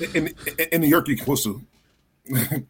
[0.00, 0.34] in,
[0.72, 2.66] in, New York, you're supposed to.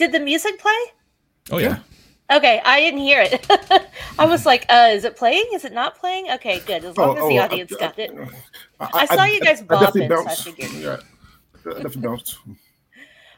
[0.00, 0.72] Did the music play?
[1.50, 1.80] Oh yeah.
[2.32, 3.46] Okay, I didn't hear it.
[4.18, 5.44] I was like, uh, is it playing?
[5.52, 6.30] Is it not playing?
[6.30, 6.86] Okay, good.
[6.86, 8.10] As long Oh, as the oh, audience I- got it.
[8.80, 10.44] I, I saw you guys definitely bopping, so I bounced.
[10.44, 10.70] figured.
[10.72, 10.96] Yeah,
[11.66, 12.38] I definitely bounced.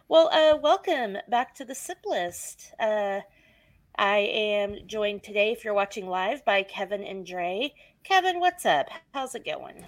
[0.09, 2.73] Well, uh, welcome back to the SIP list.
[2.79, 3.23] Uh,
[3.99, 7.75] I am joined today, if you're watching live, by Kevin and Dre.
[8.05, 8.87] Kevin, what's up?
[9.13, 9.85] How's it going?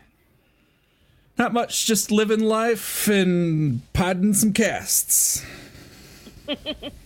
[1.38, 5.44] Not much, just living life and podding some casts.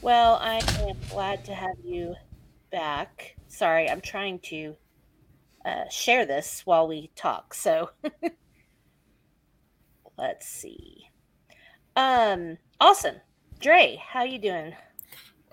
[0.00, 2.14] Well, I am glad to have you
[2.70, 3.34] back.
[3.48, 4.76] Sorry, I'm trying to
[5.64, 7.52] uh, share this while we talk.
[7.52, 7.90] So
[10.18, 11.10] let's see.
[11.96, 13.16] Um, awesome,
[13.58, 14.72] Dre, how you doing?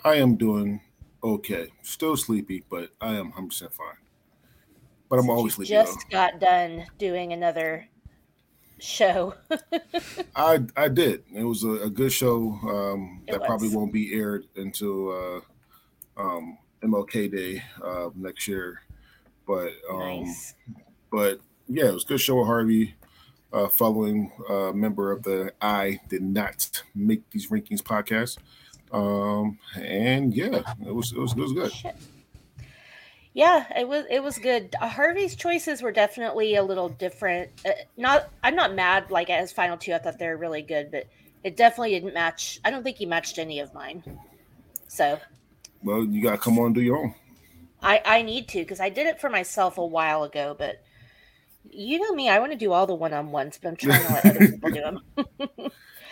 [0.04, 0.80] I am doing
[1.24, 1.70] okay.
[1.82, 3.98] Still sleepy, but I am 100 percent fine.
[5.10, 5.70] But I'm always sleepy.
[5.70, 7.88] Just got done doing another
[8.80, 9.34] show.
[10.36, 11.24] I I did.
[11.34, 12.60] It was a, a good show.
[12.64, 18.82] Um, that probably won't be aired until uh, um, MLK Day uh, next year.
[19.48, 20.56] But um, nice.
[21.12, 22.96] but yeah, it was a good show with Harvey.
[23.54, 28.38] Uh, following uh, member of the I did not make these rankings podcast.
[28.92, 31.72] Um, and yeah, it was it was it was good.
[31.72, 31.96] Shit.
[33.36, 34.76] Yeah, it was it was good.
[34.82, 37.52] Uh, Harvey's choices were definitely a little different.
[37.66, 39.94] Uh, not I'm not mad like at his final two.
[39.94, 41.06] I thought they were really good, but
[41.44, 42.60] it definitely didn't match.
[42.66, 44.06] I don't think he matched any of mine.
[44.90, 45.22] So
[45.84, 47.16] Well, you gotta come on and do your own.
[47.82, 50.78] I I need to because I did it for myself a while ago, but
[51.70, 54.04] you know me, I want to do all the one on ones, but I'm trying
[54.06, 55.02] to let other people do them.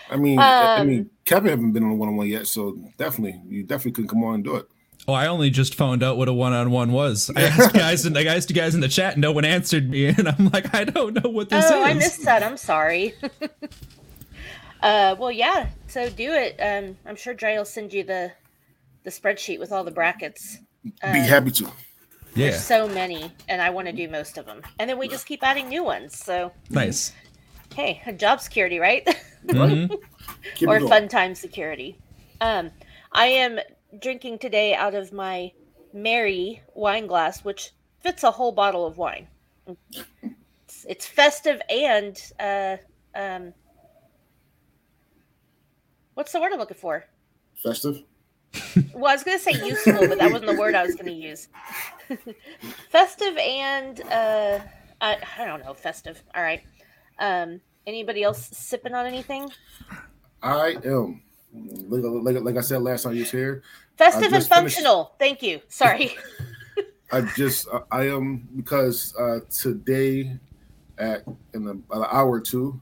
[0.10, 2.78] I mean, I Um, mean, Kevin haven't been on a one on one yet, so
[2.98, 4.68] definitely, you definitely can come on and do it.
[5.08, 7.30] Oh, I only just found out what a one-on-one was.
[7.36, 9.90] I asked guys and I asked you guys in the chat, and no one answered
[9.90, 11.72] me, and I'm like, I don't know what this oh, is.
[11.74, 12.42] Oh, I missed that.
[12.42, 13.14] I'm sorry.
[14.82, 15.68] uh, well, yeah.
[15.88, 16.58] So do it.
[16.60, 18.32] Um, I'm sure Dre will send you the
[19.04, 20.60] the spreadsheet with all the brackets.
[20.84, 21.66] Be Uh, happy to.
[22.36, 24.62] Yeah, There's so many, and I want to do most of them.
[24.80, 26.18] And then we just keep adding new ones.
[26.18, 27.12] So nice.
[27.76, 29.06] hey, job security, right?
[29.46, 29.98] Mhm.
[30.68, 31.98] Or fun time security.
[32.40, 32.72] Um,
[33.12, 33.60] I am
[34.00, 35.52] drinking today out of my
[35.94, 37.72] Mary wine glass, which
[38.02, 39.28] fits a whole bottle of wine.
[40.66, 42.78] It's, it's festive and uh,
[43.16, 43.54] um,
[46.16, 47.06] what's the word I'm looking for?
[47.62, 48.04] Festive.
[48.94, 51.08] Well, I was going to say useful, but that wasn't the word I was going
[51.08, 51.48] to use.
[52.90, 54.60] festive and uh,
[55.02, 56.22] I, I don't know, festive.
[56.36, 56.62] All right.
[57.20, 59.52] Um, anybody else sipping on anything?
[60.42, 61.22] I am.
[61.54, 63.64] Like, like, like I said last time you was here,
[63.98, 65.14] Festive and just finished- functional.
[65.20, 65.62] Thank you.
[65.70, 66.16] Sorry.
[67.12, 70.38] I just I- am because uh, today
[70.98, 71.24] at
[71.54, 72.80] in about an hour or two,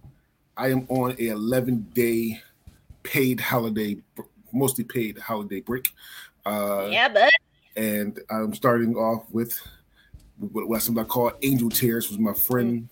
[0.57, 2.41] I am on a 11 day
[3.03, 3.97] paid holiday,
[4.53, 5.89] mostly paid holiday break.
[6.45, 7.31] Uh, yeah, but
[7.75, 9.59] and I'm starting off with
[10.39, 12.89] what what something I call Angel Tears, was my friend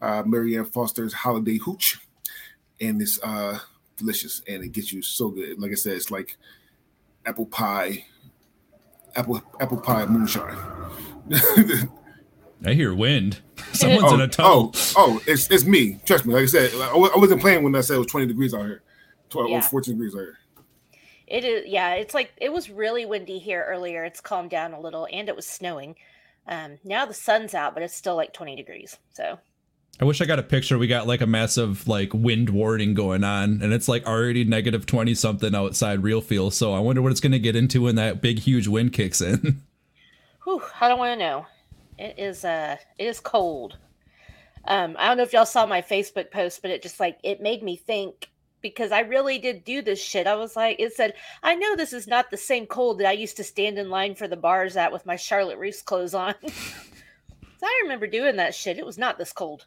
[0.00, 1.98] uh, Marianne Foster's holiday hooch,
[2.80, 3.58] and it's uh,
[3.96, 5.60] delicious and it gets you so good.
[5.60, 6.36] Like I said, it's like
[7.26, 8.04] apple pie,
[9.14, 10.56] apple apple pie moonshine.
[12.64, 13.40] I hear wind.
[13.72, 14.70] Someone's in a oh, tunnel.
[14.74, 15.98] oh, oh, it's it's me.
[16.04, 16.34] Trust me.
[16.34, 18.64] Like I said, I I wasn't playing when I said it was 20 degrees out
[18.64, 18.82] here.
[19.30, 19.60] 12, Yeah.
[19.60, 20.38] 14 degrees out here.
[21.26, 21.66] it is.
[21.66, 24.04] Yeah, it's like it was really windy here earlier.
[24.04, 25.96] It's calmed down a little, and it was snowing.
[26.48, 28.96] Um, now the sun's out, but it's still like 20 degrees.
[29.12, 29.38] So
[29.98, 30.76] I wish I got a picture.
[30.76, 34.84] We got like a massive like wind warning going on, and it's like already negative
[34.84, 36.50] twenty something outside real feel.
[36.50, 39.62] So I wonder what it's gonna get into when that big huge wind kicks in.
[40.44, 41.46] Whew, I don't want to know.
[41.98, 43.78] It is uh it is cold.
[44.68, 47.40] Um, I don't know if y'all saw my Facebook post, but it just like it
[47.40, 48.28] made me think
[48.60, 50.26] because I really did do this shit.
[50.26, 53.12] I was like, it said, I know this is not the same cold that I
[53.12, 56.34] used to stand in line for the bars at with my Charlotte Russe clothes on.
[57.58, 58.78] So I remember doing that shit.
[58.78, 59.64] It was not this cold.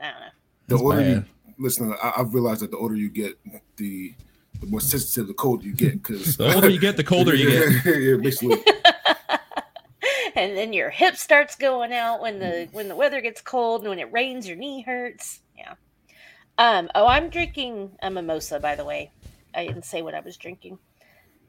[0.00, 0.26] I don't know.
[0.68, 1.24] The That's older you,
[1.58, 3.38] listen, I, I've realized that the older you get,
[3.76, 4.14] the
[4.60, 6.02] the more sensitive the colder you get.
[6.02, 7.84] Because The older you get, the colder you get.
[8.00, 8.62] yeah, basically.
[10.34, 13.90] and then your hip starts going out when the when the weather gets cold and
[13.90, 15.74] when it rains your knee hurts yeah
[16.58, 19.12] um oh i'm drinking a mimosa by the way
[19.54, 20.78] i didn't say what i was drinking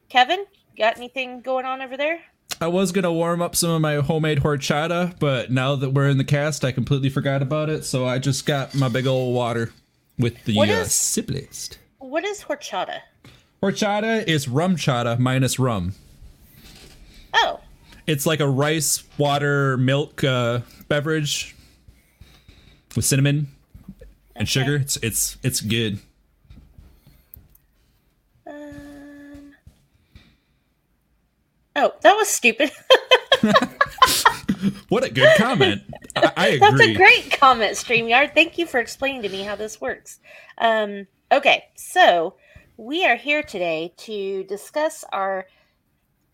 [0.08, 0.44] kevin
[0.76, 2.20] got anything going on over there
[2.62, 6.16] I was gonna warm up some of my homemade horchata, but now that we're in
[6.16, 7.84] the cast, I completely forgot about it.
[7.84, 9.72] So I just got my big old water
[10.16, 11.80] with the What uh, sip list.
[11.98, 13.00] what is horchata
[13.60, 15.94] Horchata is RumChata minus rum.
[17.34, 17.58] oh
[18.06, 21.56] It's like a rice water milk uh, beverage
[22.94, 23.48] with cinnamon
[24.36, 24.76] and sugar.
[24.76, 25.98] It's it's it's good.
[28.46, 29.54] um
[31.76, 32.70] oh that was stupid
[34.88, 35.82] What a good comment.
[36.14, 38.34] I, I That's a great comment, StreamYard.
[38.34, 40.20] Thank you for explaining to me how this works.
[40.58, 42.34] Um, okay, so
[42.76, 45.46] we are here today to discuss our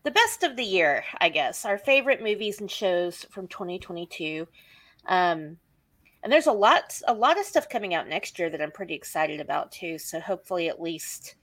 [0.03, 4.47] the best of the year, I guess, our favorite movies and shows from 2022.
[5.07, 5.57] Um,
[6.21, 8.93] and there's a lot a lot of stuff coming out next year that I'm pretty
[8.93, 9.97] excited about too.
[9.97, 11.35] So hopefully at least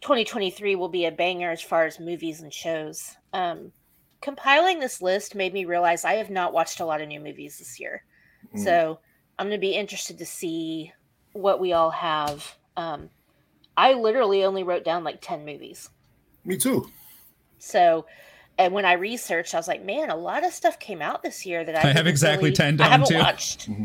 [0.00, 3.16] 2023 will be a banger as far as movies and shows.
[3.32, 3.72] Um,
[4.20, 7.58] compiling this list made me realize I have not watched a lot of new movies
[7.58, 8.04] this year.
[8.54, 8.64] Mm.
[8.64, 8.98] So
[9.38, 10.92] I'm going to be interested to see
[11.32, 12.56] what we all have.
[12.76, 13.10] Um,
[13.76, 15.90] I literally only wrote down like 10 movies.
[16.44, 16.88] Me too.
[17.58, 18.06] So,
[18.58, 21.44] and when I researched, I was like, man, a lot of stuff came out this
[21.44, 23.18] year that I, I have exactly really- 10 I down, haven't too.
[23.18, 23.68] watched.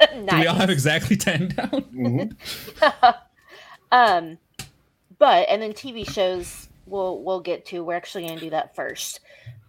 [0.00, 0.28] Mhm.
[0.28, 1.68] Do we all have exactly ten down?
[1.92, 2.22] hmm
[3.92, 4.36] um,
[5.18, 7.82] but and then TV shows we'll we'll get to.
[7.84, 9.20] We're actually going to do that first.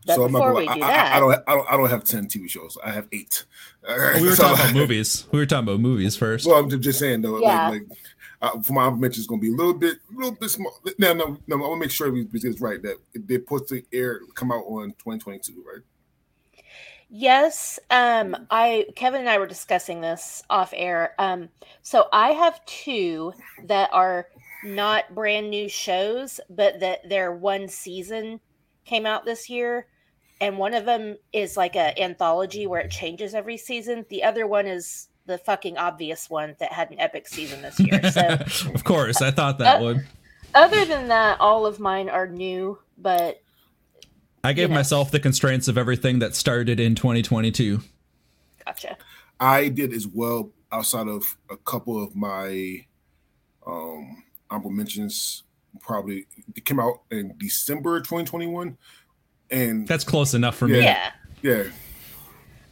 [0.06, 1.68] But So I'm not before gonna, we I, do I- that, I, don't, I don't.
[1.74, 2.78] I don't have ten TV shows.
[2.84, 3.44] I have eight.
[3.88, 3.94] we
[4.28, 5.28] were So- talking about movies.
[5.32, 6.46] We were talking about movies first.
[6.48, 7.40] Well, I'm ju- just saying though.
[7.40, 7.70] Yeah.
[7.70, 7.98] Like, like
[8.40, 10.80] uh, for my mention, it's going to be a little bit, a little bit small.
[11.00, 11.56] No, no, no.
[11.56, 12.80] I want to make sure we, we get this right.
[12.84, 15.82] That they're supposed to air, come out on 2022, right?
[17.10, 21.14] Yes, um, I Kevin and I were discussing this off air.
[21.18, 21.48] Um,
[21.82, 23.34] so I have two
[23.66, 24.28] that are
[24.64, 28.40] not brand new shows, but that their one season
[28.86, 29.88] came out this year,
[30.42, 34.06] and one of them is like a anthology where it changes every season.
[34.10, 38.02] The other one is the fucking obvious one that had an epic season this year.
[38.12, 38.38] So
[38.74, 40.08] of course, I thought that Uh, would.
[40.56, 43.42] other than that, all of mine are new, but
[44.44, 44.76] I gave you know.
[44.76, 47.82] myself the constraints of everything that started in 2022.
[48.66, 48.98] gotcha.
[49.40, 50.52] I did as well.
[50.72, 52.86] Outside of a couple of my
[53.66, 55.44] um honorable mentions,
[55.80, 58.78] probably it came out in December 2021,
[59.52, 60.76] and That's close enough for Yeah.
[60.78, 60.82] me.
[60.84, 61.12] yeah.
[61.42, 61.64] yeah,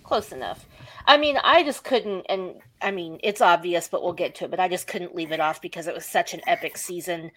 [0.03, 0.65] close enough
[1.07, 4.51] i mean i just couldn't and i mean it's obvious but we'll get to it
[4.51, 7.31] but i just couldn't leave it off because it was such an epic season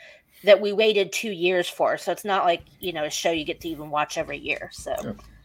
[0.44, 3.44] that we waited two years for so it's not like you know a show you
[3.44, 4.94] get to even watch every year so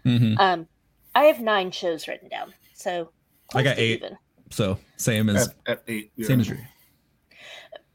[0.04, 0.18] Yeah.
[0.18, 0.68] hmm um
[1.16, 3.10] i have nine shows written down so
[3.56, 4.02] I got eight.
[4.04, 4.18] even.
[4.50, 6.12] So same as at, at eight.
[6.18, 6.28] Yeah.
[6.28, 6.58] same as you.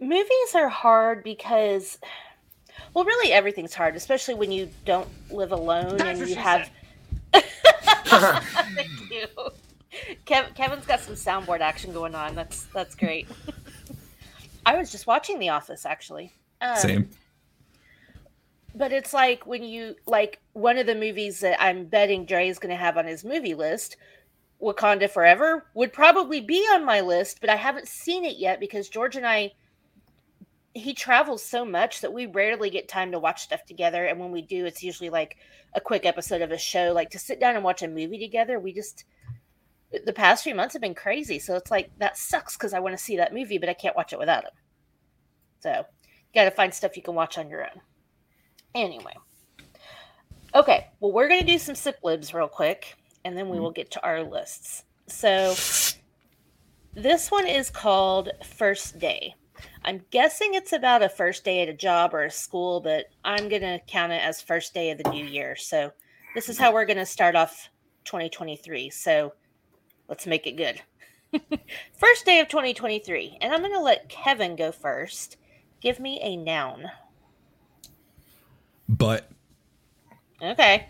[0.01, 1.99] Movies are hard because
[2.95, 6.71] well really everything's hard especially when you don't live alone and you have
[8.09, 9.27] Thank you.
[10.27, 12.35] Kev- Kevin's got some soundboard action going on.
[12.35, 13.29] That's that's great.
[14.67, 16.33] I was just watching The Office actually.
[16.61, 17.11] Um, Same.
[18.75, 22.59] But it's like when you like one of the movies that I'm betting Dre is
[22.59, 23.97] going to have on his movie list,
[24.63, 28.89] Wakanda Forever, would probably be on my list, but I haven't seen it yet because
[28.89, 29.53] George and I
[30.75, 34.31] he travels so much that we rarely get time to watch stuff together and when
[34.31, 35.37] we do it's usually like
[35.75, 38.59] a quick episode of a show like to sit down and watch a movie together
[38.59, 39.05] we just
[40.05, 42.97] the past few months have been crazy so it's like that sucks because i want
[42.97, 44.51] to see that movie but i can't watch it without him.
[45.61, 47.81] So you gotta find stuff you can watch on your own.
[48.75, 49.15] Anyway.
[50.55, 52.95] Okay well we're gonna do some sip libs real quick
[53.25, 53.65] and then we mm-hmm.
[53.65, 54.85] will get to our lists.
[55.07, 55.55] So
[56.95, 59.35] this one is called first day
[59.85, 63.49] I'm guessing it's about a first day at a job or a school, but I'm
[63.49, 65.57] going to count it as first day of the new year.
[65.57, 65.93] So
[66.35, 67.71] this is how we're going to start off
[68.05, 68.91] 2023.
[68.91, 69.33] So
[70.09, 70.81] let's make it good.
[71.99, 73.39] first day of 2023.
[73.41, 75.37] And I'm going to let Kevin go first.
[75.81, 76.91] Give me a noun.
[78.89, 79.31] But
[80.41, 80.87] Okay.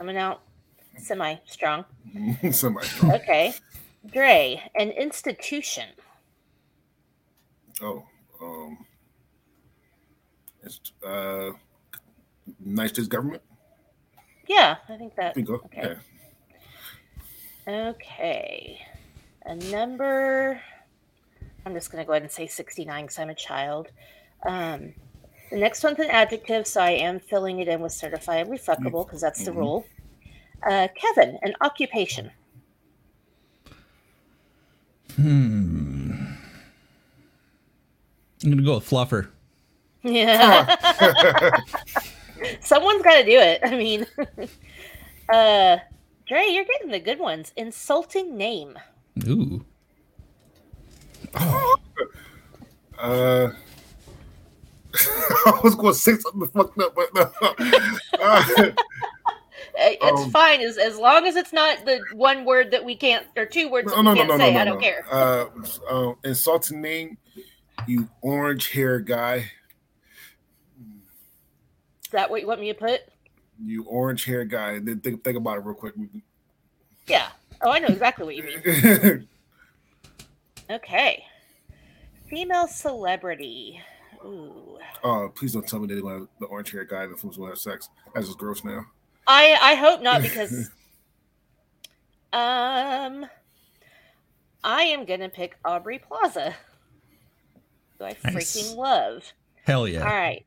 [0.00, 0.40] I'm going out
[0.96, 1.84] semi strong.
[2.52, 2.88] Somebody.
[3.04, 3.54] Okay.
[4.12, 5.88] Dre, an institution.
[7.82, 8.04] Oh,
[8.42, 8.78] um,
[10.62, 11.50] it's uh,
[12.64, 13.42] United States government.
[14.48, 15.34] Yeah, I think that.
[15.34, 15.54] Bingo.
[15.66, 15.96] Okay.
[17.66, 17.88] Yeah.
[17.90, 18.80] Okay.
[19.44, 20.60] A number.
[21.66, 23.88] I'm just going to go ahead and say 69 because I'm a child.
[24.46, 24.94] Um,
[25.50, 29.20] the next one's an adjective, so I am filling it in with certifiably fuckable because
[29.20, 29.56] that's the Mhm.
[29.56, 29.86] rule.
[30.66, 32.30] Uh, Kevin, an occupation.
[35.16, 35.67] Hmm.
[38.52, 39.28] I'm gonna go with fluffer.
[40.02, 40.76] Yeah.
[42.60, 43.60] Someone's got to do it.
[43.64, 44.06] I mean,
[45.28, 45.76] uh,
[46.26, 47.52] Dre, you're getting the good ones.
[47.56, 48.78] Insulting name.
[49.26, 49.64] Ooh.
[53.00, 53.52] Uh,
[55.46, 57.30] I was going to say something fucked up, but no.
[58.20, 58.72] Uh,
[59.76, 63.24] It's Um, fine as as long as it's not the one word that we can't
[63.36, 64.52] or two words that we no, can't no, no, say.
[64.54, 65.06] no, I don't care.
[65.12, 65.44] Uh,
[65.88, 67.16] um, insulting name,
[67.86, 69.50] you orange hair guy.
[72.04, 73.00] Is that what you want me to put?
[73.64, 74.72] You orange hair guy.
[74.72, 75.94] And then think, think about it real quick.
[77.06, 77.28] Yeah.
[77.60, 79.28] Oh, I know exactly what you mean.
[80.70, 81.24] Okay.
[82.28, 83.80] Female celebrity.
[84.24, 84.78] Ooh.
[85.02, 87.88] Oh, please don't tell me they want the orange hair guy going to have sex.
[88.14, 88.84] That's just gross now.
[89.26, 90.70] I I hope not because
[92.32, 93.26] um
[94.64, 96.54] I am gonna pick Aubrey Plaza.
[97.98, 98.34] Who I Nice.
[98.56, 99.24] freaking love.
[99.64, 100.00] Hell yeah.
[100.00, 100.44] All right.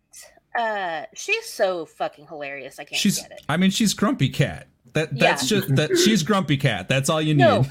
[0.58, 2.80] Uh she's so fucking hilarious.
[2.80, 3.20] I can't She's.
[3.22, 3.42] get it.
[3.48, 4.68] I mean, she's grumpy cat.
[4.94, 5.60] That that's Yeah.
[5.60, 5.98] just that.
[5.98, 6.90] She's grumpy cat.
[6.90, 7.44] That's all you need.
[7.44, 7.66] No.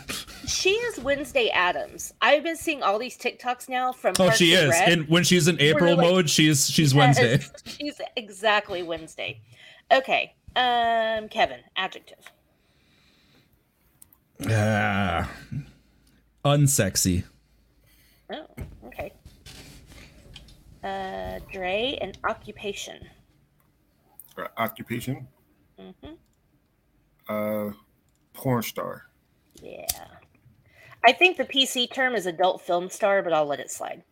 [0.47, 2.15] She is Wednesday Addams.
[2.23, 4.71] I've been seeing all these TikToks now from Oh, Parks she is.
[4.71, 4.89] Rec.
[4.89, 7.41] And when she's in April like- mode, she's she's Wednesday.
[7.67, 9.41] She's exactly Wednesday.
[9.93, 10.35] Okay.
[10.57, 12.19] Um Kevin, adjective.
[14.49, 15.31] Ah,
[16.45, 17.25] unsexy.
[18.33, 18.47] Oh.
[20.83, 23.07] Uh, Dre, an occupation.
[24.37, 25.29] Uh, occupation,
[25.79, 26.15] hmm
[27.31, 27.71] uh,
[28.33, 29.07] porn star.
[29.63, 29.87] Yeah.
[31.05, 34.03] I think the PC term is adult film star, but I'll let it slide.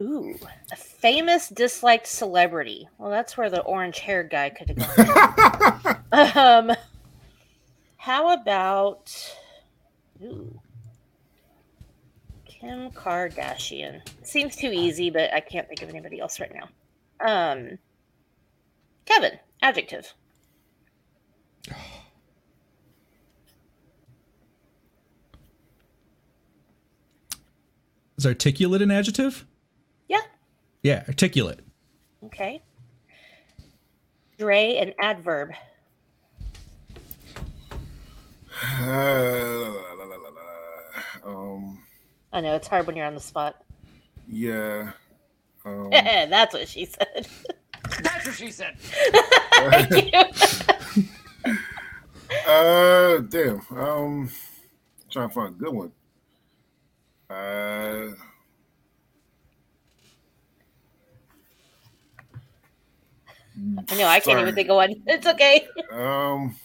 [0.00, 0.34] Ooh,
[0.72, 2.88] a famous disliked celebrity.
[2.98, 4.96] Well, that's where the orange hair guy could have
[6.12, 6.66] gone.
[6.70, 6.76] um,
[7.96, 9.36] how about
[10.22, 10.60] ooh,
[12.62, 14.00] Kim Kardashian?
[14.22, 16.68] Seems too easy, but I can't think of anybody else right now.
[17.20, 17.78] Um,
[19.04, 20.14] Kevin, adjective.
[28.16, 29.44] Is articulate an adjective?
[30.08, 30.20] Yeah.
[30.84, 31.58] Yeah, articulate.
[32.26, 32.62] Okay.
[34.38, 35.50] Dre, an adverb.
[38.80, 41.28] La, la, la, la, la.
[41.28, 41.82] um,
[42.32, 43.62] I know it's hard when you're on the spot.
[44.28, 44.92] yeah.
[45.64, 47.28] Um, That's what she said.
[48.02, 48.76] That's what she said.
[48.80, 50.12] Thank
[51.04, 51.10] you.
[52.46, 53.60] uh, damn.
[53.70, 54.30] Um,
[55.10, 55.92] trying to find a good one.
[57.30, 58.14] Uh,
[63.88, 64.94] I know I can't even think of one.
[65.06, 65.66] It's okay.
[65.92, 66.56] Um.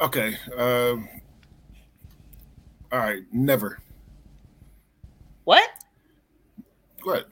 [0.00, 0.36] Okay.
[0.56, 1.08] Um.
[2.92, 3.22] all right.
[3.32, 3.78] Never.
[5.44, 5.68] What?
[7.06, 7.24] Go ahead.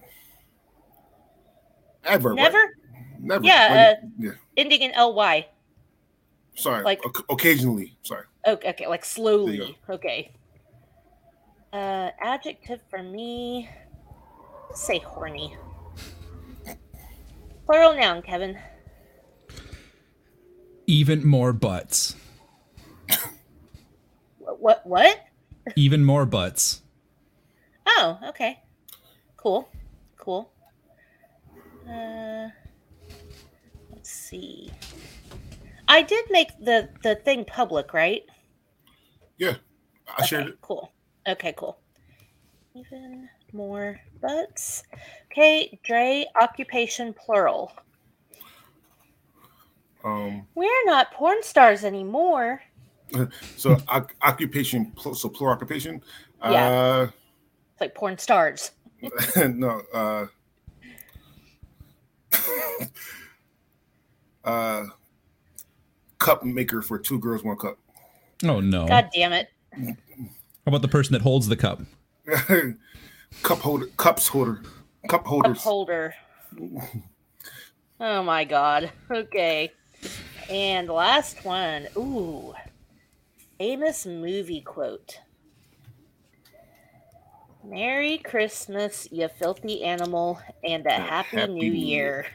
[2.04, 2.36] Adverb.
[2.36, 2.44] right?
[2.44, 2.76] Never?
[3.18, 3.44] Never.
[3.44, 4.30] Yeah, Like, yeah.
[4.56, 5.48] Ending in ly.
[6.54, 6.84] Sorry.
[6.84, 7.96] like- Oc- occasionally.
[8.02, 8.24] Sorry.
[8.46, 9.76] Okay, okay, like slowly.
[9.90, 10.30] Okay.
[11.72, 13.68] Uh, adjective for me.
[14.74, 15.56] Say horny.
[17.66, 18.56] Plural noun, Kevin.
[20.86, 22.14] Even more butts.
[24.38, 24.60] What?
[24.60, 24.86] What?
[24.86, 25.18] what?
[25.74, 26.82] Even more butts.
[27.86, 28.60] Oh, okay.
[29.44, 29.68] Cool.
[30.16, 30.50] Cool.
[31.86, 32.48] Uh,
[33.92, 34.70] let's see.
[35.86, 38.22] I did make the the thing public, right?
[39.36, 39.56] Yeah.
[40.16, 40.58] I shared it.
[40.62, 40.90] Cool.
[41.28, 41.78] Okay, cool.
[42.74, 44.82] Even more butts.
[45.30, 47.70] Okay, Dre, occupation plural.
[50.02, 50.46] Um.
[50.54, 52.62] We're not porn stars anymore.
[53.58, 54.94] So oc- occupation.
[54.98, 56.02] So plural occupation.
[56.42, 57.02] Yeah.
[57.02, 58.70] It's like porn stars.
[59.54, 59.82] No.
[59.92, 60.26] Uh.
[64.44, 64.84] uh.
[66.18, 67.78] Cup maker for two girls, one cup.
[68.44, 68.86] Oh no.
[68.86, 69.48] God damn it.
[69.76, 69.92] How
[70.66, 71.82] about the person that holds the cup?
[73.42, 74.62] cup holder, cups holder,
[75.08, 75.62] cup Cup holders.
[75.62, 76.14] holder.
[78.00, 78.90] Oh my god.
[79.10, 79.70] Okay.
[80.48, 81.88] And last one.
[81.96, 82.54] Ooh.
[83.58, 85.20] Famous movie quote.
[87.64, 91.72] Merry Christmas, you filthy animal, and a happy, Happy new.
[91.72, 92.26] Year.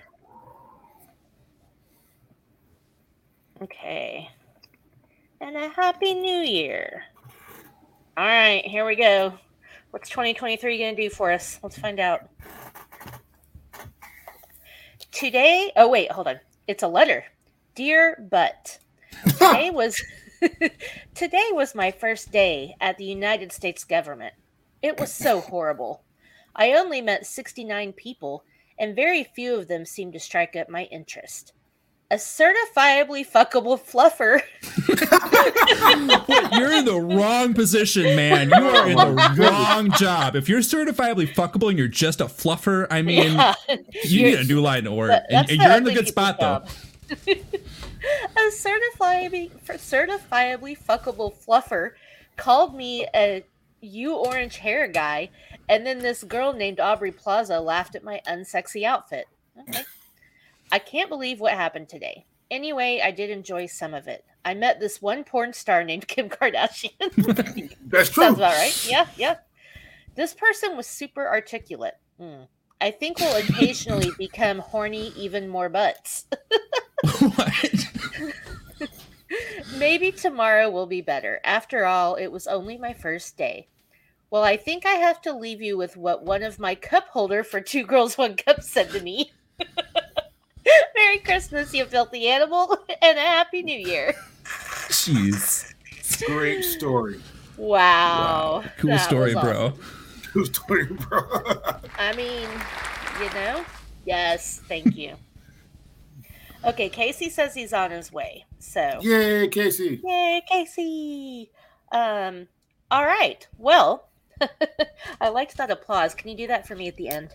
[3.61, 4.27] Okay.
[5.39, 7.03] And a happy new year.
[8.17, 9.33] All right, here we go.
[9.91, 11.59] What's 2023 going to do for us?
[11.61, 12.27] Let's find out.
[15.11, 16.39] Today, oh wait, hold on.
[16.67, 17.23] It's a letter.
[17.75, 18.79] Dear Butt.
[19.25, 20.01] Today was
[21.13, 24.33] today was my first day at the United States government.
[24.81, 26.03] It was so horrible.
[26.55, 28.43] I only met 69 people,
[28.77, 31.53] and very few of them seemed to strike up my interest.
[32.11, 34.41] A certifiably fuckable fluffer.
[36.57, 38.49] You're in the wrong position, man.
[38.49, 40.35] You are in the wrong job.
[40.35, 43.53] If you're certifiably fuckable and you're just a fluffer, I mean, Yeah.
[44.03, 45.21] you need a new line of work.
[45.29, 46.63] And, and you're in the good people's spot, though.
[47.11, 51.91] a certifiably certifiably fuckable fluffer
[52.37, 53.43] called me a
[53.81, 55.29] you orange hair guy,
[55.67, 59.27] and then this girl named Aubrey Plaza laughed at my unsexy outfit.
[59.59, 59.83] Okay.
[60.71, 62.25] I can't believe what happened today.
[62.51, 64.25] Anyway, I did enjoy some of it.
[64.43, 66.91] I met this one porn star named Kim Kardashian.
[67.89, 68.23] That's true.
[68.23, 68.87] Sounds about right.
[68.89, 69.35] Yeah, yeah.
[70.15, 71.95] This person was super articulate.
[72.19, 72.43] Hmm.
[72.81, 76.25] I think we'll occasionally become horny even more butts.
[77.19, 77.87] what?
[79.79, 81.39] Maybe tomorrow will be better.
[81.45, 83.67] After all, it was only my first day.
[84.29, 87.43] Well, I think I have to leave you with what one of my cup holder
[87.43, 89.31] for Two Girls One Cup said to me.
[90.95, 94.13] Merry Christmas, you filthy animal, and a Happy New Year.
[94.89, 95.73] Jeez.
[96.25, 97.21] Great story.
[97.57, 98.63] Wow.
[98.77, 99.67] Cool That story, bro.
[99.67, 99.83] awesome.
[100.33, 101.21] Cool story, bro.
[101.97, 102.47] I mean,
[103.21, 103.63] you know?
[104.05, 105.15] Yes, thank you.
[106.65, 108.45] Okay, Kasey says he's on his way.
[108.59, 110.01] So, Yay, Kasey.
[110.03, 111.51] yay, Casey.
[111.91, 112.47] Um,
[112.91, 113.47] all right.
[113.57, 114.09] Well,
[115.21, 116.13] I liked that applause.
[116.13, 117.33] Can you do that for me at the end?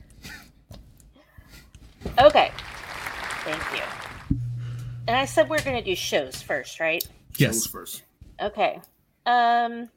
[2.18, 2.52] Okay.
[3.44, 4.38] Thank you.
[5.08, 7.02] And I said we're going to do shows first, right?
[7.02, 7.66] Shows Yes.
[7.66, 8.02] first.
[8.40, 8.80] Okay.
[9.26, 9.88] Um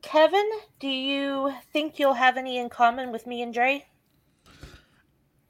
[0.00, 0.48] Kevin,
[0.80, 3.86] do you think you'll have any in common with me and Dre?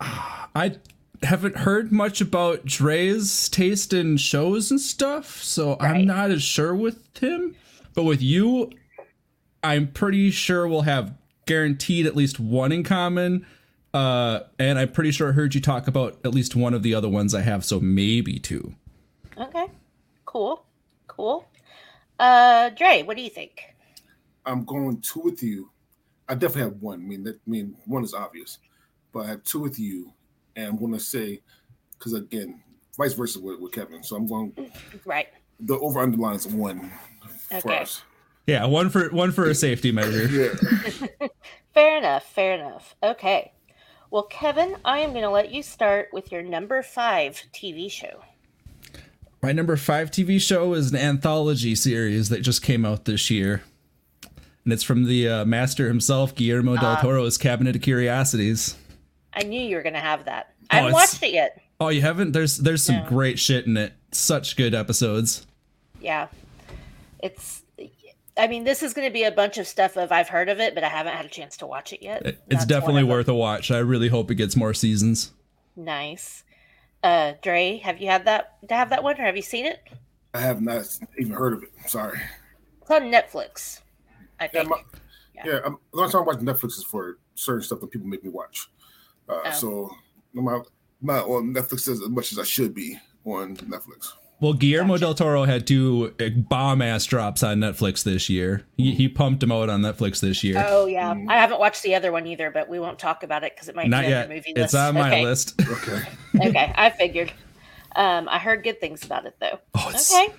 [0.01, 0.77] I
[1.23, 5.97] haven't heard much about Dre's taste in shows and stuff, so Right.
[5.97, 7.55] I'm not as sure with him.
[7.95, 8.71] But with you,
[9.63, 11.15] I'm pretty sure we'll have
[11.47, 13.47] guaranteed at least one in common.
[13.93, 16.95] Uh, and I'm pretty sure I heard you talk about at least one of the
[16.95, 18.75] other ones I have, so maybe two.
[19.37, 19.67] Okay.
[20.25, 20.65] Cool.
[21.09, 21.47] Cool.
[22.19, 23.63] Uh Dre, what do you think?
[24.47, 25.71] I'm going two with you.
[26.29, 27.01] I definitely have one.
[27.01, 28.59] I mean, that, I mean, one is obvious,
[29.13, 30.13] but I have two with you,
[30.57, 31.41] and I'm going to say,
[31.99, 32.63] because again,
[32.97, 34.03] vice versa with, with Kevin.
[34.03, 34.53] So I'm going.
[35.05, 35.29] Right.
[35.61, 36.91] The over underline is one
[37.49, 37.79] for Okay.
[37.79, 38.03] us.
[38.47, 40.27] Yeah, one for one for a safety measure.
[40.27, 41.29] Yeah.
[41.75, 42.25] Fair enough.
[42.25, 42.97] Fair enough.
[43.03, 43.53] Okay.
[44.11, 48.23] Well, Kevin, I am going to let you start with your number 5 TV show.
[49.43, 53.63] My number five TV show is an anthology series that just came out this year.
[54.65, 58.77] And it's from the uh, master himself, Guillermo del Toro's Cabinet of Curiosities.
[59.35, 60.55] I knew you were going to have that.
[60.63, 61.61] Oh, I haven't it's- watched it yet.
[61.81, 62.33] Oh, you haven't?
[62.33, 63.09] There's there's some No.
[63.09, 63.93] great shit in it.
[64.13, 65.47] Such good episodes.
[66.01, 66.29] Yeah.
[67.23, 67.63] It's
[68.37, 70.59] I mean, this is going to be a bunch of stuff of I've heard of
[70.61, 72.23] it, but I haven't had a chance to watch it yet.
[72.25, 73.71] It- It's That's definitely worth a watch.
[73.71, 75.33] I really hope it gets more seasons.
[75.77, 76.45] Nice.
[77.03, 79.81] Uh, Dre, have you had that to have that one, or have you seen it?
[80.35, 80.87] I have not
[81.19, 81.71] even heard of it.
[81.83, 82.21] I'm sorry.
[82.81, 83.81] It's on Netflix.
[84.41, 84.83] I Yeah, my,
[85.35, 85.43] Yeah.
[85.47, 85.61] yeah.
[85.65, 88.31] I'm, the only time I watch Netflix is for certain stuff that people make me
[88.31, 88.69] watch.
[89.33, 89.51] Uh, Oh.
[89.53, 89.91] So
[90.37, 90.67] I'm not,
[91.01, 94.13] not on Netflix as much as I should be on Netflix.
[94.41, 95.01] Well, Guillermo Gotcha.
[95.05, 96.11] del Toro had two
[96.49, 98.65] bomb ass drops on Netflix this year.
[98.77, 100.65] He, he pumped them out on Netflix this year.
[100.67, 101.31] Oh yeah, Mm.
[101.31, 103.77] I haven't watched the other one either, but we won't talk about it because it
[103.77, 104.27] might Not be on yet.
[104.29, 104.75] your movie It's list.
[104.75, 105.25] on my okay.
[105.25, 105.61] list.
[105.71, 106.03] Okay.
[106.49, 107.33] okay, I figured.
[107.95, 109.61] Um, I heard good things about it though.
[109.75, 110.35] Oh, it's, Okay.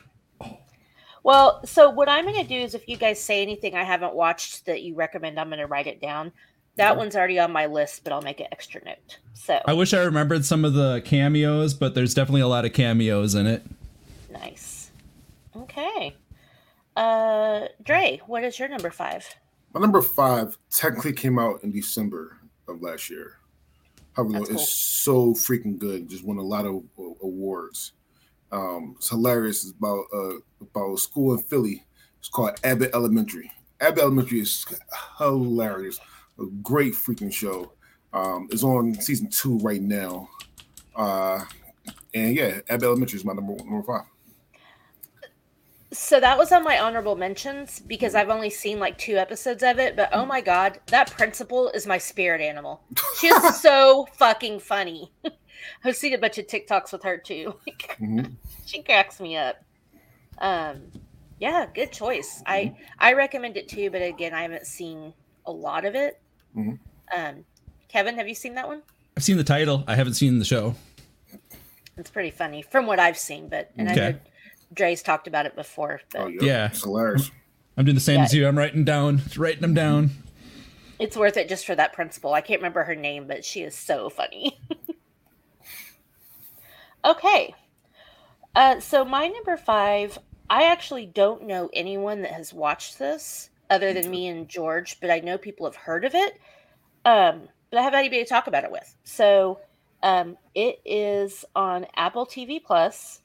[1.24, 4.14] Well, so what I'm going to do is if you guys say anything I haven't
[4.14, 6.34] watched that you recommend, I'm going to write it down.
[6.76, 9.20] That one's already on my list, but I'll make an extra note.
[9.34, 12.74] So I wish I remembered some of the cameos, but there's definitely a lot of
[12.74, 13.64] cameos in it.
[14.32, 14.90] nice.
[15.56, 16.16] Okay.
[16.96, 19.28] Uh, Dre, what is your number five?
[19.74, 23.38] My number five technically came out in December of last year.
[24.14, 26.08] However, That's it's so freaking good.
[26.08, 26.84] Just won a lot of
[27.22, 27.94] awards.
[28.52, 29.64] Um, it's hilarious.
[29.64, 31.84] It's about uh, about a school in Philly.
[32.20, 33.52] It's called Abbott Elementary.
[33.82, 34.66] Abbott Elementary is
[35.18, 36.00] hilarious.
[36.40, 37.74] A great freaking show.
[38.14, 40.30] Um, it's on season two right now.
[40.96, 41.44] Uh,
[42.14, 44.04] and yeah, Abbott Elementary is my number number five.
[45.92, 49.78] So that was on my honorable mentions because I've only seen like two episodes of
[49.78, 52.82] it, but oh my god, that principal is my spirit animal.
[53.20, 55.12] She's so fucking funny.
[55.84, 57.56] I've seen a bunch of TikToks with her too.
[58.02, 58.34] Mhm.
[58.66, 59.58] she cracks me up.
[60.40, 60.82] Um,
[61.40, 62.42] yeah, good choice.
[62.48, 65.14] I I recommend it too, but again, I haven't seen
[65.46, 66.20] a lot of it.
[66.56, 66.80] Mhm.
[67.16, 67.46] Um,
[67.88, 68.82] Kevin, have you seen that one?
[69.18, 69.84] I've seen the title.
[69.88, 70.76] I haven't seen the show.
[71.98, 74.12] It's pretty funny from what I've seen, but and I Okay.
[74.14, 74.20] know
[74.74, 76.02] Dre's talked about it before.
[76.12, 76.40] But Oh, yeah.
[76.42, 76.66] Yeah.
[76.68, 77.30] It's hilarious.
[77.78, 78.24] I'm doing the same Yeah.
[78.26, 78.48] as you.
[78.48, 80.12] I'm writing down, writing them down.
[81.00, 82.34] it's worth it just for that principal.
[82.34, 84.58] I can't remember her name, but she is so funny.
[87.06, 87.54] okay.
[88.56, 90.18] Uh, so my number five,
[90.50, 95.10] I actually don't know anyone that has watched this other than me and George, but
[95.12, 96.40] I know people have heard of it.
[97.06, 98.96] Um, but I haven't had anybody to talk about it with.
[99.04, 99.60] So
[100.04, 103.22] um, it is on Apple TV Plus,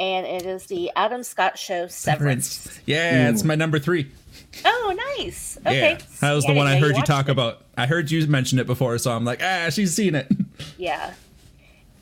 [0.00, 2.80] and it is the Adam Scott show Severance.
[2.86, 4.10] Yeah, it's my number three.
[4.64, 5.58] Oh, nice.
[5.66, 5.92] Okay.
[5.92, 7.32] Yeah, that was See, the one didn't I heard you watched talk it.
[7.32, 7.62] about.
[7.76, 10.28] I heard you mention it before, so I'm like, ah, she's seen it.
[10.78, 11.12] Yeah.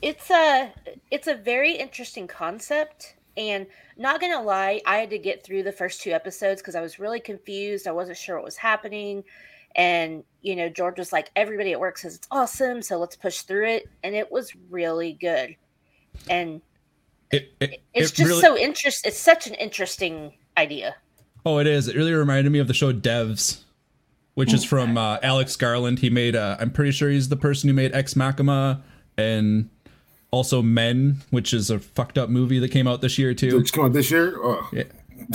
[0.01, 0.71] It's a
[1.11, 3.67] it's a very interesting concept and
[3.97, 6.99] not to lie, I had to get through the first two episodes cuz I was
[6.99, 7.87] really confused.
[7.87, 9.23] I wasn't sure what was happening.
[9.75, 13.41] And you know, George was like everybody at work says it's awesome, so let's push
[13.41, 15.55] through it and it was really good.
[16.29, 16.61] And
[17.31, 20.95] It, it, it's it just really- so interest it's such an interesting idea.
[21.45, 21.87] Oh, it is.
[21.87, 23.59] It really reminded me of the show Devs,
[24.33, 25.99] which is from uh, Alex Garland.
[25.99, 26.35] He made.
[26.35, 28.83] Uh, I'm pretty sure he's the person who made Ex Machina
[29.17, 29.69] and
[30.31, 33.57] also Men, which is a fucked up movie that came out this year too.
[33.57, 34.37] It's coming this year.
[34.37, 34.67] Oh.
[34.71, 34.83] Yeah,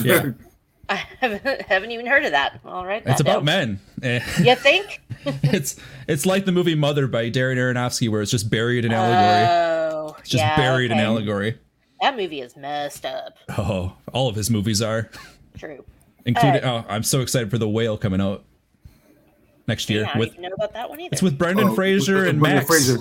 [0.02, 0.30] yeah.
[0.90, 2.60] I haven't, haven't even heard of that.
[2.64, 3.00] All right.
[3.06, 3.78] it's about down.
[4.02, 4.22] men.
[4.42, 5.00] You think?
[5.24, 5.76] it's
[6.08, 9.46] it's like the movie Mother by Darren Aronofsky, where it's just buried in allegory.
[9.48, 11.58] Oh, it's just yeah, buried in allegory.
[12.00, 13.36] That movie is messed up.
[13.50, 15.10] Oh, all of his movies are.
[15.58, 15.84] True.
[16.24, 16.64] Including.
[16.64, 18.44] Uh, oh, I'm so excited for the Whale coming out
[19.66, 20.38] next year Yeah, I don't with.
[20.38, 21.10] know about that one either.
[21.12, 22.66] It's with Brendan Oh, Fraser with- and with Max.
[22.66, 22.98] Fraser.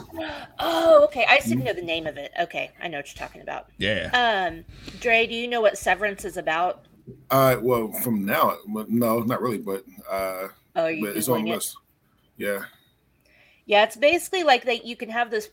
[0.60, 1.26] Oh, okay.
[1.28, 2.32] I just didn't know the name of it.
[2.40, 3.68] Okay, I know what you're talking about.
[3.78, 4.10] Yeah.
[4.14, 4.66] Um,
[5.00, 6.86] Dre, do you know what Severance is about?
[7.32, 11.44] Uh, well, from now, no, not really, but uh, Oh, are you but it's on
[11.44, 11.56] the it?
[11.56, 11.76] list.
[12.38, 12.66] Yeah.
[13.66, 14.86] Yeah, it's basically like that.
[14.86, 15.50] You can have this.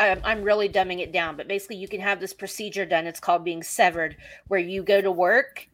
[0.00, 3.06] Um, I'm really dumbing it down, but basically, you can have this procedure done.
[3.06, 5.68] It's called being severed, where you go to work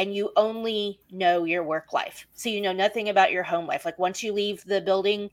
[0.00, 2.26] and you only know your work life.
[2.32, 3.84] So you know nothing about your home life.
[3.84, 5.28] Like once you leave the building,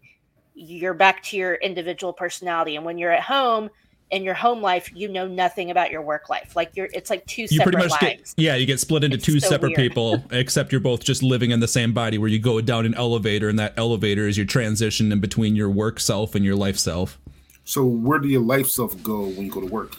[0.56, 2.75] you're back to your individual personality.
[2.75, 3.69] And when you're at home
[4.12, 6.53] in your home life, you know nothing about your work life.
[6.58, 8.34] Like you're, it's like two you separate pretty much lives.
[8.34, 9.91] get yeah you get split into It's two so separate weird.
[9.91, 12.93] people except you're both just living in the same body where you go down an
[12.95, 16.77] elevator and that elevator is your transition in between your work self and your life
[16.77, 17.17] self
[17.63, 19.95] So where do your life self go when you go to work?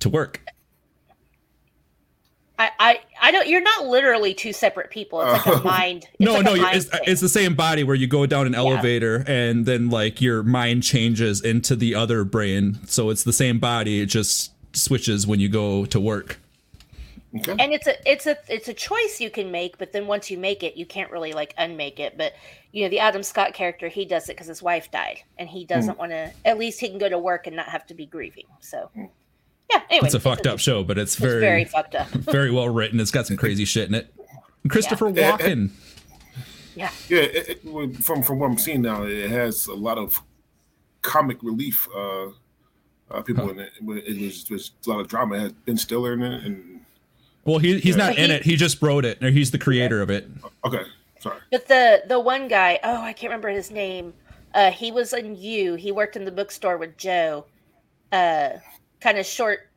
[0.00, 0.40] to work
[2.60, 3.48] I, I, I don't.
[3.48, 5.22] You're not literally two separate people.
[5.22, 5.62] It's like a oh.
[5.62, 6.06] mind.
[6.12, 8.54] It's no like no mind it's, it's the same body where you go down an
[8.54, 13.58] elevator and then like your mind changes into the other brain so it's the same
[13.58, 16.38] body it just switches when you go to work
[17.34, 17.54] Okay.
[17.60, 20.36] and it's a it's a it's a choice you can make but then once you
[20.36, 22.32] make it you can't really like unmake it but
[22.72, 25.64] you know the adam scott character he does it because his wife died and he
[25.64, 26.00] doesn't hmm.
[26.00, 28.46] want to at least he can go to work and not have to be grieving
[28.58, 29.04] so hmm.
[29.72, 32.50] Yeah anyway it's a fucked up show but it's it's very very fucked up very
[32.50, 34.12] well written it's got some crazy shit in it
[34.68, 35.36] christopher Yeah.
[35.36, 35.70] walken
[36.74, 40.22] yeah Yeah, it, it, from from what I'm seeing now, it has a lot of
[41.02, 41.88] comic relief.
[41.94, 42.28] Uh,
[43.10, 43.72] uh people in it.
[43.80, 45.34] It was, it was a lot of drama.
[45.34, 46.80] It had Ben Stiller in it, and
[47.44, 50.00] well he, he's not But in it he just wrote it or he's the creator
[50.02, 50.28] of it
[50.64, 50.82] okay,
[51.18, 51.38] sorry.
[51.50, 54.12] but the the one guy oh i can't remember his name
[54.54, 57.46] uh he was in you he worked in the bookstore with joe
[58.12, 58.50] uh
[59.00, 59.68] kind of short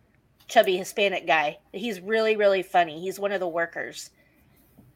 [0.47, 4.09] chubby hispanic guy he's really really funny he's one of the workers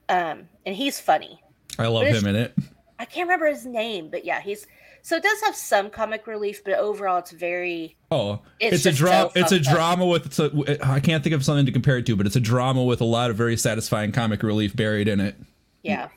[0.10, 1.40] um and he's funny
[1.80, 2.54] i love him in it
[3.00, 4.66] I can't remember his name, but yeah, he's
[5.04, 8.92] so it does have some comic relief, but overall it's very Oh, It's it's, a
[8.92, 9.30] drama.
[9.36, 10.26] so it's a drama with.
[10.26, 12.84] It's a, I can't think of something to compare it to, but it's a drama
[12.84, 15.36] with a lot of very satisfying comic relief buried in it.
[15.84, 16.10] yeah.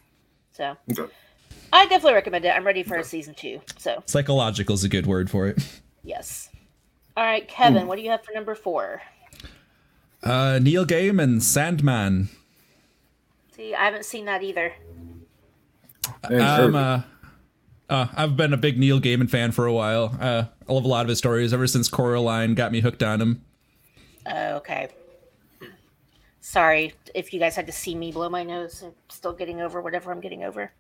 [0.53, 1.13] So Okay.
[1.71, 2.49] I definitely recommend it.
[2.49, 3.61] I'm ready for a season two.
[3.77, 5.63] So Psychological is a good word for it.
[6.03, 6.49] yes.
[7.17, 9.03] All right, Kevin, what do you have for number four?
[10.23, 12.29] Uh, Neil Gaiman, and Sandman.
[13.53, 14.73] See, I haven't seen that either.
[16.25, 17.03] And I'm, uh,
[17.89, 20.17] uh, I've been a big Neil Gaiman fan for a while.
[20.21, 23.21] Uh, I love a lot of his stories ever since Coraline got me hooked on
[23.21, 23.45] him.
[24.27, 24.89] Oh, okay.
[26.41, 28.83] Sorry if you guys had to see me blow my nose.
[28.83, 30.73] I'm still getting over whatever I'm getting over.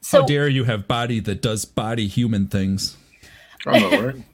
[0.00, 2.96] So How dare you have body that does body human things?
[3.66, 4.16] I know, right?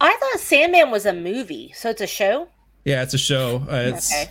[0.00, 2.48] I thought Sandman was a movie, so it's a show.
[2.84, 3.64] Yeah, it's a show.
[3.70, 4.30] Uh, it's Okay.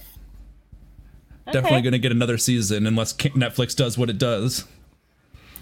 [1.48, 1.82] definitely Okay.
[1.84, 4.66] going to get another season unless Netflix does what it does.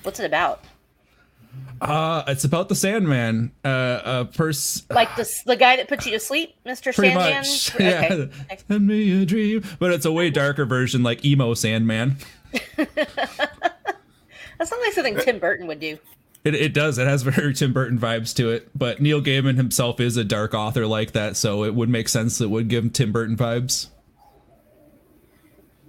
[0.04, 0.64] What's it about?
[1.82, 3.52] Uh, it's about the Sandman.
[3.64, 4.86] Uh, a person.
[4.92, 7.38] Like the the guy that puts you to sleep, Mister pretty Sandman.
[7.38, 7.76] much.
[7.76, 8.30] Okay.
[8.50, 8.56] Yeah.
[8.68, 9.64] Send me a dream.
[9.80, 12.18] But it's a way darker version, like emo Sandman.
[14.58, 15.98] That sounds like something Tim Burton would do.
[16.46, 16.98] It, it does.
[16.98, 18.70] It has very Tim Burton vibes to it.
[18.78, 22.38] But Neil Gaiman himself is a dark author like that, so it would make sense
[22.38, 23.88] that would give him Tim Burton vibes.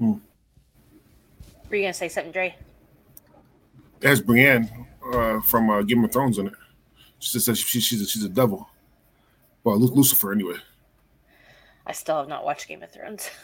[0.01, 2.55] Were you gonna say something, Dre?
[4.01, 6.53] It has Brienne uh, from uh, Game of Thrones in it.
[7.19, 8.69] She just says she, she's a, she's a devil.
[9.65, 10.57] Well, Lu- Lucifer anyway.
[11.87, 13.31] I still have not watched Game of Thrones.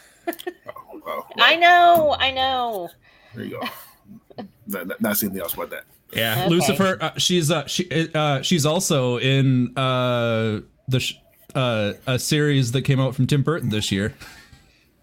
[0.65, 2.89] Oh, well, I know, I know.
[3.35, 4.45] there you go.
[4.67, 5.83] not, not, not saying anything else about that.
[6.15, 6.49] Yeah, Okay.
[6.49, 6.97] Lucifer.
[7.01, 11.15] Uh, she's uh, she uh, she's also in uh the sh-
[11.55, 14.13] uh a series that came out from Tim Burton this year,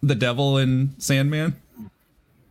[0.02, 1.56] The Devil and Sandman.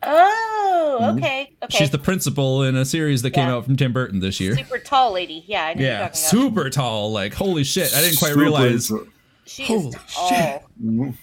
[0.02, 1.78] Oh, okay, okay.
[1.78, 4.56] She's the principal in a series that came out from Tim Burton this year.
[4.56, 5.44] super tall lady.
[5.46, 6.18] Yeah, I know Yeah, you're talking about.
[6.18, 7.12] super tall.
[7.12, 7.94] Like holy shit!
[7.94, 8.88] I didn't quite Super realize.
[8.88, 9.08] so-
[9.46, 10.30] She Holy is tall.
[10.30, 10.62] shit.
[10.84, 11.16] Mhm.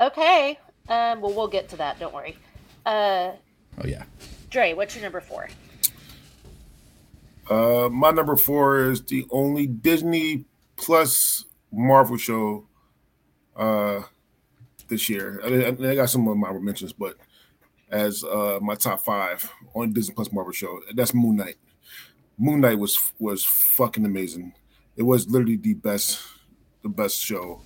[0.00, 0.58] Okay.
[0.88, 1.20] Um.
[1.20, 2.00] Well, we'll get to that.
[2.00, 2.36] Don't worry.
[2.86, 3.32] Uh,
[3.82, 4.04] Oh yeah.
[4.50, 5.48] Dre, what's your number four?
[7.50, 10.44] Uh, my number four is the only Disney
[10.76, 12.64] Plus Marvel show
[13.56, 14.02] uh,
[14.86, 15.40] this year.
[15.44, 17.16] I, I got some of my mentions, but
[17.90, 21.56] as uh, my top five on Disney Plus Marvel show, that's Moon Knight.
[22.38, 24.54] Moon Knight was was fucking amazing.
[24.96, 26.20] It was literally the best,
[26.82, 27.62] the best show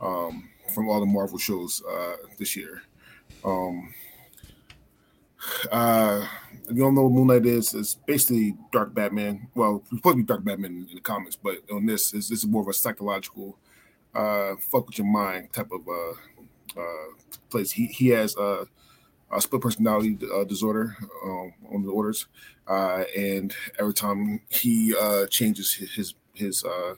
[0.00, 2.82] um, from all the Marvel shows uh, this year.
[3.44, 3.94] Um,
[5.70, 6.26] uh,
[6.64, 9.48] if you don't know what Moon Knight is, it's basically Dark Batman.
[9.54, 12.40] Well, it's supposed to be Dark Batman in the comics, but on this, is this
[12.40, 13.58] is more of a psychological,
[14.14, 17.06] uh, fuck with your mind type of uh, uh,
[17.50, 17.72] place.
[17.72, 18.64] He he has uh,
[19.30, 22.26] a split personality uh, disorder um, on the orders,
[22.68, 26.94] uh, and every time he uh, changes his his his, uh,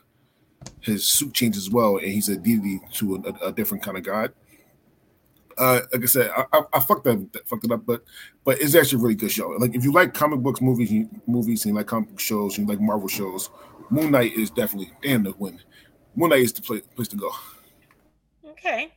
[0.80, 4.04] his suit changes as well, and he's a deity to a, a different kind of
[4.04, 4.32] god.
[5.56, 8.04] Uh, like I said, I, I, I fucked that fucked it up, but
[8.44, 9.48] but it's actually a really good show.
[9.50, 12.80] Like if you like comic books, movies, movies, and you like comic shows, you like
[12.80, 13.50] Marvel shows,
[13.90, 15.60] Moon Knight is definitely and the win.
[16.16, 17.30] Moon Knight is the place, place to go.
[18.50, 18.92] Okay.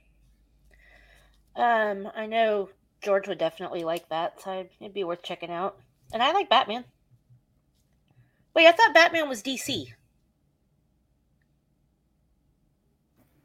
[1.56, 2.70] Um, I know
[3.02, 5.78] George would definitely like that, so it'd be worth checking out.
[6.14, 6.86] And I like Batman.
[8.54, 9.94] Wait, I thought Batman was DC.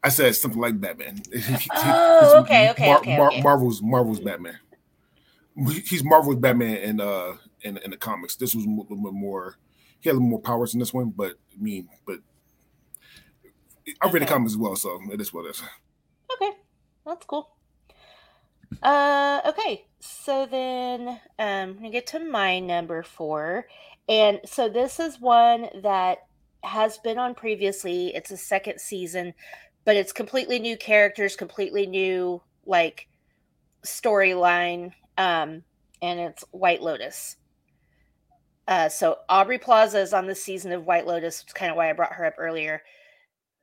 [0.03, 1.21] I said something like Batman.
[1.75, 3.41] Oh, okay, okay, okay, okay.
[3.41, 4.59] Marvel's Marvel's Batman.
[5.85, 8.35] He's Marvel's Batman in uh in, in the comics.
[8.35, 9.57] This was a little bit more.
[9.99, 12.19] He had a little more powers in this one, but I mean, but
[14.01, 15.63] I read the comics as well, so it is what it is.
[16.33, 16.51] Okay,
[17.05, 17.49] that's cool.
[18.81, 23.67] Uh, okay, so then um, I'm gonna get to my number four,
[24.09, 26.19] and so this is one that
[26.63, 28.13] has been on previously.
[28.15, 29.33] It's a second season,
[29.85, 33.07] but it's completely new characters, completely new like
[33.85, 35.63] storyline, um,
[36.01, 37.37] and it's White Lotus.
[38.67, 41.43] Uh, so Aubrey Plaza is on the season of White Lotus.
[41.43, 42.81] It's kind of why I brought her up earlier.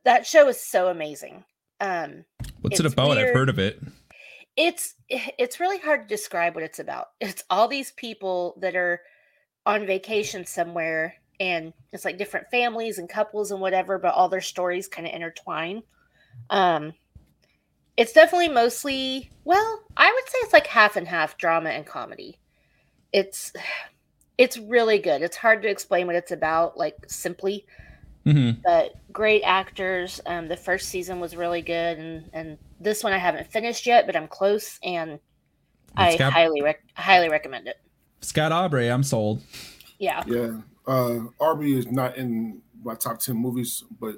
[0.04, 1.44] That show is so amazing.
[1.80, 2.24] Um,
[2.61, 3.16] What's it about?
[3.16, 3.80] I've heard of it.
[4.56, 7.09] it's it's really hard to describe what it's about.
[7.20, 9.00] It's all these people that are
[9.64, 14.42] on vacation somewhere and it's like different families and couples and whatever, but all their
[14.42, 15.83] stories kind of intertwine.
[16.48, 16.94] Um
[17.96, 22.38] it's definitely mostly well, I would say it's like half and half drama and comedy.
[23.12, 23.53] It's
[24.38, 25.20] it's really good.
[25.22, 27.66] It's hard to explain what it's about like simply,
[28.24, 30.20] hmm but great actors.
[30.24, 34.07] Um, the first season was really good, and and this one I haven't finished yet,
[34.07, 35.18] but I'm close, and
[35.96, 37.76] I got- highly rec- highly recommend it.
[38.22, 39.42] Scott Aubrey, I'm sold.
[39.98, 44.16] Yeah, Yeah, uh, Arby is not in my top ten movies, but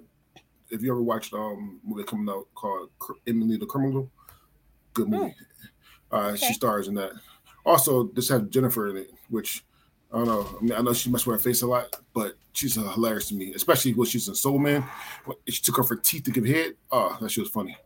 [0.73, 2.91] if you ever watched um movie coming out called
[3.27, 4.11] Emily the Criminal,
[4.95, 5.35] good movie.
[6.11, 6.37] Uh, Okay.
[6.37, 7.13] She stars in that.
[7.65, 9.65] Also, this has Jennifer in it, which
[10.13, 10.47] I don't know.
[10.59, 13.35] I mean, I know she must wear her face a lot, but she's hilarious to
[13.35, 14.83] me, especially when she's in Soul Men.
[15.25, 16.75] When She took off her teeth to give head.
[16.91, 17.77] Oh, that shit was funny.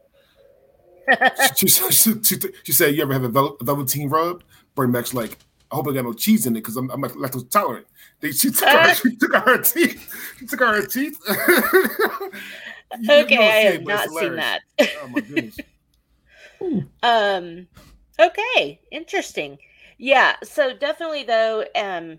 [1.57, 4.42] she, she, she, she, she said, "You ever have a vel- velveteen rub?"
[4.75, 5.38] Bernie Mac's like,
[5.70, 7.87] "I hope I got no cheese in it because I'm, I'm lactose tolerant."
[8.18, 10.35] They, she took her, she took out her teeth.
[10.40, 11.16] She took out her teeth.
[13.01, 14.61] You- you okay, don't I have it, not seen that.
[14.81, 15.59] Oh my goodness.
[17.03, 17.66] um,
[18.18, 19.59] okay, interesting.
[19.99, 22.18] Yeah, so definitely though, um,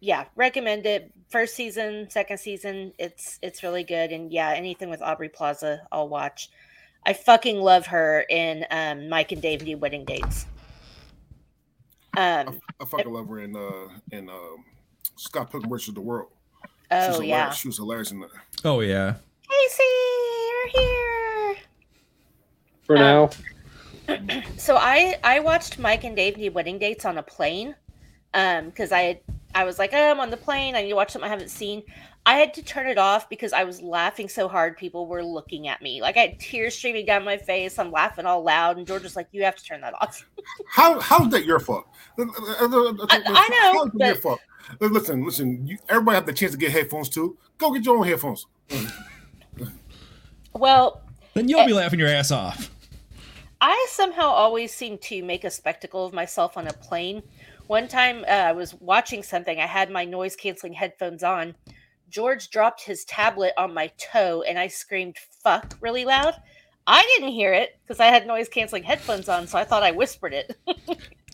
[0.00, 1.12] yeah, recommend it.
[1.30, 6.08] First season, second season, it's it's really good, and yeah, anything with Aubrey Plaza, I'll
[6.08, 6.50] watch.
[7.06, 10.46] I fucking love her in um, Mike and Dave Need Wedding Dates.
[12.16, 14.64] Um, I fucking love her in uh in um
[15.16, 16.28] Scott Pilgrim versus the World.
[16.90, 17.28] She was oh hilarious.
[17.28, 18.30] yeah, She was hilarious in that.
[18.64, 19.14] Oh yeah.
[19.52, 19.78] Kasey,
[20.48, 21.56] you're here.
[22.82, 23.30] For Um, now,
[24.56, 27.74] So I I watched Mike and Dave Need Wedding Dates on a plane
[28.34, 29.20] um because I
[29.54, 30.74] I was like, oh, I'm on the plane.
[30.74, 31.82] I need to watch something I haven't seen.
[32.24, 34.76] I had to turn it off because I was laughing so hard.
[34.76, 36.00] People were looking at me.
[36.00, 37.78] Like I had tears streaming down my face.
[37.78, 38.78] I'm laughing all loud.
[38.78, 40.24] And George was like, you have to turn that off.
[40.68, 41.86] How how's that your fault?
[42.18, 42.96] I know,
[43.74, 44.40] How's that your fault?
[44.80, 45.66] Listen, listen.
[45.66, 47.36] You, everybody have the chance to get headphones too.
[47.58, 48.46] Go get your own headphones.
[50.54, 51.02] Well,
[51.34, 52.70] Then you'll be laughing your ass off.
[53.60, 57.22] I somehow always seem to make a spectacle of myself on a plane.
[57.68, 61.54] One time uh, I was watching something, I had my noise canceling headphones on.
[62.10, 66.34] George dropped his tablet on my toe and I screamed fuck really loud.
[66.86, 69.92] I didn't hear it because I had noise canceling headphones on, so I thought I
[69.92, 70.56] whispered it.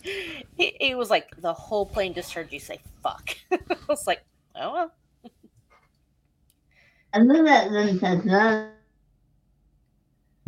[0.55, 3.35] he, he was like, the whole plane just heard you say fuck.
[3.51, 4.23] I was like,
[4.55, 4.91] oh well.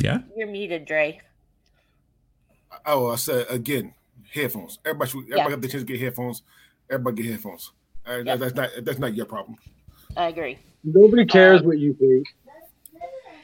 [0.03, 0.19] Yeah.
[0.35, 1.19] You're muted, Dre.
[2.85, 3.93] Oh, I said again,
[4.33, 4.79] headphones.
[4.85, 5.17] Everybody should.
[5.23, 5.49] Everybody Yeah.
[5.49, 6.41] have the chance to get headphones.
[6.89, 7.71] Everybody get headphones.
[8.05, 8.35] Uh, that- Yeah.
[8.37, 8.69] That's not.
[8.81, 9.57] That's not your problem.
[10.17, 10.57] I agree.
[10.83, 12.25] Nobody cares what you think.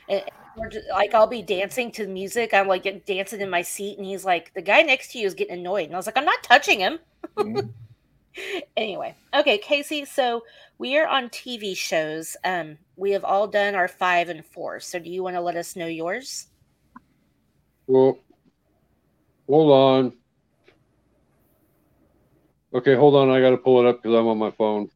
[0.09, 0.23] And-
[0.57, 2.51] or just, like I'll be dancing to the music.
[2.51, 5.35] I'm like dancing in my seat, and he's like, "The guy next to you is
[5.35, 6.97] getting annoyed," and I was like, "I'm not touching him."
[7.35, 7.69] Mhm.
[8.75, 10.07] anyway, okay, Kasey.
[10.07, 10.43] So
[10.77, 12.35] we are on TV shows.
[12.43, 14.79] Um, we have all done our five and four.
[14.79, 16.47] So do you want to let us know yours?
[17.87, 18.19] Well,
[19.47, 20.13] hold on.
[22.73, 23.29] Okay, hold on.
[23.29, 24.89] I got to pull it up because I'm on my phone.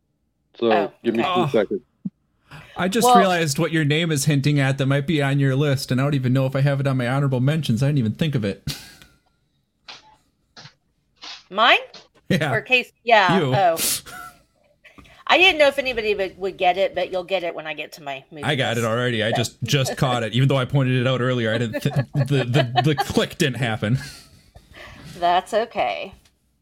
[0.60, 1.34] So Oh, give me okay.
[1.36, 1.48] two Oh.
[1.48, 1.82] seconds.
[2.76, 5.56] I just Well- realized what your name is hinting at that might be on your
[5.56, 7.82] list, and I don't even know if I have it on my honorable mentions.
[7.82, 8.64] I didn't even think of it.
[11.50, 11.78] Mine
[12.32, 12.54] yeah.
[12.54, 12.92] or case.
[13.04, 13.40] Yeah.
[13.40, 13.56] You.
[13.56, 13.78] Oh,
[15.28, 17.74] I didn't know if anybody would, would get it, but you'll get it when I
[17.74, 18.44] get to my movie.
[18.44, 18.90] I got it list.
[18.90, 19.24] already.
[19.24, 21.54] I just just caught it, even though I pointed it out earlier.
[21.54, 21.82] I didn't.
[21.82, 23.98] Th- the the the click didn't happen.
[25.20, 26.14] That's okay.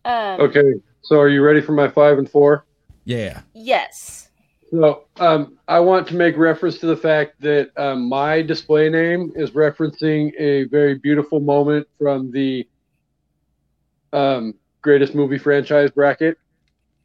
[0.06, 2.66] Um, Okay, so are you ready for my five and four?
[3.06, 3.42] Yeah.
[3.54, 4.30] Yes.
[4.70, 9.32] So um, I want to make reference to the fact that um, my display name
[9.36, 12.68] is referencing a very beautiful moment from the
[14.14, 16.38] um, greatest movie franchise bracket,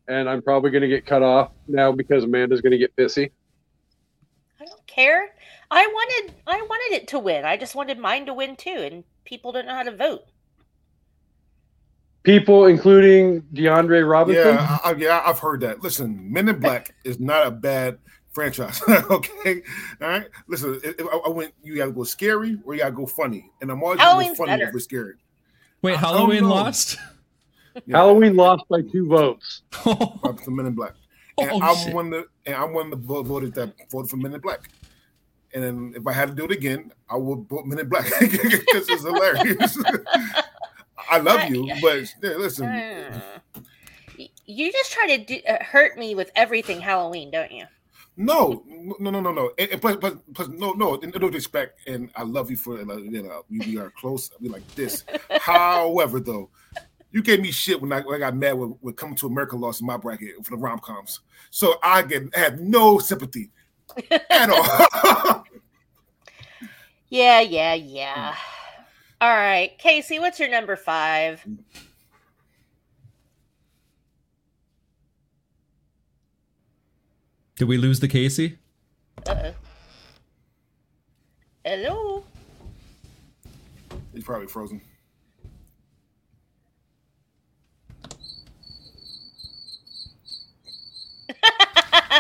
[0.09, 3.31] and I'm probably going to get cut off now because Amanda's going to get pissy.
[4.61, 5.35] I don't care.
[5.71, 7.45] I wanted I wanted it to win.
[7.45, 10.23] I just wanted mine to win too, and people don't know how to vote.
[12.23, 14.55] People, including Diandre Robinson.
[14.55, 15.83] Yeah, I, I- yeah, I've heard that.
[15.83, 17.99] Listen, Men in Black is not a bad
[18.33, 18.81] franchise.
[18.89, 19.63] okay,
[20.01, 20.29] all right.
[20.49, 22.95] Listen, if, if I, I went, you got to go scary or you got to
[22.95, 24.69] go funny, and I'm always going to go Halloween's funny better.
[24.69, 25.15] over scary.
[25.83, 26.97] Wait, Halloween lost.
[27.87, 29.63] Yeah, Halloween lost by two votes.
[29.87, 30.93] oh uh, for Men in Black,
[31.39, 31.95] and I'm shit.
[31.95, 34.41] one of the and I'm one of the vo- voters that voted for Men in
[34.41, 34.71] Black.
[35.55, 38.05] And then if I had to do it again, I would vote Men in Black
[38.21, 39.79] because it's hilarious.
[41.11, 43.23] I love you, but yeah, listen, Mm.
[44.47, 47.65] You just try to do, uh, hurt me with everything Halloween, don't you?
[48.17, 49.51] No, no, no, no, no.
[49.59, 50.95] And, and plus, plus, plus, no, no.
[50.97, 54.31] In no disrespect, and I love you for like, you know we, we are close.
[54.41, 55.05] We like this.
[55.41, 56.51] However, though,
[57.15, 59.55] you gave me shit when I, when I got mad with, with Coming to America
[59.55, 61.21] lost in my bracket for the rom coms.
[61.51, 63.51] So I get had no sympathy
[64.11, 65.45] at all.
[67.11, 68.35] Yeah, yeah, yeah.
[69.21, 71.47] All right, Kasey, what's your number five?
[77.55, 78.57] Did we lose the Kasey?
[79.29, 79.55] Uh-oh.
[81.65, 82.25] Hello.
[84.13, 84.81] He's probably frozen.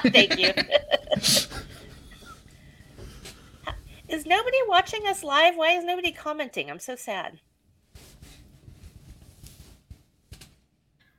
[0.12, 0.52] Thank you.
[4.09, 5.57] is nobody watching us live?
[5.57, 6.70] Why is nobody commenting?
[6.70, 7.40] I'm so sad.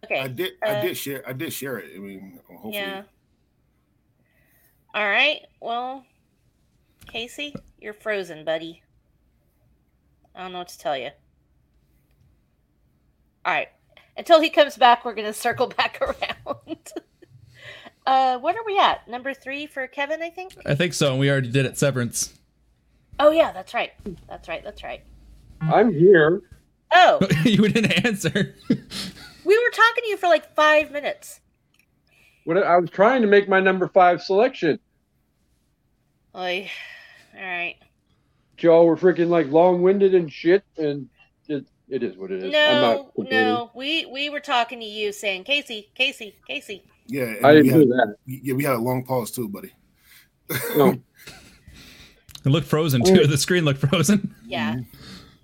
[0.05, 0.19] Okay.
[0.19, 0.53] I did.
[0.65, 1.23] uh, I did share.
[1.27, 1.91] I did share it.
[1.95, 2.75] I mean, hopefully.
[2.75, 3.03] Yeah.
[4.93, 5.41] All right.
[5.59, 6.05] Well,
[7.11, 8.83] Kasey, you're frozen, buddy.
[10.35, 11.09] I don't know what to tell you.
[13.45, 13.69] All right.
[14.17, 16.93] Until he comes back, we're going to circle back around.
[18.05, 19.07] Uh, what are we at?
[19.07, 20.55] Number three for Kevin, I think?
[20.65, 21.11] I think so.
[21.11, 21.77] And we already did it.
[21.77, 22.33] Severance.
[23.19, 23.91] Oh, yeah, that's right.
[24.27, 24.63] That's right.
[24.63, 25.01] That's right.
[25.61, 26.41] I'm here.
[26.91, 28.55] Oh, you didn't answer.
[28.69, 31.39] we were talking to you for like five minutes.
[32.43, 34.79] What I was trying to make my number five selection.
[36.33, 36.69] Like,
[37.35, 37.75] all right.
[38.59, 41.09] Y'all were freaking like long winded and shit, and
[41.47, 42.45] it, it is what it is.
[42.45, 43.71] I'm No, not no.
[43.75, 46.81] We we were talking to you saying, Kasey, Kasey, Kasey.
[47.07, 47.35] Yeah.
[47.43, 48.15] I we didn't had, do that.
[48.25, 49.71] Yeah, we had a long pause too, buddy.
[50.75, 50.97] No.
[52.45, 53.25] It looked frozen too.
[53.25, 54.35] The screen looked frozen.
[54.45, 54.75] Yeah.
[54.75, 54.85] Mhm.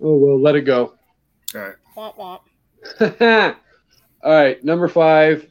[0.00, 0.94] Oh well, let it go.
[1.52, 1.74] All right.
[1.96, 3.56] Womp womp.
[4.22, 5.48] All right, number five.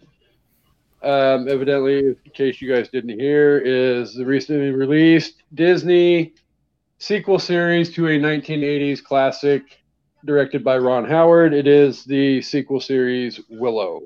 [1.04, 6.36] Um, evidently, in case you guys didn't hear, is the recently released Disney
[7.00, 9.81] sequel series to a 1980s classic
[10.26, 11.54] directed by Ron Howard.
[11.54, 14.02] It is the sequel series Willow.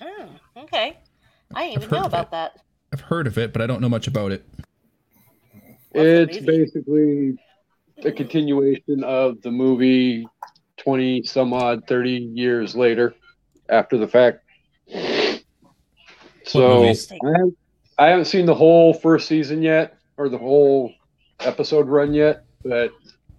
[0.00, 0.98] Oh, okay.
[1.54, 2.30] I didn't even know about it.
[2.32, 2.60] that.
[2.92, 4.46] I've heard of it, but I don't know much about it.
[5.52, 6.46] What's the it's movie?
[6.46, 7.38] basically
[8.04, 10.26] a continuation of the movie
[10.78, 13.14] 20 some odd 30 years later
[13.68, 14.44] after the fact.
[16.44, 16.82] So?
[16.84, 17.58] I haven't,
[17.98, 20.92] I haven't seen the whole first season yet or the whole
[21.40, 22.92] episode run yet, but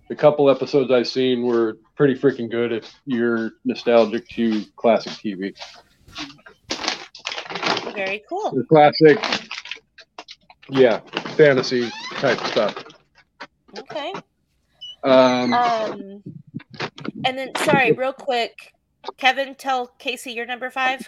[0.10, 5.56] the couple episodes I've seen were pretty freaking good if you're nostalgic to classic TV.
[7.94, 8.52] Very cool.
[8.52, 9.20] The classic,
[10.70, 11.00] yeah,
[11.36, 12.84] fantasy type stuff.
[13.78, 14.14] Okay.
[15.04, 16.24] Um, Um,
[17.26, 18.74] and then sorry, real quick,
[19.18, 21.08] Kevin, tell Kasey your number five,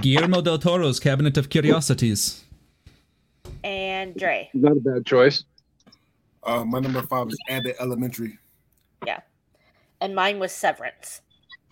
[0.00, 2.44] Guillermo del Toro's Cabinet of Curiosities.
[3.62, 4.48] and Dre.
[4.54, 5.44] not a bad choice.
[6.46, 8.38] Uh, my number five is Abbott Elementary.
[9.04, 9.20] Yeah,
[10.00, 11.20] and mine was Severance.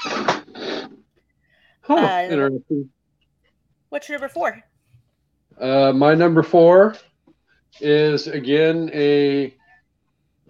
[0.01, 0.89] Huh,
[1.89, 2.91] Uh, interesting.
[3.91, 4.61] What's your number four?
[5.61, 6.97] Uh, my number four
[7.81, 9.55] is again a.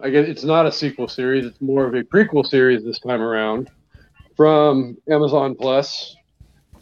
[0.01, 3.21] I guess it's not a sequel series; it's more of a prequel series this time
[3.21, 3.69] around
[4.35, 6.15] from Amazon Plus.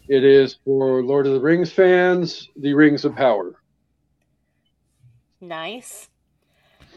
[0.07, 3.55] It is for Lord of the Rings fans, The Rings of Power.
[5.41, 6.09] Nice.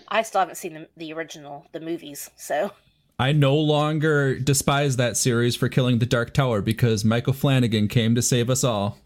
[0.09, 2.72] I still haven't seen the, the original, the movies, so
[3.18, 8.14] I no longer despise that series for killing the Dark Tower because Michael Flanagan came
[8.14, 8.98] to save us all.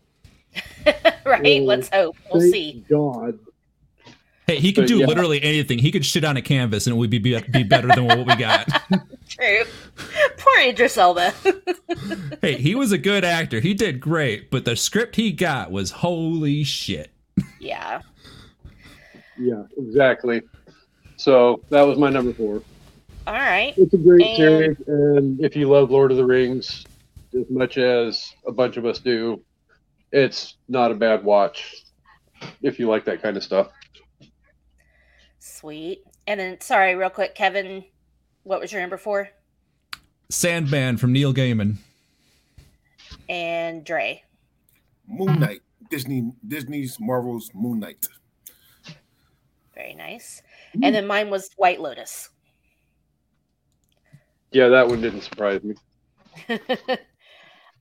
[1.24, 1.60] right.
[1.60, 2.16] Oh, Let's hope.
[2.32, 2.84] We'll Thank see.
[2.90, 3.38] God.
[4.48, 5.06] Hey, he could But do yeah.
[5.06, 5.78] literally anything.
[5.78, 8.26] He could shit on a canvas and it would be, be, be better than what
[8.26, 8.66] we got.
[9.28, 9.62] True.
[10.38, 11.32] Poor Idris Elba.
[12.42, 13.60] hey, he was a good actor.
[13.60, 17.12] He did great, but the script he got was holy shit.
[17.60, 18.02] yeah.
[19.38, 20.42] Yeah, exactly.
[21.20, 22.62] So that was my number four.
[23.26, 23.74] All right.
[23.76, 26.86] It's a great And- series, and if you love Lord of the Rings
[27.38, 29.42] as much as a bunch of us do,
[30.12, 31.84] it's not a bad watch
[32.62, 33.68] if you like that kind of stuff.
[35.40, 36.02] Sweet.
[36.26, 37.84] And then, sorry, real quick, Kevin,
[38.44, 39.28] what was your number four?
[40.30, 41.76] Sandman from Neil Gaiman.
[43.28, 44.22] And Dre.
[45.06, 45.60] Moon Knight.
[45.90, 48.06] Disney Disney's Marvel's Moon Knight.
[49.74, 50.40] Very nice.
[50.74, 52.30] And then mine was White Lotus.
[54.52, 55.74] Yeah, that one didn't surprise me.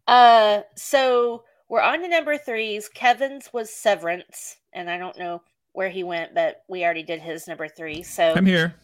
[0.08, 2.90] uh, so we're on to number threes.
[2.90, 5.42] Kevin's was Severance, and I don't know
[5.74, 8.04] where he went, but we already did his number three.
[8.04, 8.76] So, I'm here.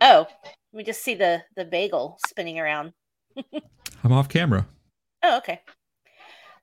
[0.00, 0.26] oh,
[0.72, 2.92] we just see the the bagel spinning around.
[4.04, 4.66] I'm off camera.
[5.22, 5.60] Oh, okay.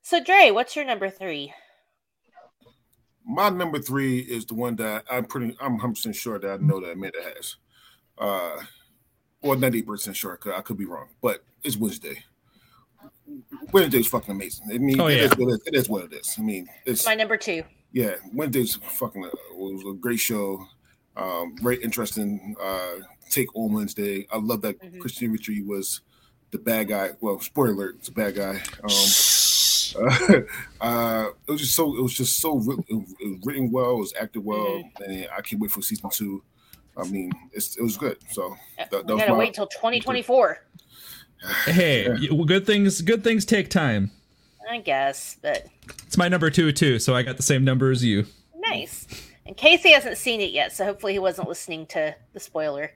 [0.02, 1.52] So, Dre, what's your number three?
[3.26, 6.56] My number three is the one that I'm pretty I'm 100 percent sure that I
[6.58, 7.56] know that Amanda has.
[8.18, 8.56] Uh
[9.42, 12.22] or 90 percent sure, 'cause I could be wrong, but it's Wednesday.
[13.72, 14.66] Wednesday's fucking amazing.
[14.72, 15.22] I mean, Oh, it, yeah.
[15.24, 16.34] is what it, it is what it is.
[16.38, 17.62] I mean, it's My number two.
[17.92, 20.66] yeah, Wednesday's fucking uh, was a great show.
[21.16, 22.96] Um, very interesting uh,
[23.30, 24.26] take on Wednesday.
[24.30, 25.00] I love that Mhm.
[25.00, 26.00] Christina Ricci was
[26.50, 27.10] the bad guy.
[27.20, 28.62] Well, spoiler alert, it's a bad guy.
[28.82, 28.90] Um,
[30.80, 33.98] uh, it was just so it was just so writ- it was written well, it
[33.98, 36.42] was acted well, and I can't wait for season two.
[36.96, 38.18] I mean, it's, it was good.
[38.30, 40.58] So that, that we gotta my- wait till 2024,
[41.66, 44.10] Hey, y- good things good things take time.
[44.70, 45.66] I guess, but
[46.06, 48.26] It's my number two too, so I got the same number as you.
[48.56, 49.06] nice.
[49.46, 52.92] And Kasey hasn't seen it yet, so hopefully he wasn't listening to the spoiler.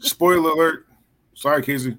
[0.00, 0.86] spoiler alert.
[1.34, 1.96] Sorry, Kasey.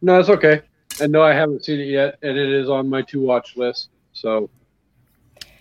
[0.00, 0.62] No, it's okay.
[1.00, 3.88] And no, I haven't seen it yet, and it is on my to watch list.
[4.12, 4.50] So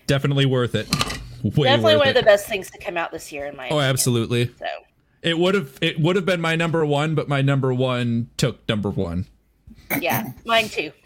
[0.07, 0.87] Definitely worth it.
[1.43, 2.09] Way Definitely worth one it.
[2.09, 3.85] of the best things to come out this year, in my Oh, opinion.
[3.89, 4.51] absolutely.
[4.59, 4.65] So,
[5.21, 8.67] It would have it would have been my number one, but my number one took
[8.67, 9.25] number one.
[9.99, 10.91] yeah, mine too.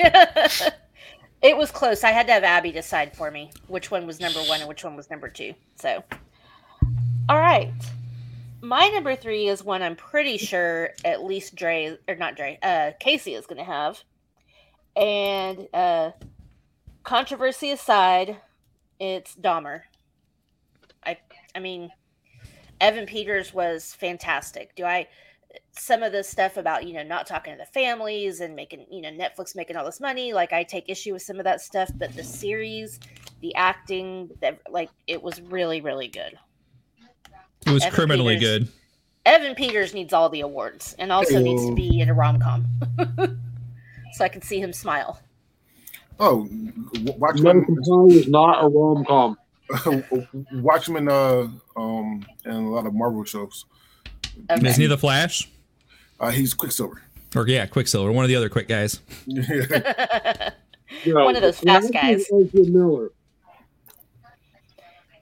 [1.42, 2.04] it was close.
[2.04, 4.84] I had to have Abby decide for me which one was number one and which
[4.84, 5.54] one was number two.
[5.76, 6.04] So,
[7.30, 7.72] all right.
[8.62, 12.92] My number three is one I'm pretty sure at least Dre, or not Dre, uh,
[13.00, 14.04] Kasey is going to have.
[14.96, 16.12] And uh,
[17.04, 18.38] controversy aside,
[19.00, 19.82] it's Dahmer.
[21.06, 21.18] I,
[21.54, 21.92] I mean,
[22.80, 24.76] Evan Peters was fantastic.
[24.76, 25.08] Do I?
[25.72, 29.02] Some of the stuff about you know not talking to the families and making you
[29.02, 31.90] know Netflix making all this money, like I take issue with some of that stuff.
[31.96, 33.00] But the series,
[33.42, 36.38] the acting, that like it was really really good.
[37.66, 38.60] It was Evan criminally Peters.
[38.60, 38.72] good.
[39.26, 42.68] Evan Peters needs all the awards and also needs to be in a rom com.
[44.16, 45.20] so I can see him smile.
[46.20, 46.48] Oh,
[46.94, 47.66] w- Watchmen.
[48.10, 49.38] Is not a rom com.
[50.54, 51.10] Watchmen.
[51.10, 53.66] Uh, um, and a lot of Marvel shows.
[54.50, 54.68] Okay.
[54.70, 55.50] Isn't he the Flash?
[56.20, 57.02] Uh, he's Quicksilver.
[57.36, 59.02] Or yeah, Quicksilver, one of the other quick guys.
[61.06, 62.26] One of those fast guys.
[62.54, 63.12] Miller.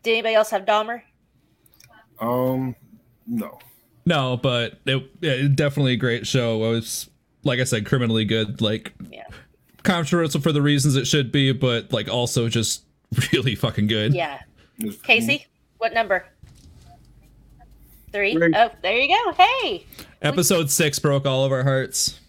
[0.04, 1.02] Did anybody else have Dahmer?
[2.20, 2.76] um,
[3.26, 3.58] no.
[4.06, 6.64] No, but it, it definitely a great show.
[6.66, 7.10] It was
[7.44, 8.62] like I said, criminally good.
[8.62, 9.26] Like Yeah.
[9.84, 12.84] controversial for the reasons it should be, but like also just
[13.34, 14.14] really fucking good.
[14.14, 14.40] Yeah.
[14.82, 15.46] Kasey,
[15.78, 16.26] what number?
[18.12, 18.34] Three.
[18.36, 18.54] Three.
[18.56, 19.32] Oh, there you go.
[19.34, 19.86] Hey.
[20.22, 22.20] Episode six broke all of our hearts.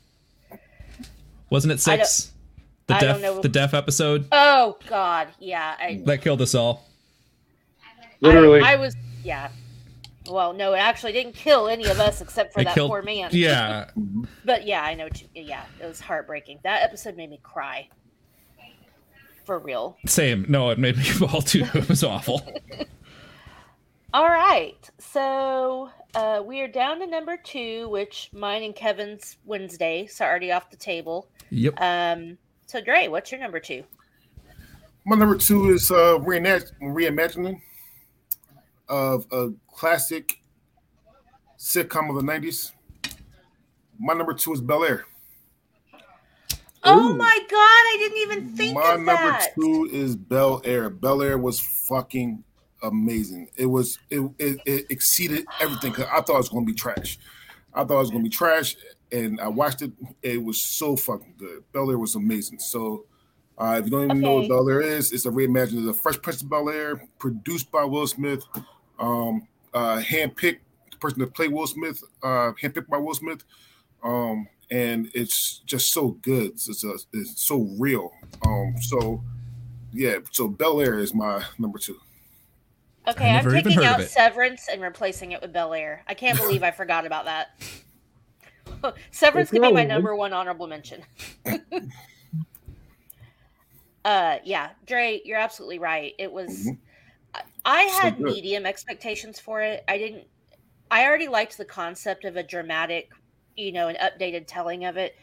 [1.51, 2.31] Wasn't it I don't- six?
[2.87, 3.41] The I deaf, don't know.
[3.41, 5.29] the deaf episode Oh God.
[5.39, 5.75] Yeah.
[5.81, 6.85] I, that killed us all.
[8.21, 8.61] Literally.
[8.61, 8.95] I, I was.
[9.23, 9.49] Yeah.
[10.31, 13.03] Well, no, it actually didn't kill any of us except for It that killed- poor
[13.03, 13.29] man.
[13.33, 13.91] Yeah,
[14.45, 15.05] But yeah, I know.
[15.05, 16.61] What yeah, it was heartbreaking.
[16.65, 17.89] That episode made me cry.
[19.45, 19.99] For real.
[20.07, 20.47] same.
[20.49, 21.67] No, it made me fall too.
[21.75, 22.41] It was awful.
[24.15, 24.89] All right.
[24.99, 30.53] So uh, we are down to number two, which mine and Kevin's Wednesday, so already
[30.53, 31.29] off the table.
[31.51, 31.75] Yep.
[31.81, 33.85] Um, so Dre, what's your number two?
[35.05, 37.61] My number two is uh, reimag- reimagining
[38.89, 40.41] of a classic
[41.59, 42.73] sitcom of the '90s.
[43.99, 45.05] My number two is Bel Air.
[46.83, 47.17] Oh Ooh.
[47.17, 47.57] my God!
[47.57, 49.05] I didn't even think My of that.
[49.07, 50.91] My number two is Bel Air.
[50.91, 52.45] Bel Air was fucking
[52.83, 53.49] amazing.
[53.57, 55.93] It was it it, it exceeded everything.
[55.93, 57.19] 'cause I thought it was going to be trash.
[57.73, 58.77] I thought it was going to be trash,
[59.11, 59.93] and I watched it.
[60.23, 61.65] It was so fucking good.
[61.73, 62.59] Bel Air was amazing.
[62.59, 63.07] So.
[63.57, 65.95] Uh, if you don't even know what Bel Air is, it's a reimagining of the
[65.95, 68.43] Fresh Prince of Bel Air, produced by Will Smith,
[68.99, 73.45] um, uh, handpicked the person to play Will Smith, uh, handpicked by Will Smith,
[74.03, 76.53] um, and it's just so good.
[76.53, 78.13] It's, it's, a, it's so real.
[78.47, 79.23] Um, so
[79.93, 81.97] yeah, so Bel Air is my number two.
[83.07, 84.01] Okay, I I'm taking out.
[84.03, 86.03] Severance and replacing it with Bel Air.
[86.09, 87.63] I can't believe I forgot about that.
[89.11, 91.03] Severance could be my number one honorable mention.
[94.05, 96.15] uh, yeah, Dre, you're absolutely right.
[96.19, 96.67] It was.
[96.67, 96.79] Mhm.
[97.35, 99.85] I- I So had medium expectations for it.
[99.89, 100.27] I didn't.
[100.91, 103.11] I already liked the concept of a dramatic,
[103.57, 105.17] you know, an updated telling of it.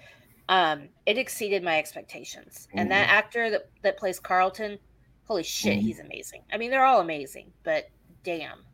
[0.50, 4.80] Um, it exceeded my expectations, and that actor that that plays Carlton,
[5.26, 5.82] holy shit, Mhm.
[5.82, 6.44] he's amazing.
[6.52, 7.88] I mean, they're all amazing, but
[8.24, 8.66] damn.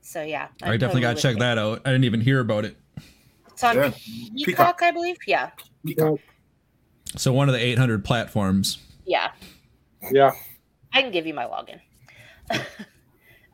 [0.00, 1.82] So yeah, I definitely got to check that out.
[1.86, 2.76] I didn't even hear about it.
[3.52, 3.90] It's on Yeah.
[3.94, 4.82] Peacock, Peacock.
[4.82, 5.16] I believe.
[5.26, 5.50] Yeah,
[5.86, 6.18] Peacock.
[7.16, 8.78] So one of the 800 platforms.
[9.06, 9.30] yeah.
[10.12, 10.32] yeah.
[10.92, 11.80] I can give you my login.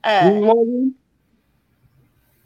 [0.05, 0.55] Who uh,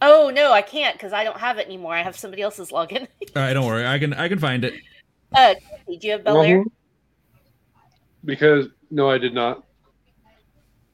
[0.00, 1.94] oh no, I can't because I don't have it anymore.
[1.94, 3.00] I have somebody else's login.
[3.36, 3.86] All right, don't worry.
[3.86, 4.74] I can I can find it.
[5.34, 5.54] uh,
[5.88, 6.64] do you have Bel Air?
[8.24, 9.64] Because no, I did not.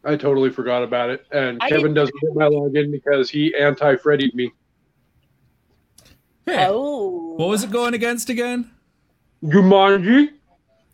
[0.05, 4.35] I totally forgot about it, and I Kevin doesn't get my login because he anti-Freddied
[4.35, 4.53] me.
[6.45, 8.71] Hey, Oh, what was it going against again?
[9.43, 10.29] Jumanji.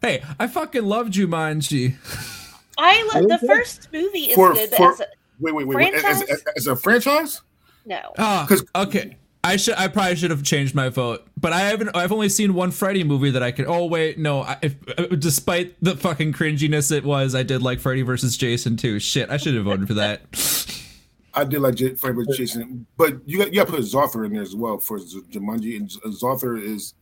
[0.00, 1.96] Hey, I fucking love Jumanji.
[2.83, 3.47] I love the Okay.
[3.47, 5.07] first movie is For- good, for- as a,
[5.39, 5.76] Wait, wait, wait.
[5.76, 5.95] wait.
[5.95, 6.28] As, Franchise?
[6.31, 7.43] as, as a franchise?
[7.87, 8.01] no.
[8.16, 9.16] 'Cause- okay.
[9.43, 9.74] I should.
[9.78, 11.97] I probably should have changed my vote, but I haven't.
[11.97, 13.64] I've only seen one Freddy movie that I could.
[13.66, 14.43] Oh wait, no.
[14.43, 18.76] I, if, uh, despite the fucking cringiness it was, I did like Freddy versus Jason
[18.76, 18.99] too.
[18.99, 20.20] Shit, I should have voted for that.
[21.33, 22.37] I did like J- Freddy vs.
[22.37, 25.22] Jason, but you got you got to put Zathura in there as well for Z-
[25.33, 26.93] Jumanji, and Z- Zathura is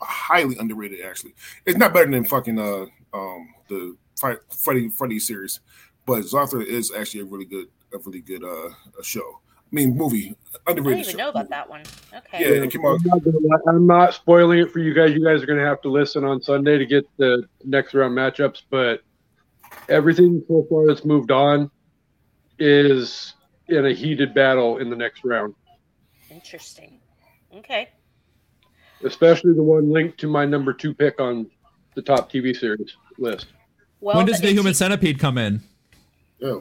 [0.00, 1.00] highly underrated.
[1.04, 1.34] Actually,
[1.66, 5.60] it's not better than fucking uh um the Fre- Freddy Freddy series,
[6.06, 9.40] but Zathura is actually a really good a really good uh a show.
[9.72, 10.58] I mean, movie underrated.
[10.66, 11.00] I don't underrated.
[11.00, 11.18] even show.
[11.18, 11.82] know about that one.
[12.14, 12.40] Okay.
[12.40, 13.00] Yeah, it came out.
[13.12, 15.12] I'm not, I'm not spoiling it for you guys.
[15.12, 18.16] You guys are going to have to listen on Sunday to get the next round
[18.16, 18.62] matchups.
[18.70, 19.00] But
[19.88, 21.70] everything so far that's moved on
[22.60, 23.34] is
[23.68, 25.54] in a heated battle in the next round,
[26.30, 27.00] Interesting.
[27.56, 27.88] Okay.
[29.02, 31.50] especially the one linked to my number two pick on
[31.94, 33.46] the top TV series list.
[34.04, 35.62] Well, when does the Human NC Centipede come in?
[36.38, 36.50] Yeah.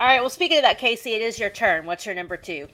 [0.00, 0.20] All right.
[0.20, 1.86] Well, speaking of that, Kasey, it is your turn.
[1.86, 2.66] What's your number two?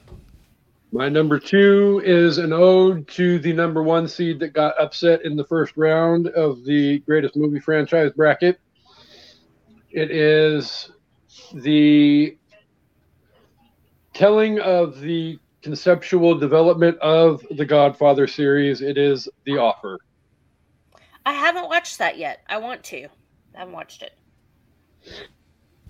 [0.91, 5.35] My number two is an ode to the number one seed that got upset in
[5.35, 8.59] the first round of the greatest movie franchise bracket.
[9.91, 10.89] It is
[11.53, 12.35] the
[14.15, 18.81] telling of the conceptual development of the Godfather series.
[18.81, 19.99] It is The Offer.
[21.25, 22.41] I haven't watched that yet.
[22.47, 23.05] I want to.
[23.55, 24.13] I haven't watched it.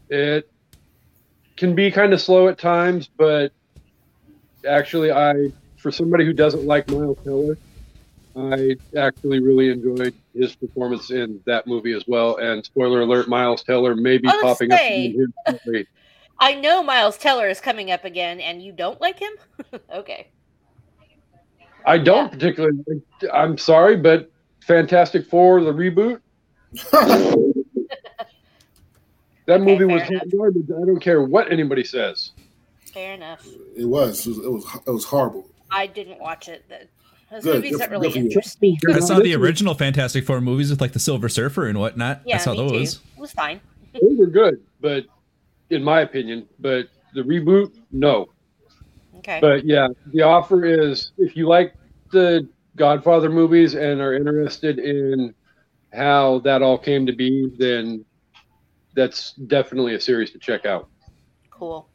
[0.09, 0.49] It
[1.55, 3.51] can be kind of slow at times, but
[4.67, 7.57] actually, I, for somebody who doesn't like Miles Teller,
[8.36, 12.38] I actually really enjoyed his performance in that movie as well.
[12.38, 15.15] And spoiler alert: Miles Teller may be popping say-
[15.47, 15.59] up.
[15.65, 15.86] In.
[16.41, 19.34] I know Miles Teller is coming up again, and you don't like him?
[19.93, 20.30] okay.
[21.86, 22.80] I don't particularly.
[23.34, 24.32] I'm sorry, but
[24.80, 26.22] Fantastic Four, the reboot.
[29.45, 30.67] That Okay, movie was garbage.
[30.70, 32.34] I don't care what anybody says.
[32.93, 33.43] Fair enough.
[33.76, 34.28] It was.
[34.28, 34.38] It was.
[34.38, 35.49] It was, it was horrible.
[35.72, 36.65] I didn't watch it.
[36.70, 36.88] That-
[37.32, 38.78] Those Good, movies good- don't really good for interest me.
[38.93, 42.22] I saw the original Fantastic Four movies with like the Silver Surfer and whatnot.
[42.28, 42.93] Yeah, I saw me those.
[42.97, 43.01] too.
[43.17, 43.59] It was fine.
[43.93, 45.05] They were good, but
[45.72, 48.28] in my opinion, but the reboot, no.
[49.17, 49.39] Okay.
[49.41, 51.74] But yeah, the offer is if you like
[52.11, 52.47] the
[52.84, 55.36] Godfather movies and are interested in
[55.93, 58.03] how that all came to be, then
[58.95, 60.88] that's definitely a series to check out.
[61.51, 61.88] Cool.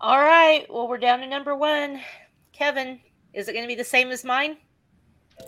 [0.00, 0.64] All right.
[0.70, 2.00] Well, we're down to number one.
[2.52, 2.98] Kevin,
[3.34, 4.56] is it going to be the same as mine?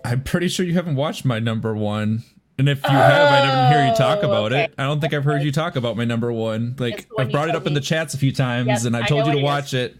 [0.04, 2.22] I'm pretty sure you haven't watched my number one.
[2.58, 4.64] And if you have, I never hear you talk Oh, about okay.
[4.64, 4.74] it.
[4.76, 6.76] I don't think I've heard you talk about my number one.
[6.78, 8.96] Like one I've brought it told up in the chats a few times, Yep, and
[8.96, 9.96] I I told know you to what it watch it.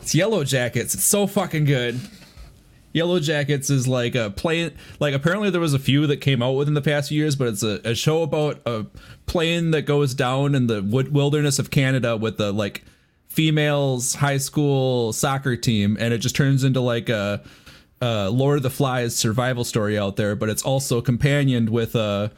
[0.00, 0.92] It's Yellow Jackets.
[0.94, 1.98] It's so fucking good.
[2.98, 4.72] Yellow Jackets is like a plane.
[5.00, 7.48] Like apparently there was a few that came out within the past few years, but
[7.48, 8.86] it's a, a show about a
[9.26, 12.82] plane that goes down in the wilderness of Canada with the like
[13.28, 17.40] females high school soccer team, and it just turns into like a,
[18.00, 20.34] a Lord of the Flies survival story out there.
[20.34, 22.30] But it's also companioned with uh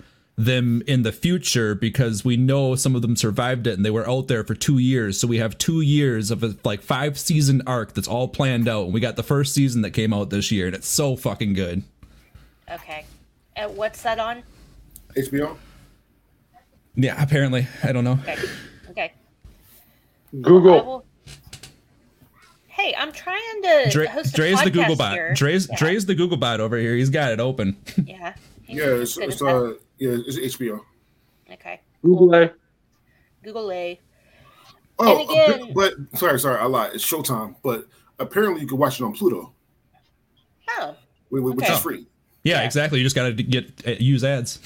[0.44, 4.08] them in the future because we know some of them survived it and they were
[4.08, 5.20] out there for two years.
[5.20, 8.84] So we have two years of a like five season arc that's all planned out.
[8.84, 11.54] And we got the first season that came out this year, and it's so fucking
[11.54, 11.82] good.
[12.70, 13.04] Okay.
[13.56, 14.42] Uh, what's that on?
[15.16, 15.56] HBO.
[16.94, 17.66] Yeah, apparently.
[17.82, 18.18] I don't know.
[18.22, 18.36] Okay.
[18.90, 19.12] Okay.
[20.40, 20.84] Google.
[20.84, 21.04] will...
[22.68, 25.12] Hey, I'm trying to Dre, host a Dre's the Google bot.
[25.12, 25.34] here.
[25.34, 25.76] Dre's yeah.
[25.76, 26.94] Dre's the Google bot over here.
[26.94, 27.76] He's got it open.
[28.04, 28.34] Yeah.
[28.66, 29.66] Yeah, it's, Good it's as hell.
[29.66, 30.80] uh yeah it's HBO.
[31.52, 31.80] Okay.
[32.02, 32.34] Google.
[32.34, 32.50] A.
[33.44, 34.00] Google A.
[34.98, 36.94] Oh, And again- appa- but sorry, sorry, I lied.
[36.94, 37.86] It's Showtime, but
[38.18, 39.52] apparently you can watch it on Pluto,
[40.78, 40.94] Oh,
[41.30, 41.72] whi- whi- which Okay.
[41.74, 42.06] is free.
[42.42, 42.64] Yeah, Yeah.
[42.66, 42.98] exactly.
[42.98, 44.58] You just got to get uh, use ads.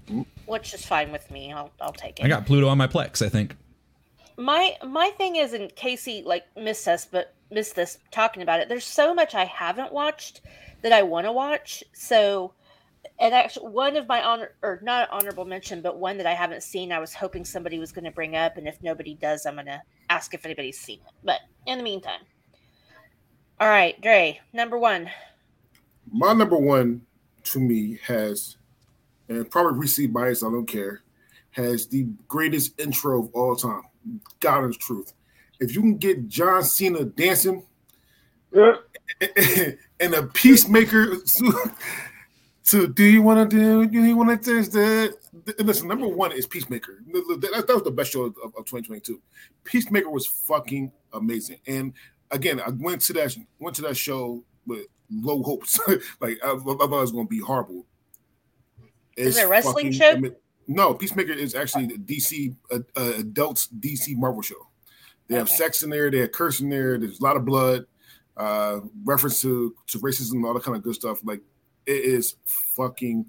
[0.46, 1.52] which is fine with me.
[1.52, 2.24] I'll I'll take it.
[2.24, 3.24] I got Pluto on my Plex.
[3.24, 3.56] I think.
[4.36, 8.68] my my thing is in Kasey like missed us but missed this talking about it.
[8.68, 10.40] There's so much I haven't watched
[10.82, 11.84] that I want to watch.
[11.92, 12.52] So
[13.20, 16.62] and actually one of my honor or not honorable mention, but one that I haven't
[16.62, 19.54] seen, I was hoping somebody was going to bring up, and if nobody does, I'm
[19.54, 21.14] going to ask if anybody's seen it.
[21.22, 22.20] But in the meantime,
[23.60, 25.08] all right, Dre, number one.
[26.10, 27.02] My number one
[27.44, 28.56] to me has,
[29.28, 31.02] and probably received bias, I don't care,
[31.52, 33.82] has the greatest intro of all time.
[34.40, 35.12] God is truth.
[35.60, 37.62] If you can get John Cena dancing
[38.54, 38.74] Uh,
[40.00, 41.18] and a peacemaker
[42.72, 45.16] to, do you want to do do you want to test that?
[45.58, 47.02] Listen, number one is Peacemaker.
[47.12, 49.20] That, that was the best show of, of 2022.
[49.64, 51.58] Peacemaker was fucking amazing.
[51.66, 51.92] And
[52.30, 55.78] again, I went to that went to that show with low hopes.
[56.20, 57.86] like I, I thought it was going to be horrible.
[59.16, 60.34] Is It's it a wrestling fucking show?
[60.66, 64.68] No, Peacemaker is actually the DC uh, uh, adults DC Marvel show.
[65.28, 66.10] They have sex in there.
[66.10, 66.98] They have curse in there.
[66.98, 67.86] There's a lot of blood,
[68.36, 71.20] uh, reference to to racism, all that kind of good stuff.
[71.22, 71.40] Like
[71.86, 73.26] it is fucking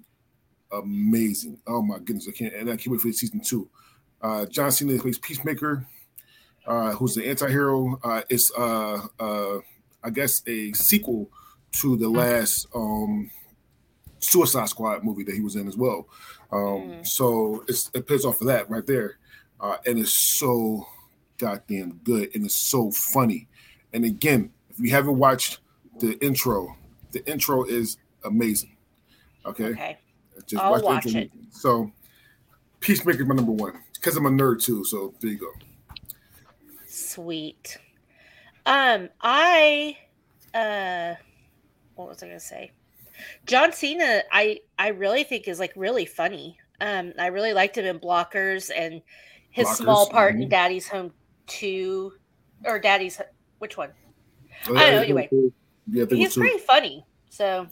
[0.72, 1.58] amazing.
[1.66, 3.68] Oh my goodness, I can't and I can't wait for season two.
[4.20, 5.86] Uh, John Cena plays Peacemaker,
[6.66, 8.00] uh, who's the anti-hero.
[8.02, 9.58] Uh, it's uh, uh,
[10.02, 11.30] I guess a sequel
[11.80, 13.30] to the last um,
[14.20, 16.08] Suicide Squad movie that he was in as well.
[16.52, 17.06] Um, Mm.
[17.06, 19.18] So it's, it pays off for that right there,
[19.60, 20.86] uh, and it's so
[21.38, 23.48] goddamn good and it's so funny.
[23.92, 25.58] And again, if you haven't watched
[25.98, 26.76] the intro,
[27.12, 28.76] the intro is amazing.
[29.46, 29.98] Okay, Okay.
[30.46, 31.30] just I'll the watch it.
[31.50, 31.90] So,
[32.80, 34.84] Peacemaker my number one because I'm a nerd too.
[34.84, 35.52] So there you go.
[36.86, 37.78] Sweet.
[38.66, 39.96] Um, I
[40.54, 41.14] uh
[41.94, 42.72] what was I gonna say?
[43.46, 46.58] John Cena, I I really think is like really funny.
[46.80, 49.00] Um, I really liked him in Blockers and
[49.50, 50.50] his small part in mhm.
[50.50, 51.12] Daddy's Home
[51.46, 52.12] Two,
[52.64, 53.20] or Daddy's
[53.58, 53.90] which one?
[54.68, 55.02] Oh, I don't know.
[55.02, 55.28] Anyway,
[55.90, 57.04] Yeah, he's pretty funny.
[57.30, 57.66] So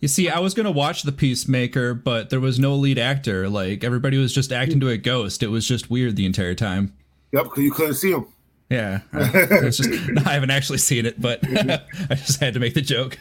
[0.00, 3.48] You see, I was gonna watch The Peacemaker, but there was no lead actor.
[3.48, 5.42] Like everybody was just acting to a ghost.
[5.42, 6.94] It was just weird the entire time.
[7.32, 8.26] Yep, because you couldn't see him.
[8.70, 12.74] Yeah, I, just no, I haven't actually seen it, but I just had to make
[12.74, 13.18] the joke.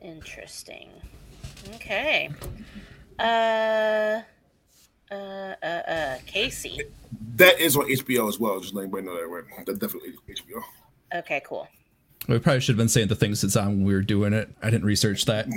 [0.00, 0.90] interesting.
[1.74, 2.30] Okay.
[3.18, 4.22] Uh.
[5.12, 6.80] Uh, uh, uh, Kasey.
[7.36, 8.60] That is on HBO as well.
[8.60, 9.28] Just letting everybody know that.
[9.28, 9.66] Right?
[9.66, 10.62] That's definitely HBO.
[11.14, 11.68] Okay, cool.
[12.28, 14.48] We probably should have been saying the things it's on when we were doing it.
[14.62, 15.48] I didn't research that.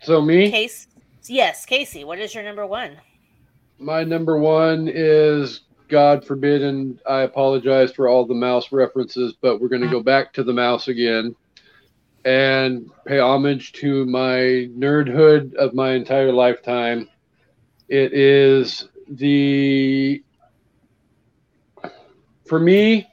[0.00, 0.86] So me, Case,
[1.26, 2.04] yes, Kasey.
[2.06, 2.96] What is your number one?
[3.78, 9.60] my number one is God forbid, and I apologize for all the mouse references, but
[9.60, 11.34] we're going to go back to the mouse again
[12.24, 17.08] and pay homage to my nerdhood of my entire lifetime.
[17.88, 20.22] It is the
[22.44, 23.07] for me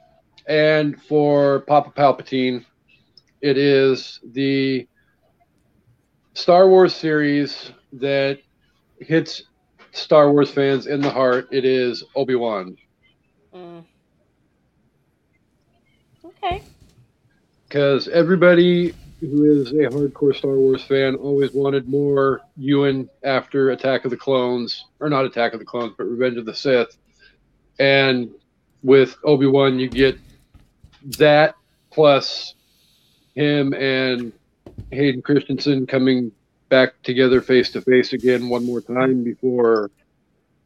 [0.48, 2.64] and for Papa Palpatine,
[3.40, 4.86] it is the
[6.34, 8.38] Star Wars series that
[9.00, 9.42] hits
[9.92, 11.48] Star Wars fans in the heart.
[11.52, 12.76] It is Obi Wan
[13.54, 13.84] Mm.
[16.24, 16.62] Okay.
[17.68, 24.04] because everybody who is a hardcore Star Wars fan always wanted more Ewan after Attack
[24.04, 26.96] of the Clones, or not Attack of the Clones, but Revenge of the Sith.
[27.78, 28.30] And
[28.82, 30.18] with Obi Wan, you get
[31.18, 31.54] that
[31.90, 32.54] plus
[33.34, 34.32] him and
[34.90, 36.32] Hayden Christensen coming
[36.68, 39.90] back together face to face again one more time before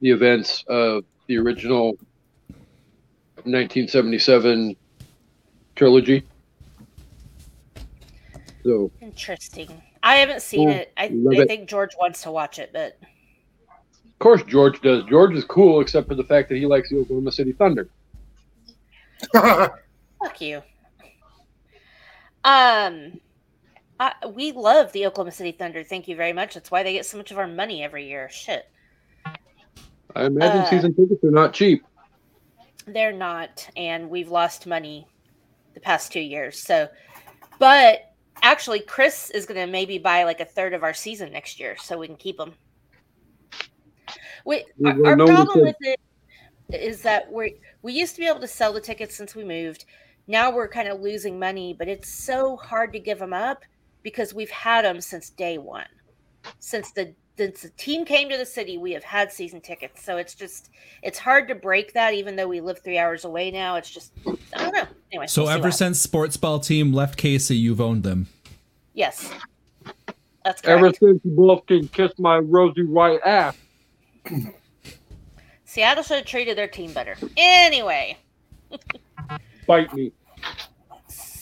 [0.00, 1.96] the events of the original
[3.44, 4.76] 1977
[5.76, 6.24] trilogy.
[8.64, 9.82] So Interesting.
[10.02, 10.92] I haven't seen Oh, it.
[10.96, 11.48] I, love I it.
[11.48, 12.98] think George wants to watch it, but
[14.04, 15.04] Of course, George does.
[15.04, 17.88] George is cool, except for the fact that he likes the Oklahoma City Thunder.
[20.22, 20.62] fuck you.
[22.44, 23.20] Um,
[23.98, 25.84] I, we love the Oklahoma City Thunder.
[25.84, 26.54] Thank you very much.
[26.54, 28.28] That's why they get so much of our money every year.
[28.30, 28.70] Shit.
[30.16, 31.84] I imagine Uh, season tickets are not cheap.
[32.86, 35.06] They're not, and we've lost money
[35.74, 36.58] the past two years.
[36.58, 36.88] So,
[37.58, 41.60] but actually, Chris is going to maybe buy like a third of our season next
[41.60, 42.54] year, so we can keep them.
[44.44, 46.00] We, our, our problem with it
[46.72, 49.84] is that we we used to be able to sell the tickets since we moved.
[50.30, 53.64] Now we're kind of losing money, but it's so hard to give them up
[54.04, 55.88] because we've had them since day one.
[56.60, 60.04] Since the since the team came to the city, we have had season tickets.
[60.04, 60.70] So it's just
[61.02, 63.74] it's hard to break that, even though we live three hours away now.
[63.74, 64.12] It's just
[64.54, 64.86] I don't know.
[65.10, 68.28] Anyway, So we'll ever since sports ball team left Kasey, you've owned them.
[68.94, 69.32] yes,
[70.44, 70.66] that's correct.
[70.68, 73.56] Ever since you both can kiss my rosy white ass.
[75.64, 77.16] Seattle should have treated their team better.
[77.36, 78.16] Anyway,
[79.66, 80.12] Bite me.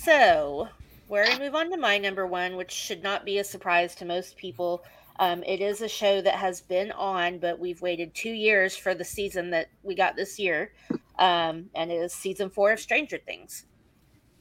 [0.08, 0.66] So
[1.08, 4.06] where we move on to my number one, which should not be a surprise to
[4.06, 4.82] most people.
[5.18, 8.94] Um, it is a show that has been on, but we've waited two years for
[8.94, 10.72] the season that we got this year,
[11.18, 13.66] um, and it is season four of Stranger Things.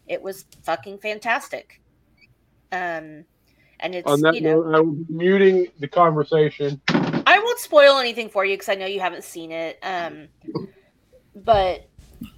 [0.07, 1.81] It was fucking fantastic.
[2.71, 3.25] Um,
[3.81, 6.79] and it's On that you know note, I will be muting the conversation.
[6.89, 9.79] I won't spoil anything for you because I know you haven't seen it.
[9.83, 10.29] Um,
[11.35, 11.89] but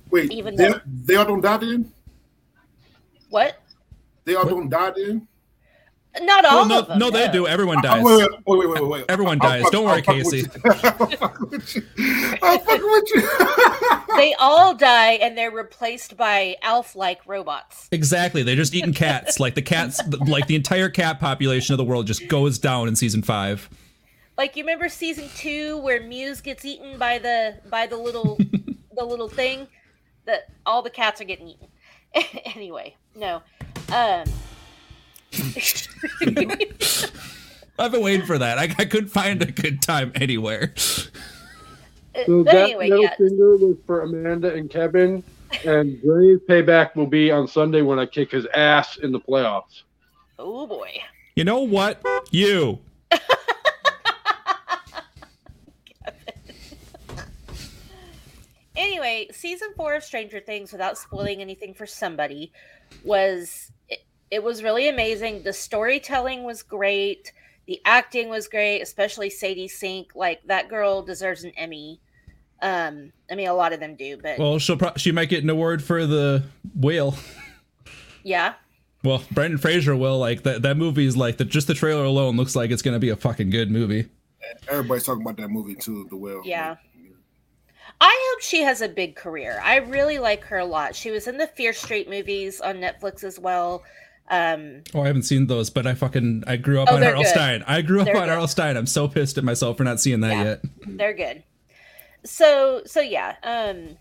[0.10, 1.92] Wait, Even they, though- they all don't die then?
[3.30, 3.58] What?
[4.26, 5.28] They all don't die then?
[6.22, 7.00] Not all Well, no, of them.
[7.00, 7.46] no, they do.
[7.48, 8.04] Everyone dies.
[8.04, 9.06] wait, wait, wait, wait, wait, wait.
[9.10, 9.62] Everyone I'll dies.
[9.64, 10.50] fuck- Don't worry, I'll Kasey.
[11.00, 11.84] I'll fuck with you.
[12.42, 13.30] I'll fuck with you.
[14.18, 17.88] They all die and they're replaced by elf-like robots.
[17.92, 18.44] Exactly.
[18.44, 19.40] They're just eating cats.
[19.40, 22.98] Like the cats, like the entire cat population of the world just goes down in
[22.98, 23.70] season five.
[24.38, 28.36] Like you remember season two where Mews gets eaten by the by the little
[28.98, 29.68] the little thing
[30.26, 31.68] that all the cats are getting eaten.
[32.56, 33.42] anyway, no.
[33.92, 34.26] Um
[37.80, 38.58] I've been waiting for that.
[38.58, 40.74] I, I couldn't find a good time anywhere.
[42.26, 43.16] So but that anyway, middle yeah.
[43.16, 45.24] finger was for Amanda and Kevin,
[45.66, 49.84] and Gray's payback will be on Sunday when I kick his ass in the playoffs.
[50.38, 50.92] Oh boy.
[51.36, 52.06] You know what?
[52.32, 52.80] You.
[58.80, 62.52] anyway, season four of Stranger Things, without spoiling anything for somebody,
[63.04, 64.00] was it,
[64.32, 65.44] it was really amazing.
[65.44, 67.32] The storytelling was great.
[67.68, 70.16] The acting was great, especially Sadie Sink.
[70.16, 72.00] Like that girl deserves an Emmy.
[72.62, 75.44] Um, I mean, a lot of them do, but Well, she'll pro- she might get
[75.44, 76.44] an award for the
[76.76, 77.16] whale.
[78.24, 78.56] yeah,
[79.04, 80.18] Well, Brendan Fraser will.
[80.18, 80.62] Like that.
[80.64, 83.16] That movie is like the just the trailer alone looks like it's gonna be a
[83.16, 84.08] fucking good movie.
[84.68, 86.42] Everybody's talking about that movie too, The Whale.
[86.44, 86.76] Yeah.
[88.02, 89.60] I hope she has a big career.
[89.64, 90.96] I really like her a lot.
[90.96, 93.84] She was in the Fear Street movies on Netflix as well.
[94.30, 97.10] Um, Oh, I haven't seen those, but I fucking I grew up Oh, on they're
[97.12, 97.24] R.L.
[97.24, 97.30] good.
[97.30, 97.64] Stine.
[97.68, 98.30] I grew up They're on good.
[98.34, 98.48] R.L.
[98.48, 98.78] Stine.
[98.78, 100.44] I'm so pissed at myself for not seeing that Yeah.
[100.44, 100.62] yet.
[100.88, 101.44] they're good.
[102.26, 103.98] So so yeah, um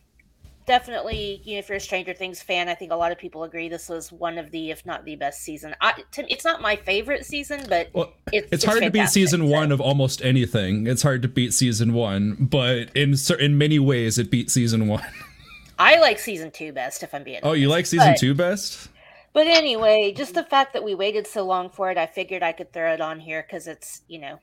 [0.68, 3.42] definitely, you know, if you're a Stranger Things fan, I think a lot of people
[3.42, 5.74] agree this was one of the if not the best season.
[5.80, 9.40] I to, it's not my favorite season, but Well, it's it's, hard to beat season
[9.40, 10.86] so- one of almost anything.
[10.86, 15.02] It's hard to beat season one, but in in many ways, it beat season one.
[15.80, 17.40] I like season two best, if I'm being.
[17.42, 18.90] Oh, you like season But- two best?
[19.34, 22.52] But anyway, just the fact that we waited so long for it, I figured I
[22.52, 24.38] could throw it on here because it's you know,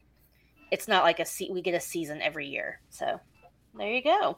[0.72, 2.80] it's not like a se- we get a season every year.
[2.90, 3.20] So
[3.78, 4.38] there you go.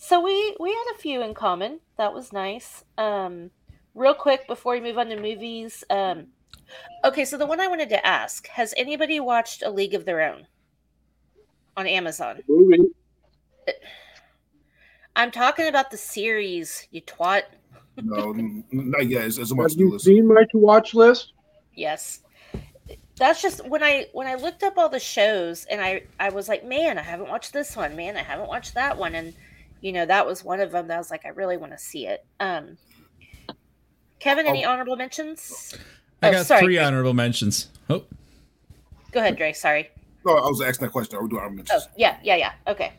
[0.00, 1.80] So we we had a few in common.
[1.96, 2.84] That was nice.
[2.96, 3.50] Um,
[3.96, 5.82] real quick before we move on to movies.
[5.90, 6.28] Um,
[7.04, 10.22] okay, so the one I wanted to ask: Has anybody watched A League of Their
[10.22, 10.46] Own
[11.76, 12.40] on Amazon?
[12.48, 12.78] Movie.
[15.16, 16.86] I'm talking about the series.
[16.92, 17.42] You twat.
[18.00, 19.24] No, n- not yet.
[19.24, 20.04] It's, it's on my Have you list.
[20.04, 21.32] seen my to watch list?
[21.74, 22.20] Yes.
[23.16, 26.48] That's just when I when I looked up all the shows and I I was
[26.48, 27.96] like, man, I haven't watched this one.
[27.96, 29.34] Man, I haven't watched that one and
[29.80, 31.78] you know, that was one of them that I was like I really want to
[31.78, 32.24] see it.
[32.40, 32.76] Um
[34.20, 34.70] Kevin, any Oh.
[34.70, 35.74] honorable mentions?
[36.22, 36.62] I Oh, got sorry.
[36.64, 37.68] three honorable mentions.
[37.88, 38.04] Oh,
[39.12, 39.52] Go ahead, Dre.
[39.52, 39.88] Sorry.
[40.26, 41.16] No, I was asking that question.
[41.16, 41.88] Are we doing our Oh, mentions?
[41.96, 42.52] yeah, yeah, yeah.
[42.66, 42.92] Okay.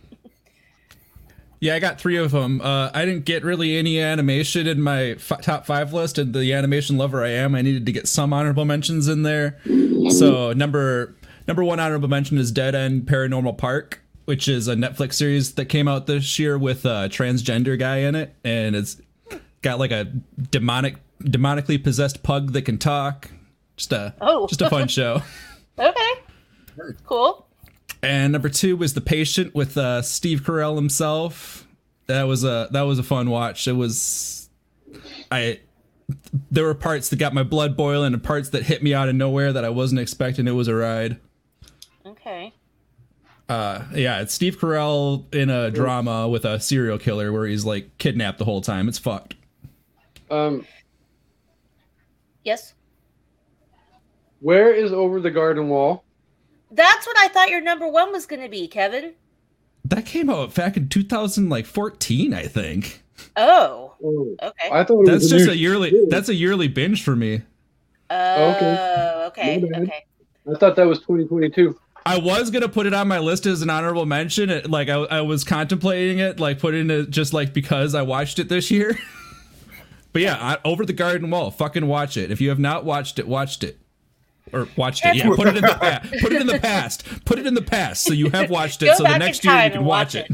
[1.59, 2.61] yeah, I got three of them.
[2.61, 6.53] Uh, I didn't get really any animation in my f- top five list, and the
[6.53, 9.59] animation lover I am, I needed to get some honorable mentions in there.
[10.11, 11.15] So number
[11.47, 13.99] number one honorable mention is Dead End Paranormal Park,
[14.29, 18.13] which is a Netflix series that came out this year with a transgender guy in
[18.13, 19.01] it, and it's
[19.63, 20.05] got like a
[20.51, 23.31] demonic demonically possessed pug that can talk.
[23.75, 24.45] Just a Oh.
[24.45, 25.23] just a fun show.
[25.79, 26.11] Okay.
[27.07, 27.47] Cool.
[28.03, 31.67] And number two was the patient with uh, Steve Carell himself.
[32.05, 33.67] That was a that was a fun watch.
[33.67, 34.47] It was,
[35.31, 35.59] I,
[36.51, 39.15] there were parts that got my blood boiling and parts that hit me out of
[39.15, 40.47] nowhere that I wasn't expecting.
[40.47, 41.17] It was a ride.
[43.49, 43.53] Okay.
[43.53, 47.97] Uh, yeah, it's Steve Carell in a drama with a serial killer where he's like
[47.97, 48.87] kidnapped the whole time.
[48.87, 49.35] It's fucked.
[50.29, 50.65] Um,
[52.43, 52.73] Yes.
[54.39, 56.03] where is Over the Garden Wall?
[56.71, 59.13] That's what I thought your number one was going to be, Kevin.
[59.83, 63.03] That came out back in 2014, I think.
[63.35, 63.93] Oh.
[64.03, 64.69] Oh, Okay.
[64.71, 65.89] I thought That's just a yearly.
[65.89, 66.09] series.
[66.09, 67.41] That's a yearly binge for me.
[68.11, 68.51] Oh.
[68.51, 69.23] okay.
[69.27, 69.63] Okay.
[69.75, 70.05] Okay.
[70.49, 71.77] I thought that was 2022.
[72.05, 74.49] I was gonna put it on my list as an honorable mention.
[74.49, 78.39] It, like I, I was contemplating it, like putting it just like because I watched
[78.39, 78.97] it this year.
[80.13, 82.31] but yeah, I, over the garden wall, fucking watch it.
[82.31, 83.77] If you have not watched it, watched it
[84.51, 85.15] or watched it.
[85.15, 86.11] Yeah, put it in the past.
[86.21, 87.25] Put it in the past.
[87.25, 88.87] Put it in the past, so you have watched it.
[88.87, 90.27] Go so the next year you can and watch it.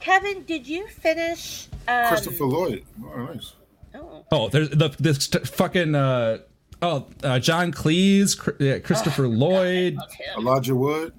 [0.00, 1.68] Kevin, did you finish?
[1.88, 2.84] Um, Christopher Lloyd.
[3.04, 3.52] Oh, nice.
[3.94, 6.38] Oh, Oh, there's the this t- fucking uh
[6.82, 9.96] oh uh, John Cleese, Cr- yeah, Christopher Lloyd.
[10.36, 11.12] Elijah Wood.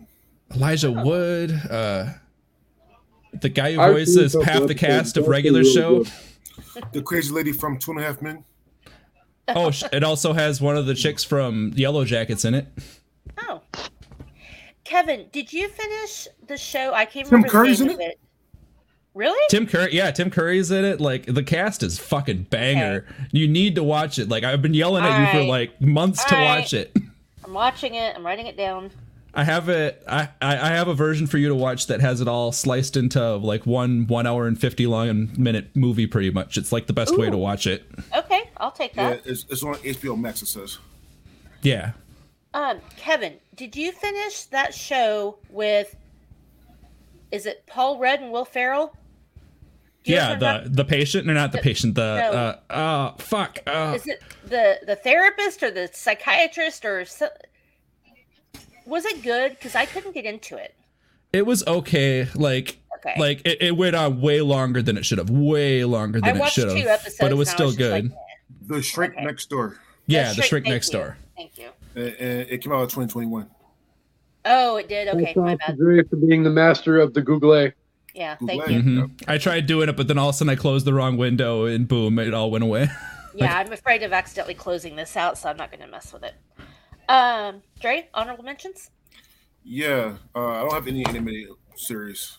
[0.53, 2.09] Elijah Wood, uh
[3.41, 6.03] the guy who voices half some the cast of regular really show.
[6.03, 6.13] good.
[6.91, 8.43] The crazy lady from Two and a Half Men.
[9.47, 12.67] Oh, it also has one of the chicks from Yellow Jackets in it.
[13.39, 13.61] Oh.
[14.83, 16.93] Kevin, did you finish the show?
[16.93, 18.19] I can't Tim remember Curry's the in name of it.
[19.13, 19.39] Really?
[19.49, 20.99] Tim Curry, yeah, Tim Curry's in it.
[20.99, 23.05] Like the cast is fucking banger.
[23.31, 24.27] You need to watch it.
[24.29, 26.61] Like I've been yelling at you for like months to Alright.
[26.61, 26.95] watch it.
[27.45, 28.15] I'm watching it.
[28.15, 28.89] I'm writing it down.
[29.35, 30.01] I have it.
[30.07, 32.95] I, I I have a version for you to watch that has it all sliced
[32.97, 36.05] into like one one hour and fifty long minute movie.
[36.07, 37.83] Pretty much, it's like the best way to watch it.
[38.15, 39.25] Okay, I'll take Yeah, that.
[39.27, 40.41] it's, it's on HBO Max.
[40.43, 40.77] It says.
[41.63, 41.93] Yeah,
[42.53, 45.95] Um, Kevin, did you finish that show with?
[47.31, 48.95] Is it Paul Rudd and Will Ferrell?
[50.03, 50.33] Do you yeah.
[50.33, 51.95] guys remember- The the patient or not the patient.
[51.95, 52.01] The
[52.31, 52.31] no.
[52.71, 53.59] uh uh fuck.
[53.65, 57.29] Uh, Is it the the therapist or the psychiatrist or so,
[58.85, 59.51] was it good?
[59.51, 60.75] Because I couldn't get into it.
[61.31, 62.27] it was okay.
[62.35, 63.15] Like Okay.
[63.19, 65.29] like it, it went on way longer than it should have.
[65.29, 67.05] Way longer I than it should have.
[67.19, 68.13] But it was still was just like, good.
[68.67, 69.25] The Shrink Okay.
[69.25, 69.77] Next Door.
[70.07, 70.99] yeah, That's the shrink thank next you.
[70.99, 71.17] door.
[71.35, 71.69] Thank you.
[71.95, 73.49] And, and it came out in 2021.
[74.45, 75.09] Oh, it did.
[75.09, 75.77] Okay, Hats my bad.
[75.77, 77.73] Dre for being the master of the Google A.
[78.13, 78.71] Yeah, thank Ad.
[78.71, 78.81] you.
[78.81, 81.17] hmm I tried doing it, but then all of a sudden I closed the wrong
[81.17, 82.87] window and boom, it all went away.
[83.35, 86.23] Yeah, I'm afraid of accidentally closing this out, so I'm not going to mess with
[86.23, 86.35] it.
[87.09, 88.91] Um, Dre, honorable mentions.
[89.63, 92.37] Yeah, uh, I don't have any animated series.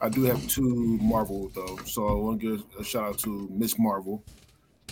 [0.00, 3.48] I do have two Marvel though, so I want to give a shout out to
[3.52, 4.24] Miss Marvel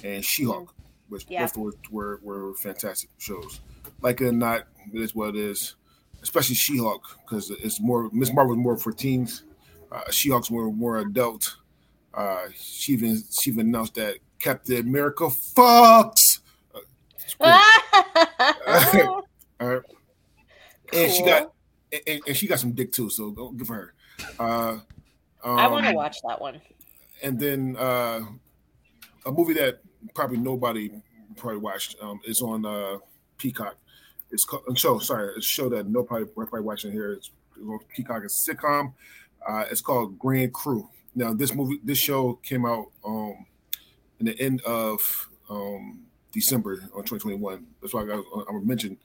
[0.04, 0.72] and She-Hulk,
[1.08, 1.48] which Yeah.
[1.52, 3.60] both were, were were fantastic shows.
[4.02, 5.74] Like it or not, it is what it is.
[6.22, 9.42] Especially She-Hulk because it's more Miss Marvel is more for teens.
[9.90, 11.56] Uh, She-Hulk's more more adult.
[12.14, 16.40] Uh, she even she even announced that Captain America fucks.
[17.40, 17.60] Uh.
[19.60, 19.82] All right.
[20.92, 21.52] And she got
[21.92, 23.94] and- and, she got some dick too, so go give her.
[24.38, 24.78] Uh,
[25.42, 26.60] um, I want to watch that one.
[27.22, 28.20] And then uh,
[29.26, 29.80] a movie that
[30.14, 30.90] probably nobody
[31.36, 32.98] probably watched um, is on uh,
[33.38, 33.76] Peacock.
[34.30, 34.98] It's called a show.
[34.98, 37.12] Sorry, it's a show that nobody probably watching here.
[37.12, 38.22] It's, it's Peacock.
[38.24, 38.92] It's sitcom.
[39.46, 40.88] Uh, it's called Grand Crew.
[41.14, 43.46] now this movie, this show came out um
[44.18, 46.00] in the end of um
[46.32, 47.66] December on 2021.
[47.80, 48.98] That's why I got I mentioned,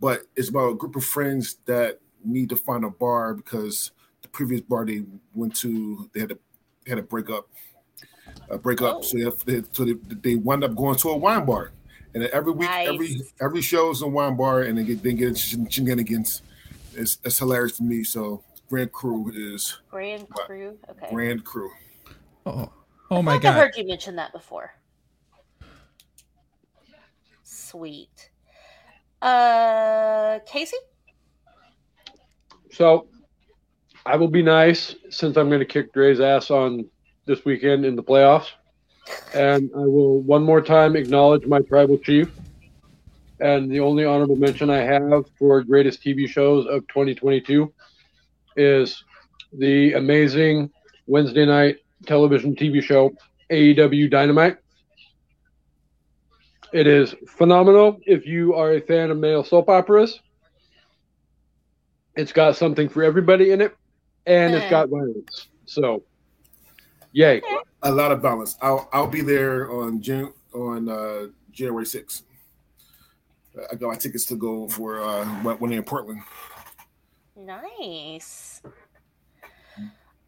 [0.00, 3.90] but it's about a group of friends that need to find a bar because
[4.22, 5.02] the previous bar they
[5.34, 6.38] went to they had to
[6.84, 7.48] they had to break up,
[8.50, 8.98] uh, break up.
[8.98, 9.02] Oh.
[9.02, 11.72] So they, have, they so they, they wind up going to a wine bar,
[12.14, 13.32] and every week, every Nice.
[13.40, 16.42] every show is a wine bar, and they get they get shen- shenanigans.
[16.94, 18.02] It's, it's hilarious to me.
[18.04, 20.78] So Grand Crew is Grand Crew.
[20.88, 21.08] Okay.
[21.10, 21.72] Grand Crew.
[22.46, 22.70] Oh,
[23.10, 24.72] oh my I think I've heard you mention that before.
[27.42, 28.30] Sweet.
[29.20, 30.76] Uh, Casey.
[32.70, 33.08] So
[34.06, 36.86] I will be nice since I'm going to kick Dre's ass on
[37.26, 38.50] this weekend in the playoffs.
[39.34, 42.30] And I will one more time acknowledge my tribal chief.
[43.40, 47.72] And the only honorable mention I have for greatest TV shows of 2022
[48.56, 49.04] is
[49.52, 50.70] the amazing
[51.06, 53.12] Wednesday night television TV show
[53.50, 54.58] AEW Dynamite.
[56.72, 60.20] It is phenomenal if you are a fan of male soap operas.
[62.16, 63.76] It's got something for everybody in it,
[64.26, 65.48] and it's got violence.
[65.66, 66.02] So,
[67.12, 67.40] yay!
[67.82, 68.56] A lot of balance.
[68.62, 72.22] I'll I'll be there on Jan on uh, January 6th.
[73.70, 76.22] I got my tickets to go for uh, when when they're in Portland.
[77.40, 78.62] Nice.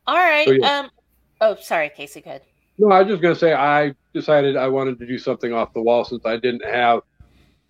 [0.07, 0.47] All right.
[0.47, 0.79] So, yeah.
[0.79, 0.91] Um.
[1.41, 2.21] Oh, sorry, Casey.
[2.21, 2.43] Good.
[2.79, 5.83] No, I was just gonna say I decided I wanted to do something off the
[5.83, 7.01] wall since I didn't have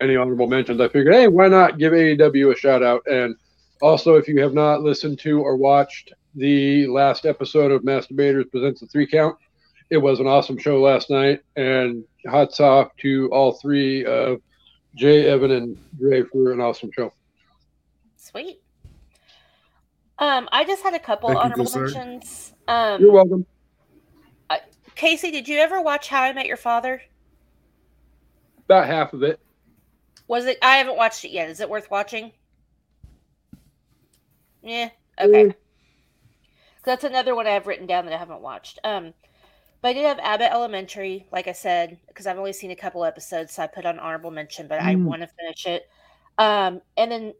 [0.01, 0.79] any honorable mentions.
[0.81, 3.01] I figured, hey, why not give AEW a shout out?
[3.07, 3.35] And
[3.81, 8.45] also, if you have not listened to or watched the last episode of Mass Debaters
[8.49, 9.37] Presents the Three Count,
[9.89, 11.41] it was an awesome show last night.
[11.55, 14.41] And hats off to all three of
[14.95, 17.13] Jay, Evan, and Dre for an awesome show.
[18.15, 18.62] Sweet.
[20.19, 21.81] Um, I just had a couple Thank honorable sir.
[21.81, 22.53] mentions.
[22.67, 23.45] Um, You're welcome.
[24.95, 27.01] Casey, did you ever watch How I Met Your Father?
[28.65, 29.39] About half of it.
[30.27, 30.57] Was it?
[30.61, 31.49] I haven't watched it yet.
[31.49, 32.31] Is it worth watching?
[34.61, 34.89] Yeah.
[35.19, 35.45] Okay.
[35.45, 35.55] Mm.
[36.85, 38.79] That's another one I have written down that I haven't watched.
[38.83, 39.13] Um,
[39.81, 43.03] but I did have Abbott Elementary, like I said, because I've only seen a couple
[43.03, 45.03] episodes, so I put on honorable mention, but I Mm.
[45.05, 45.89] want to finish it.
[46.37, 47.33] Um, and then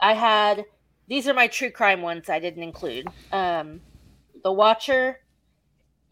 [0.00, 0.64] I had
[1.08, 3.08] these are my true crime ones I didn't include.
[3.32, 3.80] Um,
[4.42, 5.20] The Watcher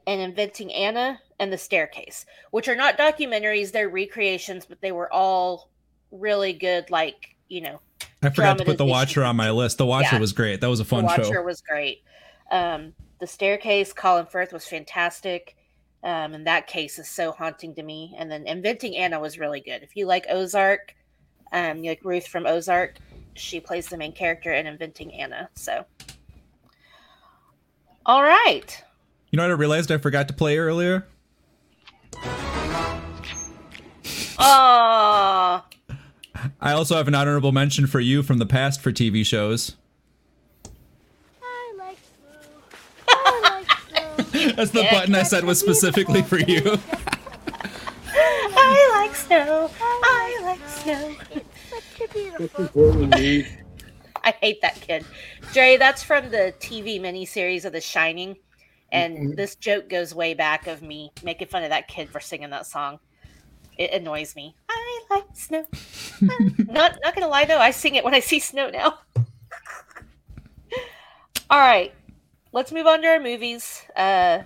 [0.07, 5.12] and Inventing Anna and The Staircase, which are not documentaries, they're recreations, but they were
[5.12, 5.70] all
[6.11, 7.80] really good, like, you know,
[8.22, 8.86] I forgot to put the.
[8.86, 9.78] Watcher on my list.
[9.78, 10.20] The Watcher Yeah.
[10.20, 10.61] was great.
[10.61, 11.16] That was a fun show.
[11.16, 11.42] the Watcher show.
[11.42, 12.03] was great.
[12.51, 15.57] Um, the Staircase, Colin Firth was fantastic.
[16.03, 18.14] Um, and that case is so haunting to me.
[18.18, 19.82] And then Inventing Anna was really good.
[19.82, 20.95] If you like Ozark,
[21.53, 22.97] um, you like Ruth from Ozark,
[23.35, 25.49] she plays the main character in Inventing Anna.
[25.55, 25.85] So,
[28.07, 28.82] all right.
[29.30, 31.07] You know what I realized I forgot to play earlier?
[34.39, 35.64] Oh,
[36.61, 39.76] I also have an honorable mention for you from the past for TV shows.
[41.43, 42.51] I like Sue.
[43.09, 43.70] I like
[44.32, 44.53] Sue.
[44.53, 44.91] That's the Yeah.
[44.91, 46.78] button I said was specifically for you.
[48.57, 49.70] I like snow.
[49.80, 51.14] I like snow.
[51.99, 52.64] Such a beautiful.
[52.74, 53.59] That's need.
[54.24, 55.05] I hate that kid.
[55.53, 58.36] Dre, that's from the TV miniseries of The Shining.
[58.90, 62.51] And this joke goes way back of me making fun of that kid for singing
[62.51, 63.01] that song.
[63.76, 64.55] It annoys me.
[64.68, 65.66] I like snow.
[66.20, 69.01] not not gonna lie though, I sing it when I see snow now.
[71.51, 71.92] All right.
[72.53, 73.82] Let's move on to our movies.
[73.97, 74.42] Uh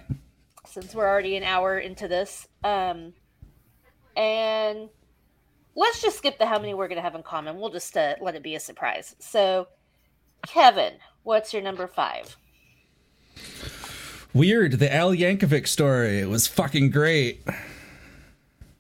[0.66, 2.49] since we're already an hour into this.
[2.64, 3.12] Um
[4.16, 4.88] and
[5.78, 7.58] let's just skip the how many we're gonna have in common.
[7.58, 9.14] We'll just uh, let it be a surprise.
[9.18, 9.68] So,
[10.46, 12.36] Kevin, what's your number five?
[14.34, 16.18] Weird, the Al Yankovic story.
[16.18, 17.42] It was fucking great.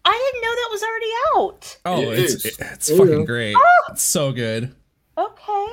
[0.04, 1.78] I didn't know that was already out.
[1.84, 2.58] Oh, It it's is.
[2.60, 3.24] it's Oh, fucking yeah.
[3.26, 3.56] great.
[3.90, 4.74] It's so good.
[5.16, 5.66] Okay.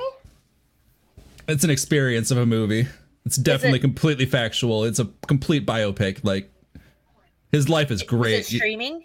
[1.48, 2.86] It's an experience of a movie.
[3.24, 4.84] It's definitely it- completely factual.
[4.84, 6.24] It's a complete biopic.
[6.24, 6.50] Like
[7.52, 8.40] his life is Is great.
[8.40, 9.04] it streaming?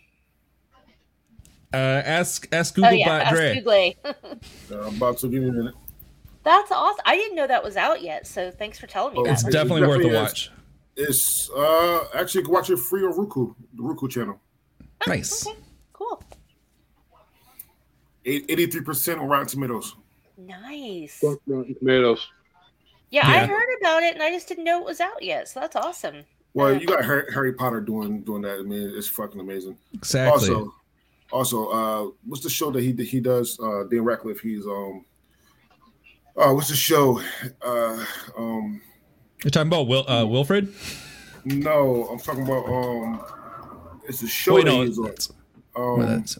[1.73, 3.55] Uh, ask ask Oh Google yeah, Bot ask Dre.
[3.55, 3.93] Google.
[4.71, 5.75] Uh, I'm about to give you a minute.
[6.43, 7.01] That's awesome.
[7.05, 8.25] I didn't know that was out yet.
[8.25, 9.33] So thanks for telling me Oh, that.
[9.33, 10.49] It's It definitely worth a watch.
[10.95, 14.39] It's uh actually you can watch it free on Roku, the Roku channel.
[15.07, 15.45] Nice.
[15.47, 15.57] okay,
[15.93, 16.23] cool.
[18.25, 19.95] Eighty-three percent on Rotten Tomatoes.
[20.37, 21.21] Nice.
[21.23, 22.27] Rotten Tomatoes.
[23.09, 25.47] Yeah, I heard about it and I just didn't know it was out yet.
[25.49, 26.23] So that's awesome.
[26.53, 28.59] Well, you got Harry, Harry Potter doing doing that.
[28.59, 29.77] I mean, it's fucking amazing.
[29.93, 30.49] Exactly.
[30.49, 30.73] Also,
[31.31, 33.59] also, uh, what's the show that he he does?
[33.59, 34.39] Uh, Dan Radcliffe.
[34.41, 35.05] He's um,
[36.37, 37.21] uh, what's the show?
[37.61, 38.03] Uh,
[38.37, 38.81] um,
[39.43, 40.73] You're talking about Wil- uh, Wilfred?
[41.45, 43.21] No, I'm talking about um.
[44.07, 45.05] It's a show Wait, that no, he's on.
[45.07, 45.31] it's-
[45.75, 46.37] well, Um, that's-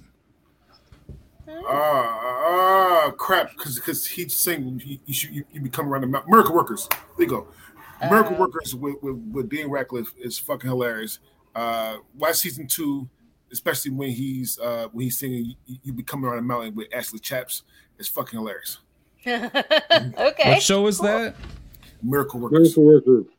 [1.48, 3.52] ah, ah, crap!
[3.52, 6.28] Because because he's saying you, you should you, you become around the mount.
[6.28, 6.88] Miracle Workers.
[7.18, 7.48] There you go.
[8.02, 11.20] Miracle Uh, Workers with, with with Dean Radcliffe is fucking hilarious.
[11.56, 13.08] Uh, watch season two,
[13.52, 17.20] especially when he's uh when he's singing "You, you Coming around the mountain" with Ashley
[17.20, 17.64] Chaps.
[18.00, 18.80] It's fucking hilarious.
[19.28, 20.54] okay.
[20.54, 21.36] What show is that?
[22.02, 22.76] Miracle Workers.
[22.78, 23.30] Miracle Worker.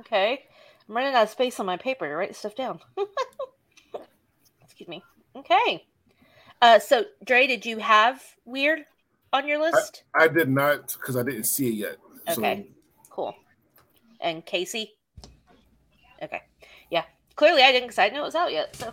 [0.00, 0.44] Okay.
[0.88, 2.80] I'm running out of space on my paper to write stuff down.
[4.64, 5.02] Excuse me.
[5.36, 5.84] Okay.
[6.62, 8.84] Uh, so, Dre, did you have Weird
[9.32, 10.04] on your list?
[10.18, 11.96] I did not because I didn't see it yet.
[12.28, 12.66] Okay.
[13.08, 13.34] Cool.
[14.20, 14.94] And Casey?
[16.22, 16.42] Okay.
[16.90, 17.04] Yeah.
[17.36, 18.74] Clearly I didn't because I didn't know it was out yet.
[18.76, 18.92] So,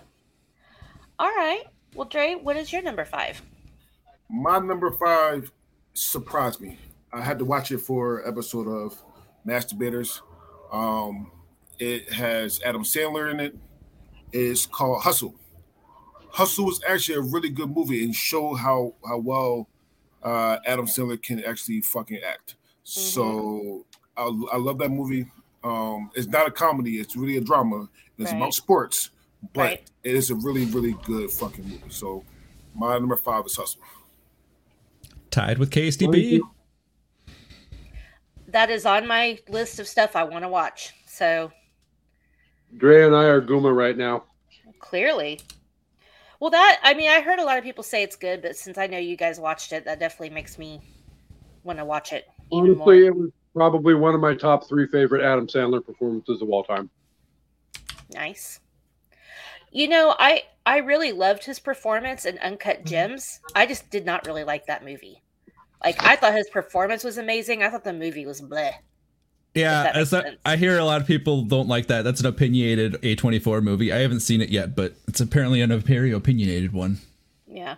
[1.20, 1.64] all right.
[1.96, 3.42] Well, Dre, what is your number five?
[4.30, 5.52] My number five
[5.94, 6.78] surprised me.
[7.12, 9.02] I had to watch it for an episode of
[9.46, 10.22] Mass Debaters.
[10.72, 11.32] Um,
[11.80, 13.56] it has Adam Sandler in it.
[14.34, 15.34] It's called Hustle.
[16.30, 19.70] Hustle is actually a really good movie and show how how well
[20.22, 22.56] uh, Adam Sandler can actually fucking act.
[22.84, 23.86] So
[24.18, 25.32] I, I love that movie.
[25.64, 27.88] Um, it's not a comedy; it's really a drama.
[28.18, 28.38] It's Right.
[28.38, 29.12] about sports,
[29.54, 29.92] but Right.
[30.04, 31.82] it is a really really good fucking movie.
[31.90, 32.24] So
[32.76, 33.82] my number five is Hustle.
[35.32, 36.42] Tied with KSDB.
[38.48, 40.94] That is on my list of stuff I want to watch.
[41.06, 41.52] So,
[42.78, 44.24] Dre and I are Guma right now.
[44.80, 45.40] clearly.
[46.40, 48.78] Well, that, I mean, I heard a lot of people say it's good, but since
[48.78, 50.80] I know you guys watched it, that definitely makes me
[51.64, 53.08] want to watch it even Honestly, more.
[53.10, 56.90] it was probably one of my top three favorite Adam Sandler performances of all time.
[58.14, 58.60] Nice.
[59.72, 62.88] You know, I I really loved his performance in Uncut mm-hmm.
[62.88, 63.40] Gems.
[63.56, 65.22] I just did not really like that movie.
[65.84, 67.64] Like I thought his performance was amazing.
[67.64, 68.74] I thought the movie was bleh.
[69.54, 70.14] Yeah, makes
[70.46, 72.04] I, hear a lot of people don't like that.
[72.04, 73.92] That's an opinionated A24 movie.
[73.92, 77.00] I haven't seen it yet, but it's apparently an very opinionated one.
[77.48, 77.76] Yeah.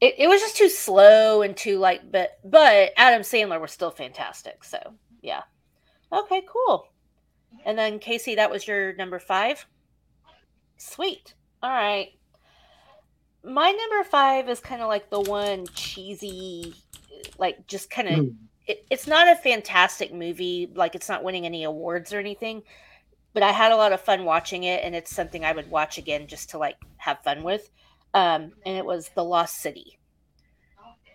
[0.00, 3.90] It, it was just too slow and too like but but Adam Sandler was still
[3.90, 4.64] fantastic.
[4.64, 4.78] So
[5.22, 5.42] yeah.
[6.12, 6.88] Okay, cool.
[7.64, 9.66] And then Casey, that was your number five?
[10.76, 11.34] Sweet.
[11.62, 12.12] All right.
[13.44, 16.74] My number five is kind of like the one cheesy,
[17.38, 18.30] like just kind of
[18.66, 22.62] it, it's not a fantastic movie like it's not winning any awards or anything
[23.32, 25.98] but i had a lot of fun watching it and it's something i would watch
[25.98, 27.70] again just to like have fun with
[28.14, 29.98] um, and it was the lost city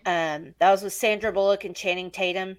[0.06, 2.56] um, that was with sandra bullock and channing tatum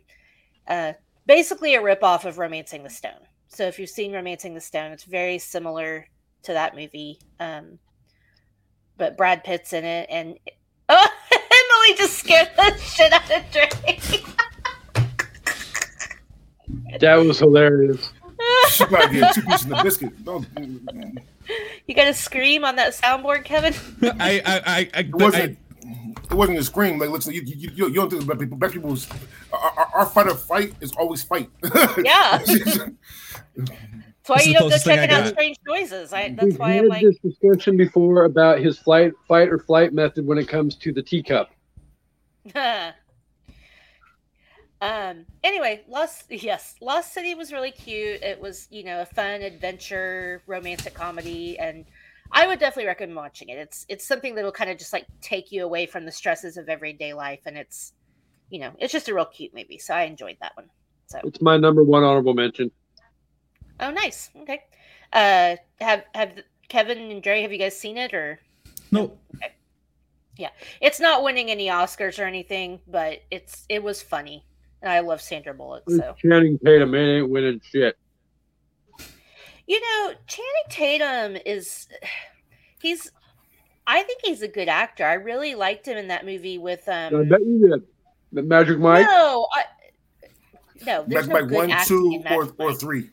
[0.68, 0.94] uh,
[1.26, 5.04] basically a ripoff of romancing the stone so if you've seen romancing the stone it's
[5.04, 6.08] very similar
[6.44, 7.80] to that movie um,
[8.98, 10.38] but brad pitt's in it and
[10.90, 14.24] oh emily just scared the shit out of drake
[17.00, 18.12] That was hilarious.
[18.70, 20.26] She about to get two pieces of biscuit.
[20.26, 20.48] Don't.
[21.88, 23.74] You got to scream on that soundboard, Kevin.
[24.20, 25.58] I, I, I, I, It wasn't.
[25.82, 27.00] It wasn't a scream.
[27.00, 28.58] Like, listen, you, you, you, you don't think about people.
[28.58, 29.08] Black people's
[29.52, 31.50] our, our, our fight or fight is always fight.
[32.04, 32.44] Yeah.
[34.26, 35.34] That's why you don't go I checking out got.
[35.34, 36.14] strange noises.
[36.14, 39.60] I, that's We've why I'm had like, this discussion before about his flight, fight or
[39.60, 41.52] flight method when it comes to the teacup.
[42.56, 42.94] um.
[45.44, 46.24] Anyway, Lost.
[46.30, 48.22] Yes, Lost City was really cute.
[48.22, 51.84] It was, you know, a fun adventure, romantic comedy, and
[52.32, 53.58] I would definitely recommend watching it.
[53.58, 56.70] It's it's something that'll kind of just like take you away from the stresses of
[56.70, 57.92] everyday life, and it's,
[58.50, 59.80] you know, it's just a real cute movie.
[59.80, 60.70] So I enjoyed that one.
[61.08, 62.72] So It's my number one honorable mention.
[63.80, 64.30] Oh, nice.
[64.42, 64.64] Okay.
[65.12, 66.40] Uh, have have
[66.70, 67.42] Kevin and Jerry?
[67.42, 68.40] have you guys seen it or?
[68.92, 69.18] no,
[70.38, 70.50] Yeah.
[70.82, 74.46] It's not winning any Oscars or anything, but it's it was funny,
[74.82, 75.84] and I love Sandra Bullock.
[75.90, 77.98] So Channing Tatum it ain't winning shit.
[79.68, 81.88] you know, Channing Tatum is
[82.82, 83.12] he's
[83.86, 85.06] I think he's a good actor.
[85.06, 87.16] I really liked him in that movie with um.
[87.16, 87.84] I bet you did.
[88.32, 89.06] The Magic Mike.
[89.06, 89.64] No, I,
[90.86, 93.10] no, there's Magic no Mike good one, two, or, or three.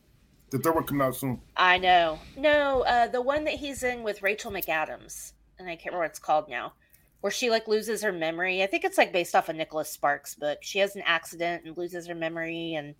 [0.50, 1.40] The third one coming out soon.
[1.56, 2.18] I know.
[2.36, 6.10] No, uh, the one that he's in with Rachel McAdams, and I can't remember what
[6.10, 6.72] it's called now,
[7.20, 8.62] where she like loses her memory.
[8.62, 10.58] I think it's like based off a Nicholas Sparks book.
[10.62, 12.94] She has an accident and loses her memory, and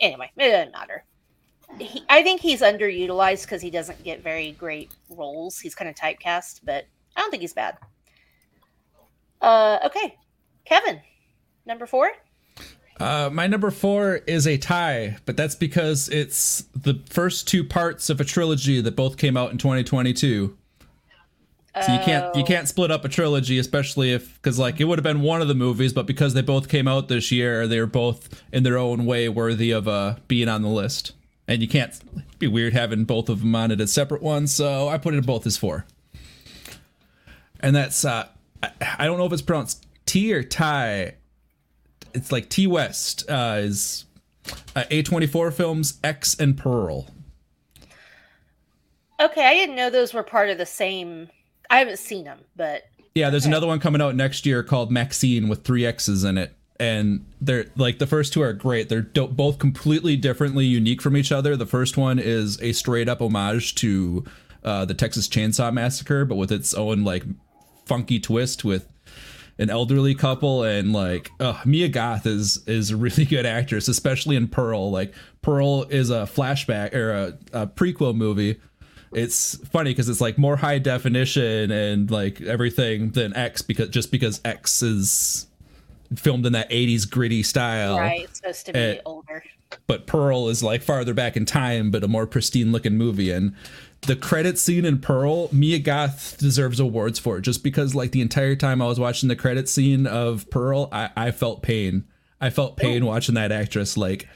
[0.00, 1.04] anyway, it doesn't matter.
[1.78, 5.58] He, I think he's underutilized because he doesn't get very great roles.
[5.58, 7.76] He's kind of typecast, but I don't think he's bad.
[9.40, 10.16] Uh, okay,
[10.64, 11.00] Kevin,
[11.66, 12.10] number four.
[13.00, 18.10] Uh, my number four is a tie, but that's because it's the first two parts
[18.10, 20.56] of a trilogy that both came out in 2022.
[21.86, 22.46] So you can't you Oh.
[22.46, 25.46] can't split up a trilogy, especially if because like it would have been one of
[25.48, 29.06] the movies, but because they both came out this year, they're both in their own
[29.06, 31.12] way worthy of uh being on the list.
[31.48, 31.98] and you can't
[32.38, 34.52] be weird having both of them on it as separate ones.
[34.54, 35.84] So I put it both as four.
[37.60, 38.26] And that's uh,
[38.62, 41.14] I, I don't know if it's pronounced T or Ty.
[42.14, 44.04] It's like Ti West uh, is
[44.76, 47.08] uh, A24 films X and Pearl.
[49.20, 51.28] Okay, I didn't know those were part of the same.
[51.68, 52.84] I haven't seen them, but
[53.14, 53.50] Yeah, there's Okay.
[53.50, 56.54] another one coming out next year called Maxine with three X's in it.
[56.78, 58.88] And they're like the first two are great.
[58.88, 61.54] They're do- both completely differently unique from each other.
[61.54, 64.24] The first one is a straight up homage to
[64.64, 67.24] uh, the Texas Chainsaw Massacre, but with its own like
[67.84, 68.89] funky twist with
[69.58, 74.36] an elderly couple and like uh, Mia Goth is is a really good actress, especially
[74.36, 74.90] in Pearl.
[74.90, 78.60] Like Pearl is a flashback or a, a prequel movie.
[79.12, 84.12] It's funny because it's like more high definition and like everything than X because just
[84.12, 85.46] because X is
[86.16, 89.44] filmed in that 80s gritty style right, it's supposed to be eh, older.
[89.86, 93.30] but Pearl is like farther back in time, but a more pristine looking movie.
[93.30, 93.54] And
[94.02, 98.20] the credit scene in Pearl, Mia Goth deserves awards for it just because like the
[98.20, 102.04] entire time I was watching the credit scene of Pearl, I, I felt pain.
[102.40, 103.98] I felt pain watching that actress.
[103.98, 104.26] Like,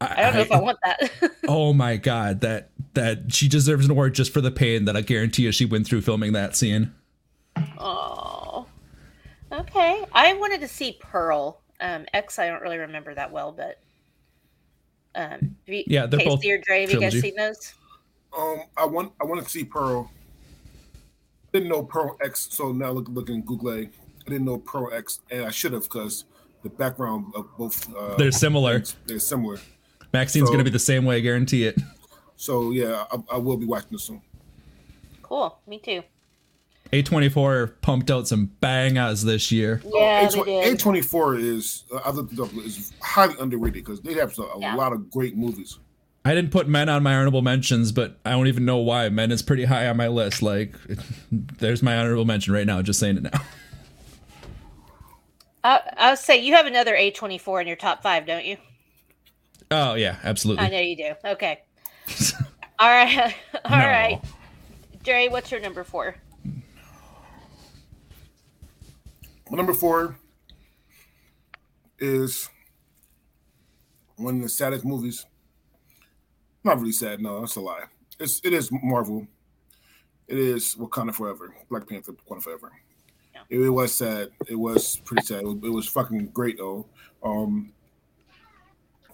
[0.00, 1.10] I don't know if I want that.
[1.48, 5.02] oh my god, that that she deserves an award just for the pain that I
[5.02, 6.92] guarantee you she went through filming that scene.
[7.78, 8.66] oh,
[9.52, 10.04] okay.
[10.12, 11.60] I wanted to see Pearl.
[11.80, 13.78] Um, X, I don't really remember that well, but
[15.14, 17.74] um, Yeah, they're both or Dre, have you guys seen those?
[18.36, 20.10] Um, I want I want to see Pearl.
[21.52, 23.72] Didn't know Pearl X, so now look looking Google.
[23.72, 23.88] I
[24.26, 26.24] didn't know Pearl X, and I should have because
[26.62, 28.74] the background of both uh, They're similar.
[28.74, 29.58] things, They're similar.
[30.12, 31.78] Maxine's So- gonna be the same way, I guarantee it.
[32.36, 34.22] So yeah, I, I will be watching this soon.
[35.22, 36.02] Cool, me too.
[36.92, 39.80] A24 pumped out some bangers this year.
[39.86, 40.78] Yeah, A they did.
[40.80, 44.42] twenty four is uh, I looked it up is highly underrated because they have a,
[44.42, 44.74] a Yeah.
[44.74, 45.78] lot of great movies.
[46.24, 49.08] I didn't put Men on my honorable mentions, but I don't even know why.
[49.08, 50.42] Men is pretty high on my list.
[50.42, 50.74] Like,
[51.32, 52.82] there's my honorable mention right now.
[52.82, 53.30] Just saying it now.
[55.64, 58.56] I, I'll say you have another A24 in your top five, don't you?
[59.70, 60.64] Oh yeah, absolutely.
[60.64, 61.12] I know you do.
[61.24, 61.60] Okay.
[62.78, 63.34] All right.
[63.64, 63.86] All No.
[63.86, 64.20] right.
[65.04, 66.16] Dre, what's your number four?
[69.50, 70.16] My number four
[71.98, 72.48] is
[74.16, 75.26] one of the saddest movies.
[76.64, 77.84] Not really sad, no, that's a lie.
[78.18, 79.26] It's it is Marvel.
[80.28, 82.72] It is Wakanda Forever, Black Panther, Wakanda Forever.
[83.34, 83.40] Yeah.
[83.48, 84.28] It, it was sad.
[84.48, 85.40] It was pretty sad.
[85.42, 86.86] It was, it was fucking great though.
[87.22, 87.72] Um,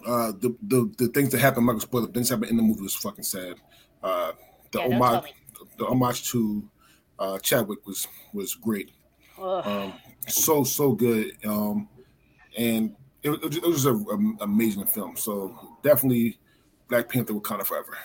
[0.07, 2.95] uh, the, the the things that happened, Michael spoiler, things happened in the movie was
[2.95, 3.57] fucking sad.
[4.03, 4.33] Uh,
[4.73, 5.33] the Yeah, homage,
[5.79, 6.69] the homage to
[7.19, 8.91] uh, Chadwick was was great
[9.39, 9.93] um,
[10.29, 11.89] so so good um
[12.59, 16.39] and it, it was- it was an amazing film so definitely
[16.89, 17.97] black panther wakanda forever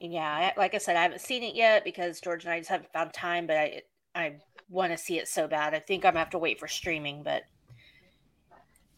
[0.00, 2.92] yeah, like I said, I haven't seen it yet because George and I just haven't
[2.92, 3.46] found time.
[3.46, 3.82] But I,
[4.14, 4.36] I
[4.68, 5.74] want to see it so bad.
[5.74, 7.22] I think I'm gonna have to wait for streaming.
[7.22, 7.42] But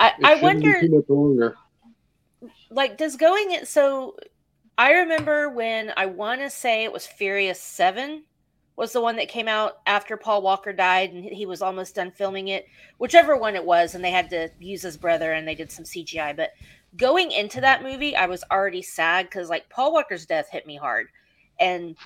[0.01, 1.56] I, It I wonder, too much longer.
[2.70, 4.16] like, does going it so?
[4.76, 8.24] I remember when I want to say it was Furious Seven
[8.76, 12.12] was the one that came out after Paul Walker died and he was almost done
[12.12, 12.64] filming it,
[12.98, 15.85] whichever one it was, and they had to use his brother and they did some
[15.85, 16.36] CGI.
[16.36, 16.51] But
[16.97, 20.77] going into that movie, I was already sad because like Paul Walker's death hit me
[20.77, 21.09] hard,
[21.60, 21.97] and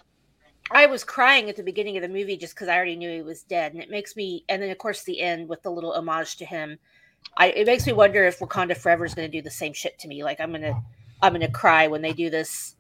[0.71, 3.23] I was crying at the beginning of the movie just because I already knew he
[3.23, 4.45] was dead, and it makes me.
[4.49, 6.79] And then of course the end with the little homage to him,
[7.37, 9.99] I it makes me wonder if Wakanda Forever is going to do the same shit
[10.01, 10.25] to me.
[10.25, 10.81] Like I'm gonna
[11.21, 12.77] I'm gonna cry when they do this.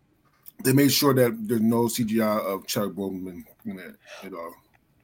[0.65, 4.55] they made sure that there's no cgi of Chadwick Boseman in it at all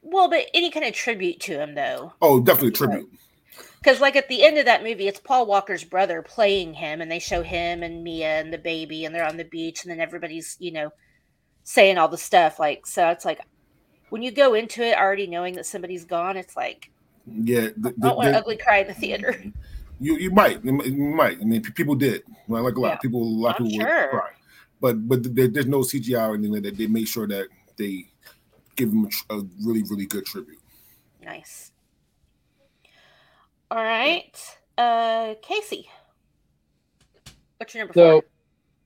[0.01, 2.13] Well, but any kind of tribute to him though.
[2.21, 3.09] oh definitely tribute
[3.81, 7.09] Because, like, at the end of that movie, it's Paul Walker's brother playing him, and
[7.09, 10.01] they show him and Mia and the baby, and they're on the beach, and then
[10.01, 10.91] everybody's, you know,
[11.63, 12.59] saying all the stuff.
[12.59, 13.39] Like, so it's like
[14.09, 16.91] when you go into it already knowing that somebody's gone, it's like,
[17.43, 19.35] yeah the, I don't want to ugly cry in the theater.
[19.99, 22.97] you you might you might- i mean people did well, like a lot Yeah.
[22.97, 24.09] people a lot of people sure.
[24.09, 24.31] cry
[24.81, 27.47] but but there, there's no cgi or anything like that they made sure that
[27.77, 28.07] they
[28.75, 30.57] give him a, a really really good tribute
[31.21, 31.71] nice.
[33.71, 34.57] All right.
[34.77, 35.89] Uh, Casey.
[37.57, 38.23] What's your number So four?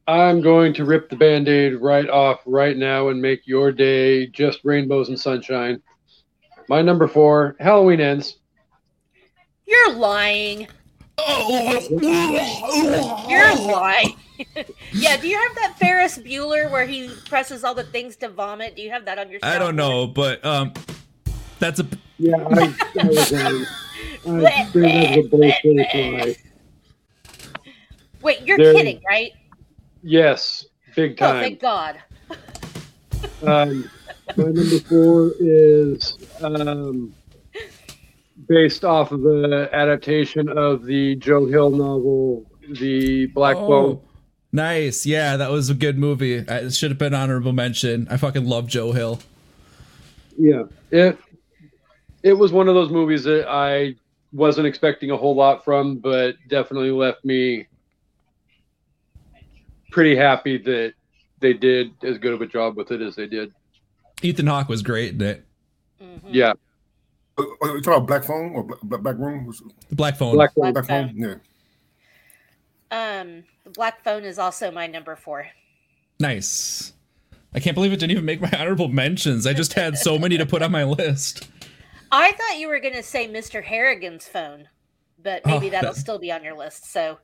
[0.08, 4.28] I'm going to rip the band aid right off right now and make your day
[4.28, 5.82] just rainbows and sunshine.
[6.68, 8.38] My number four, Halloween ends.
[9.66, 10.68] You're lying.
[11.18, 11.80] You're
[13.56, 14.18] lying.
[14.92, 18.76] yeah, do you have that Ferris Bueller where he presses all the things to vomit?
[18.76, 20.74] Do you have that on your I don't know, but um,
[21.60, 21.88] that's a
[22.18, 23.66] Yeah, I, I
[24.26, 24.54] was right.
[24.54, 26.36] I, there was a bullshit lie.
[28.22, 29.32] Wait, you're There- kidding, right?
[30.02, 30.66] Yes,
[30.96, 31.38] big time.
[31.38, 32.00] Oh, thank God.
[33.42, 33.90] Um,
[34.38, 37.14] my number four is um,
[38.48, 43.96] based off of the adaptation of the Joe Hill novel, The Black Phone.
[43.96, 44.02] Oh,
[44.52, 45.06] nice.
[45.06, 46.36] Yeah, that was a good movie.
[46.36, 48.08] It should have been honorable mention.
[48.10, 49.20] I fucking love Joe Hill.
[50.38, 51.18] Yeah, it
[52.24, 53.96] it was one of those movies that I
[54.32, 57.68] wasn't expecting a whole lot from, but definitely left me
[59.92, 60.94] pretty happy that
[61.40, 63.54] they did as good of a job with it as they did.
[64.22, 65.46] Ethan Hawke was great in it.
[66.02, 66.22] Mhm.
[66.32, 66.54] Yeah,
[67.38, 69.54] Are you talking about Black Phone or Black, Black, Black Room?
[69.90, 70.34] The Black Phone.
[70.36, 71.08] Black Black Black Phone.
[71.10, 71.40] Phone?
[72.92, 73.20] Yeah.
[73.22, 75.48] Um, the Black Phone is also my number four.
[76.20, 76.94] Nice.
[77.56, 79.46] I can't believe it didn't even make my honorable mentions.
[79.48, 81.50] I just had so many to put on my list.
[82.16, 83.64] I thought you were going to say Mr.
[83.64, 84.70] Harrigan's phone,
[85.22, 86.92] but maybe Oh, that'll that- still be on your list.
[86.92, 87.18] So,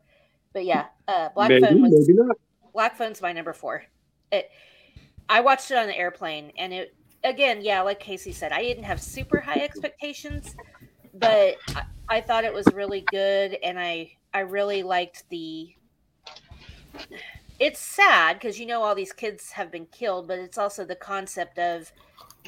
[0.53, 2.35] but yeah, uh, Black maybe, Phone was maybe not.
[2.73, 3.83] Black Phone's my number four.
[4.31, 4.49] It,
[5.27, 8.83] I watched it on the airplane, and it again, yeah, like Casey said, I didn't
[8.83, 10.55] have super high expectations,
[11.13, 15.69] but I, I thought it was really good, and I I really liked the.
[17.59, 20.95] It's sad because you know all these kids have been killed, but it's also the
[20.95, 21.91] concept of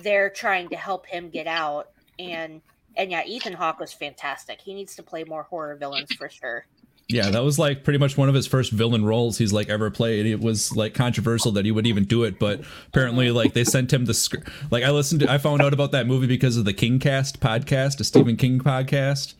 [0.01, 1.89] they're trying to help him get out,
[2.21, 2.61] and
[2.95, 4.61] and yeah, Ethan Hawke was fantastic.
[4.61, 6.65] He needs to play more horror villains for sure.
[7.07, 9.91] Yeah, that was like pretty much one of his first villain roles he's like ever
[9.91, 10.25] played.
[10.25, 13.91] It was like controversial that he would even do it, but apparently like they sent
[13.91, 14.49] him the script.
[14.69, 17.99] Like I listened to, I found out about that movie because of the Kingcast podcast,
[17.99, 19.33] a Stephen King podcast,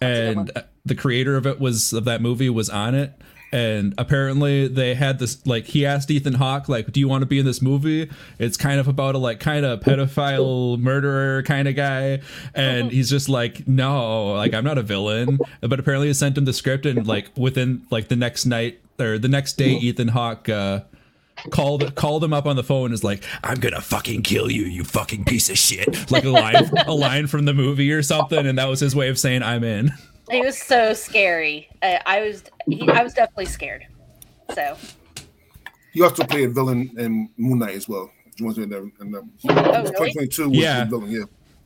[0.00, 0.50] and
[0.84, 3.12] the creator of it was of that movie was on it.
[3.54, 7.26] And apparently they had this like he asked Ethan Hawke like, "Do you want to
[7.26, 8.10] be in this movie?"
[8.40, 12.20] It's kind of about a like kind of pedophile murderer kind of guy,
[12.52, 16.46] and he's just like, "No, like I'm not a villain." But apparently they sent him
[16.46, 20.48] the script, and like within like the next night or the next day, Ethan Hawke.
[20.48, 20.80] Uh,
[21.50, 24.84] called called him up on the phone is like i'm gonna fucking kill you you
[24.84, 26.54] fucking piece of shit like a line
[26.86, 29.64] a line from the movie or something and that was his way of saying i'm
[29.64, 29.92] in
[30.30, 31.68] He was so scary.
[31.82, 33.86] Uh, I was he, I was definitely scared.
[34.54, 34.76] So
[35.92, 38.10] you also played a villain in Moon Knight as well.
[38.36, 38.90] You want to say that?
[39.00, 39.90] And, um, Oh, really?
[39.90, 40.84] 2022 was Yeah.
[40.84, 41.24] the villain, yeah.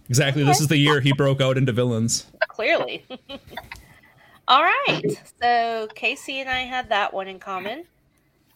[0.08, 3.04] exactly this is the year he broke out into villains clearly.
[4.48, 5.04] All right.
[5.40, 7.84] So Casey and I had that one in common.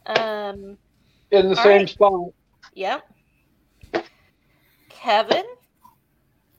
[0.06, 0.76] Um.
[1.30, 1.88] In the same right.
[1.88, 2.32] spot.
[2.74, 3.08] Yep.
[4.90, 5.44] Kevin,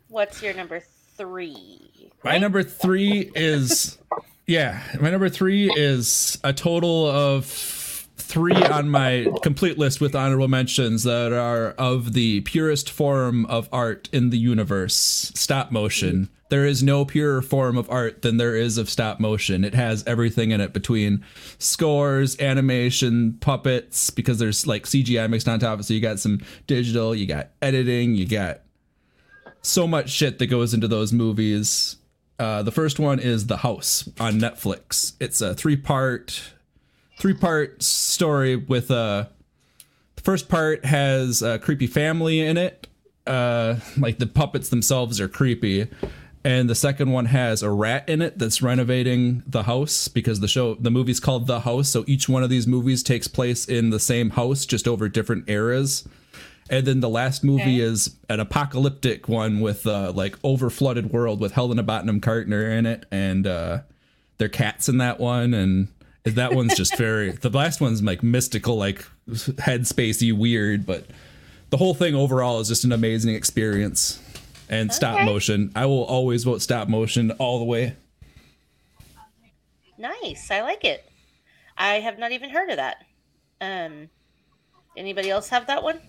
[0.10, 0.82] what's your number
[1.15, 1.91] three?
[2.24, 3.98] My number three is,
[4.48, 10.48] yeah, my number three is a total of three on my complete list with honorable
[10.48, 14.95] mentions that are of the purest form of art in the universe
[15.36, 16.30] stop motion.
[16.48, 19.66] There is no purer form of art than there is of stop motion.
[19.66, 21.26] It has everything in it between
[21.58, 25.84] scores, animation, puppets, because there's like CGI mixed on top of it.
[25.84, 28.62] So you got some digital, you got editing, you got
[29.62, 31.98] so much shit that goes into those movies.
[32.39, 35.14] Uh, the first one is The House on Netflix.
[35.19, 36.41] It's a three part
[37.19, 39.26] three part story with uh
[40.15, 42.88] the first part has a creepy family in it.
[43.27, 45.88] Uh like the puppets themselves are creepy.
[46.45, 50.47] And the second one has a rat in it that's renovating the house because the
[50.49, 53.91] show the movie's called The House, so each one of these movies takes place in
[53.91, 56.05] the same house just over different eras.
[56.76, 57.80] And then the last movie Okay.
[57.82, 62.86] is an apocalyptic one with uh like over flooded world with Helena Bonham Carter in
[62.86, 63.82] it and uh
[64.40, 65.88] their cats in that one and
[66.24, 71.06] that one's just very the last one's like mystical like headspacey weird but
[71.70, 74.20] the whole thing overall is just an amazing experience
[74.70, 77.95] and stop motion i will always vote stop motion all the way
[79.98, 80.50] Nice.
[80.52, 81.10] I like it.
[81.78, 83.06] I have not even heard of that.
[83.62, 84.10] Um.
[84.98, 86.00] Anybody else have that one?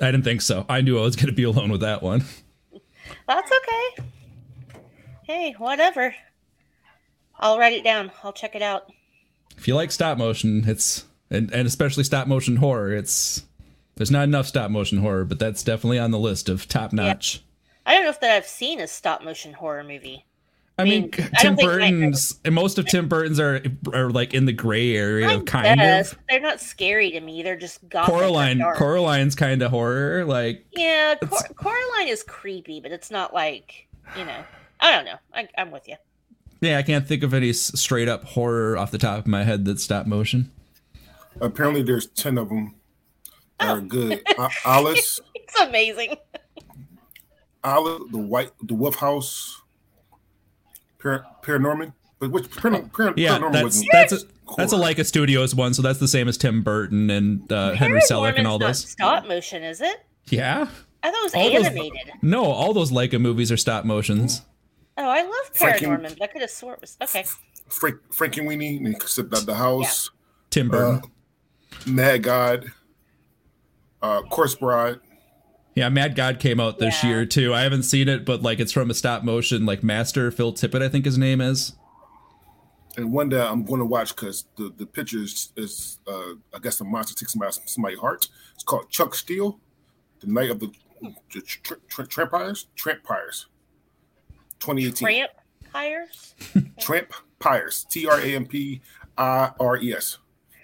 [0.00, 2.24] I didn't think so i knew i was going to be alone with that one
[3.26, 4.04] That's okay.
[5.22, 6.14] Hey, whatever.
[7.38, 8.10] I'll write it down.
[8.22, 8.90] I'll check it out.
[9.56, 13.44] if you like stop motion it's and, and especially stop motion horror it's
[13.96, 17.42] there's not enough stop motion horror but that's definitely on the list of top notch
[17.86, 20.26] I don't know if that I've seen a stop motion horror movie.
[20.80, 23.60] I mean, mean, I Tim don't think Nightmare- Burton's and most of Tim Burton's are
[23.92, 26.12] are like in the gray area, I kind guess.
[26.12, 26.18] of.
[26.28, 27.42] They're not scary to me.
[27.42, 28.14] They're just gothic.
[28.14, 28.76] or Coraline, dark.
[28.76, 30.24] Coraline's kind of horror.
[30.24, 34.44] Like, Yeah, Cor- It's- Coraline is creepy, but it's not like you know.
[34.80, 35.16] I don't know.
[35.34, 35.96] I, I'm with you.
[36.60, 39.64] yeah, I can't think of any straight up horror off the top of my head
[39.64, 40.52] that's stop motion.
[41.40, 42.74] Apparently, there's 10 of them
[43.58, 43.72] that Oh.
[43.74, 44.22] are good.
[44.38, 46.14] A- Alice, It's amazing.
[47.64, 49.60] Alice, the White, the Wolf House,
[51.02, 51.92] Par- Paranorman.
[52.18, 54.16] But which Paran- Paran- Yeah, Paranormal that's wasn't that's a
[54.56, 54.92] that's a horror.
[54.94, 58.46] Laika Studios one, so that's the same as Tim Burton and uh, Henry Selick and
[58.46, 58.88] all those.
[58.90, 60.04] Stop motion, is it?
[60.26, 60.66] Yeah,
[61.02, 62.12] I thought it was All those- animated.
[62.22, 64.42] no, all those Laika movies are stop motions.
[64.96, 66.18] Oh, I love Frankie- Paranorman.
[66.18, 67.24] but I could have swore it was okay.
[67.68, 70.10] Frank Frankenweenie, and except that the house,
[70.50, 71.02] Tim Burton.
[71.86, 72.72] Mad God,
[74.02, 74.98] uh, Corpse Bride.
[75.78, 77.10] Yeah, Mad God came out this Yeah.
[77.10, 77.54] year too.
[77.54, 80.82] I haven't seen it, but like it's from a stop motion like master Phil Tippett,
[80.82, 81.74] I think his name is.
[82.96, 86.58] And one day I'm going to watch because the the picture is, is uh, I
[86.60, 88.26] guess a monster takes somebody somebody's heart.
[88.54, 89.60] It's called Chuck Steel,
[90.18, 90.72] the night of the
[91.32, 92.66] the tr- tr- Trampires.
[92.74, 93.46] Trampires.
[94.58, 95.06] 2018.
[95.06, 95.30] Tramp
[95.72, 96.34] hires?
[96.80, 97.86] Tramp Pyres.
[97.88, 98.80] T R A M P
[99.16, 100.18] I R E S.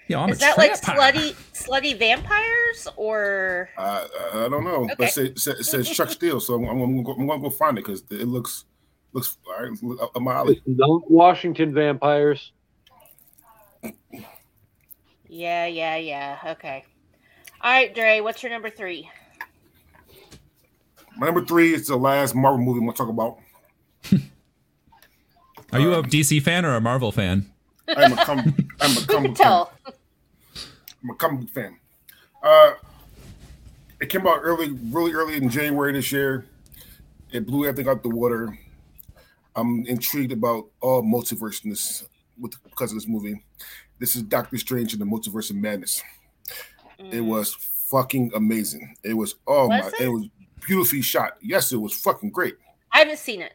[0.07, 0.99] Yeah, I'm Is a that like trapper.
[1.01, 5.05] slutty slutty vampires or Uh, I don't know, but Okay.
[5.05, 7.41] it says, it says, it says Chuck Steel, so I'm, I'm, gonna go, I'm gonna
[7.41, 8.65] go find it because it looks
[9.13, 10.01] looks all right.
[10.01, 10.57] Up up my alley.
[10.57, 12.51] It's not Washington vampires.
[15.27, 16.37] Yeah, yeah, yeah.
[16.45, 16.83] Okay.
[17.61, 19.09] All right, Dre, what's your number three?
[21.17, 23.39] My number three is the last Marvel movie I'm gonna talk about.
[25.73, 27.51] Are you a DC fan or a Marvel fan?
[27.87, 29.71] I'm a com- I'm a can tell?
[31.03, 31.77] I'm a comic fan.
[32.41, 32.73] Uh,
[34.01, 36.45] it came out early, really early in January this year.
[37.31, 38.57] It blew everything out the water.
[39.55, 42.03] I'm intrigued about all multiverse in this
[42.39, 43.43] with because of this movie.
[43.99, 46.03] This is Doctor Strange and the Multiverse of Madness.
[46.99, 47.25] It Mm.
[47.27, 47.53] was
[47.89, 48.95] fucking amazing.
[49.03, 50.01] It was oh Was my, it?
[50.05, 50.27] it was
[50.65, 51.37] beautifully shot.
[51.41, 52.55] Yes, it was fucking great.
[52.91, 53.53] I haven't seen it.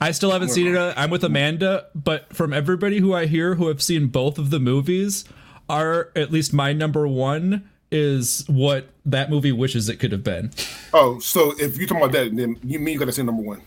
[0.00, 0.76] I still haven't seen it.
[0.76, 4.50] uh, I'm with Amanda, but from everybody who I hear who have seen both of
[4.50, 5.24] the movies,
[5.68, 10.50] are at least my number one is what that movie wishes it could have been.
[10.92, 13.62] Oh, so if you're talking about that, then you mean you gotta say number one.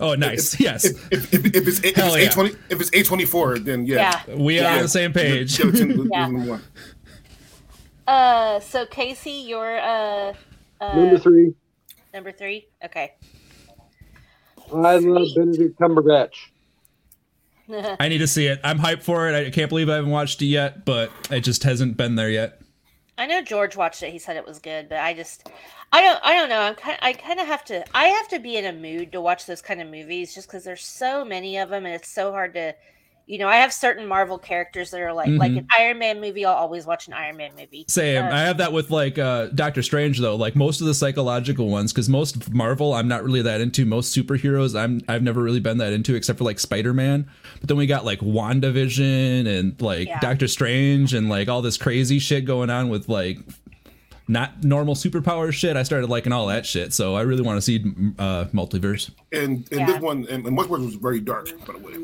[0.00, 0.58] Oh, nice.
[0.58, 2.28] Yes, If, if, if, if it's if Hell it's yeah.
[2.28, 4.20] A twenty if it's A twenty four, then yeah.
[4.26, 4.34] Yeah.
[4.36, 4.76] we are Yeah.
[4.76, 5.58] on the same page.
[5.60, 6.26] Yeah, it's in- it's Yeah.
[6.28, 6.62] number one.
[8.06, 10.34] Uh, so Casey, you're uh,
[10.80, 11.54] uh Number three,
[12.12, 12.66] number three.
[12.84, 13.14] Okay.
[14.72, 16.34] I love Benedict Cumberbatch.
[18.00, 18.60] I need to see it.
[18.62, 19.34] I'm hyped for it.
[19.34, 22.60] I can't believe I haven't watched it yet, but it just hasn't been there yet.
[23.16, 24.10] I know George watched it.
[24.12, 25.48] He said it was good, but I just,
[25.92, 26.60] I don't, I don't know.
[26.60, 27.84] I'm kind, I kind of have to.
[27.96, 30.64] I have to be in a mood to watch those kind of movies, just because
[30.64, 32.74] there's so many of them, and it's so hard to,
[33.26, 33.48] you know.
[33.48, 35.58] I have certain Marvel characters that are like, like Mhm.
[35.58, 36.44] an Iron Man movie.
[36.44, 37.84] I'll always watch an Iron Man movie.
[37.88, 38.24] Same.
[38.24, 40.36] Uh, I have that with like uh Doctor Strange though.
[40.36, 43.84] Like most of the psychological ones, because most Marvel I'm not really that into.
[43.84, 47.26] Most superheroes I'm I've never really been that into, except for like Spider Man.
[47.60, 50.20] But then we got like WandaVision and like Yeah.
[50.20, 53.38] Doctor Strange and like all this crazy shit going on with like
[54.26, 55.76] not normal superpower shit.
[55.76, 56.92] I started liking all that shit.
[56.94, 57.80] So I really want to see
[58.18, 59.10] uh multiverse.
[59.32, 59.86] And and Yeah.
[59.86, 61.94] this one and, and Multiverse was very dark, by the way.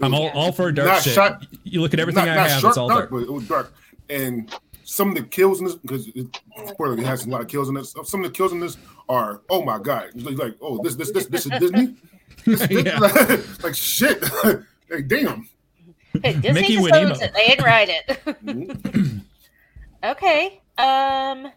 [0.00, 1.12] I'm all, all for dark Not shit.
[1.14, 3.10] shot- you look at everything not, I not have, sharp it's all dark, dark.
[3.10, 3.72] but it was dark.
[4.08, 4.54] And
[4.84, 6.26] some of the kills in this, because it,
[6.68, 7.94] spoiler, it has a lot of kills in this.
[8.04, 8.78] Some of the kills in this
[9.10, 11.94] are, oh my god, it's like, like, oh, this, this, this, this is Disney.
[12.46, 12.98] This, this, Yeah.
[13.62, 14.22] like shit.
[14.90, 15.46] like damn.
[16.22, 17.34] Hey, Disney Mickey just owns it.
[17.34, 18.06] They didn't write it.
[18.44, 19.20] Mhm.
[20.04, 20.60] okay.
[20.78, 21.50] Um.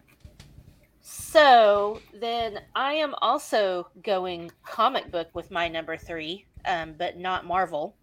[1.32, 7.46] So then I am also going comic book with my number three, um, but not
[7.46, 7.96] Marvel.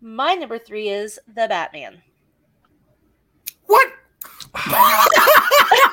[0.00, 2.00] My number three is the Batman.
[3.66, 3.86] What?
[4.52, 5.92] Why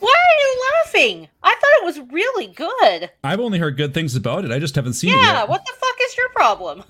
[0.00, 1.28] are you laughing?
[1.42, 3.10] I thought it was really good.
[3.24, 4.52] I've only heard good things about it.
[4.52, 6.84] I just haven't seen it Yeah, what the fuck is your problem?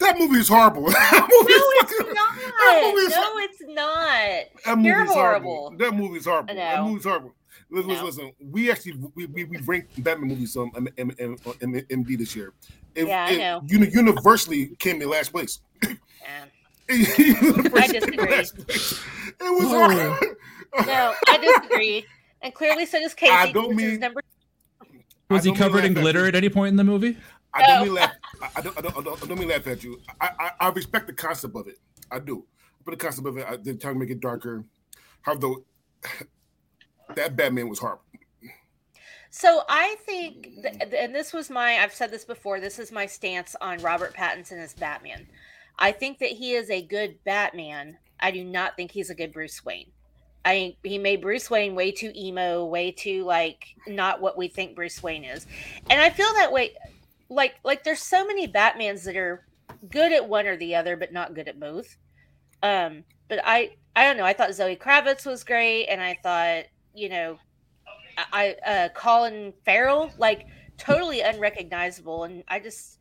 [0.00, 0.86] That movie is horrible.
[0.90, 2.34] that No, movie is it's fucking- not.
[2.38, 4.64] That movie is, No, it's not.
[4.64, 5.74] that movie You're is horrible.
[5.76, 6.54] That movie is horrible.
[6.54, 7.34] That movie's horrible.
[7.74, 8.04] Listen, No.
[8.04, 8.32] listen, listen.
[8.52, 11.74] We actually we, we, we ranked Batman movies um M- M- M- M-
[12.04, 12.52] MD this year.
[12.94, 13.62] It, Yeah, I it know.
[13.66, 15.60] uni- universally came in last place.
[15.82, 15.90] Yeah.
[16.90, 18.34] I disagree.
[18.34, 18.50] It
[19.40, 19.68] was Oh.
[19.68, 20.18] horrible.
[20.86, 22.04] No, I disagree.
[22.42, 23.30] And clearly, so does Casey.
[23.32, 24.20] I don't which is mean- number.
[25.30, 26.26] Was I he don't mean covered in laugh at glitter you.
[26.26, 27.16] at any point in the movie?
[27.54, 28.12] I don't mean laugh.
[28.42, 30.00] I, I, don't, I, don't, I, don't, I don't mean laugh at you.
[30.20, 31.78] I, I, I respect the concept of it.
[32.10, 32.44] I do.
[32.84, 34.64] But the concept of it, I, they're trying to make it darker.
[35.22, 35.64] How though
[37.14, 38.02] that Batman was horrible.
[39.30, 42.92] So I think, th- th- and this was my, I've said this before, this is
[42.92, 45.26] my stance on Robert Pattinson as Batman.
[45.76, 47.98] I think that he is a good Batman.
[48.20, 49.90] I do not think he's a good Bruce Wayne.
[50.44, 54.76] I he made Bruce Wayne way too emo, way too like not what we think
[54.76, 55.46] Bruce Wayne is.
[55.90, 56.74] And I feel that way
[57.28, 59.46] like like there's so many Batmans that are
[59.90, 61.96] good at one or the other but not good at both.
[62.62, 66.64] Um but I I don't know, I thought Zoe Kravitz was great and I thought,
[66.94, 67.38] you know,
[68.32, 70.46] I uh Colin Farrell like
[70.78, 72.98] totally unrecognizable and I just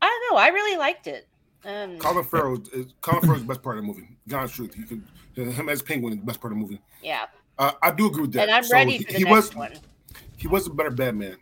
[0.00, 1.26] I don't know, I really liked it.
[1.64, 4.08] Um, Colin Farrell is Colin Farrell's the best part of the movie.
[4.28, 4.74] God's truth.
[4.74, 5.02] He could
[5.34, 6.80] him as Penguin is the best part of the movie.
[7.02, 7.26] yeah,
[7.58, 8.42] Uh, I do agree with that.
[8.42, 9.72] and I'm So ready he, for the he next was one.
[10.36, 11.36] he was a better Batman,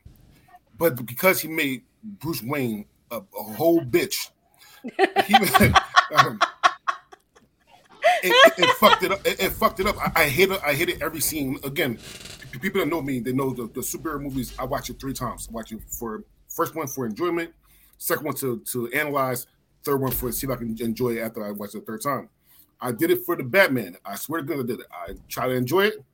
[0.79, 4.31] but because he made Bruce Wayne a, a whole bitch,
[4.83, 5.35] he,
[6.15, 6.41] um,
[8.25, 9.27] it, it, fucked it up.
[9.27, 9.97] It, it fucked it up.
[9.99, 10.61] I, I hate it.
[10.65, 11.59] I hate it every scene.
[11.65, 11.99] Again,
[12.61, 14.55] people that know me, they know the, the superhero movies.
[14.59, 15.49] I watch it three times.
[15.49, 17.53] I watch it for first one for enjoyment,
[17.99, 19.47] second one to to analyze,
[19.83, 22.03] third one for see if I can enjoy it after I watch it the third
[22.03, 22.29] time.
[22.81, 23.97] I did it for the Batman.
[24.05, 24.87] I swear to God, I did it.
[24.93, 26.05] I try to enjoy it,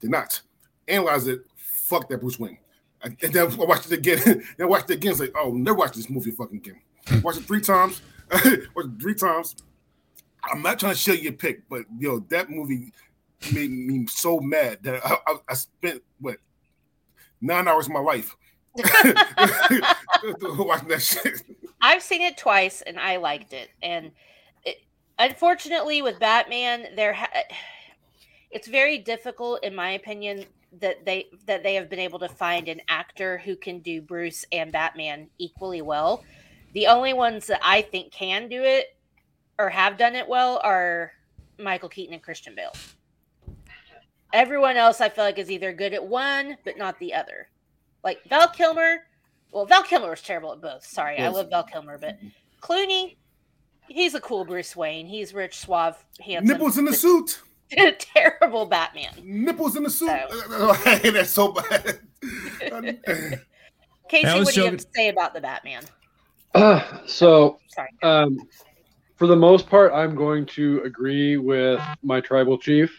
[0.00, 0.40] did not
[0.88, 1.40] analyze it.
[1.56, 2.58] Fuck that Bruce Wayne.
[3.02, 4.20] I- And then I watched it again.
[4.24, 5.12] then I watched it again.
[5.12, 6.80] It's like, oh, never watch this movie fucking again.
[7.22, 8.00] Watch it three times.
[8.32, 9.54] watch it three times.
[10.50, 12.92] I'm not trying to show you a pick, but yo, that movie
[13.52, 16.38] made me so mad that I, I, I spent what
[17.40, 18.36] nine hours of my life
[20.42, 21.42] watching that shit.
[21.80, 23.70] I've seen it twice and I liked it.
[23.82, 24.10] And
[24.64, 24.78] it,
[25.18, 27.28] unfortunately, with Batman, there ha-
[28.50, 30.46] it's very difficult, in my opinion,
[30.80, 34.44] that they that they have been able to find an actor who can do Bruce
[34.50, 36.24] and Batman equally well.
[36.72, 38.93] The only ones that I think can do it
[39.58, 41.12] or have done it well are
[41.58, 42.72] Michael Keaton and Christian Bale.
[44.32, 47.48] Everyone else, I feel like, is either good at one but not the other.
[48.02, 49.06] Like Val Kilmer,
[49.52, 50.84] well, Val Kilmer was terrible at both.
[50.84, 52.18] Sorry, I love Val Kilmer, but
[52.60, 53.16] Clooney,
[53.88, 55.06] he's a cool Bruce Wayne.
[55.06, 56.48] He's rich, suave, handsome.
[56.48, 57.40] Nipples in the suit.
[57.98, 59.12] terrible Batman.
[59.22, 60.08] Nipples in the suit.
[60.08, 62.00] So- I hate that so bad.
[64.08, 65.84] Casey, I was what do you have to say about the Batman?
[66.54, 67.88] Uh, so Sorry.
[68.02, 68.38] um,
[69.16, 72.92] for the most part, I'm going to agree with my tribal chief.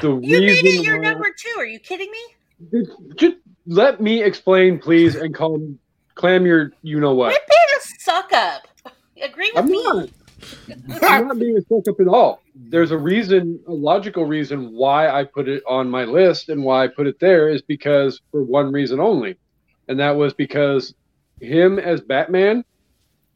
[0.00, 1.54] The You made it your number two.
[1.58, 2.84] Are you kidding me?
[3.16, 3.36] Just
[3.66, 5.78] let me explain, please, and calm,
[6.14, 7.30] clam your you know what.
[7.30, 8.62] Quit being a suck up.
[9.22, 9.82] Agree with I'm me.
[9.84, 10.08] not.
[11.02, 12.40] I'm not being a stuck up at all.
[12.54, 16.84] There's a reason, a logical reason why I put it on my list and why
[16.84, 19.36] I put it there is because for one reason only,
[19.88, 20.94] and that was because
[21.40, 22.64] him as Batman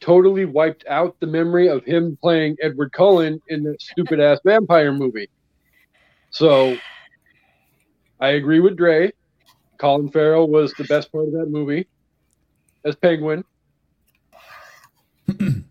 [0.00, 4.92] totally wiped out the memory of him playing Edward Cullen in that stupid ass vampire
[4.92, 5.28] movie.
[6.30, 6.76] So
[8.20, 9.12] I agree with Dre.
[9.78, 11.86] Colin Farrell was the best part of that movie
[12.84, 13.44] as Penguin.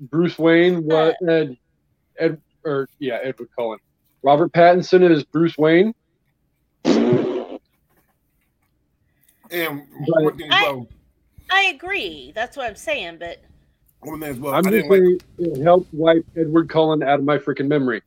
[0.00, 1.56] Bruce Wayne was Ed,
[2.18, 2.24] uh.
[2.24, 3.78] Ed or yeah Edward Cullen.
[4.22, 5.94] Robert Pattinson is Bruce Wayne.
[9.50, 10.50] And But- one thing
[11.50, 12.32] I agree.
[12.34, 13.18] That's what I'm saying.
[13.18, 13.42] But
[14.02, 15.22] one thing as well, I'm I just didn't like.
[15.38, 18.02] it helped wipe Edward Cullen out of my freaking memory.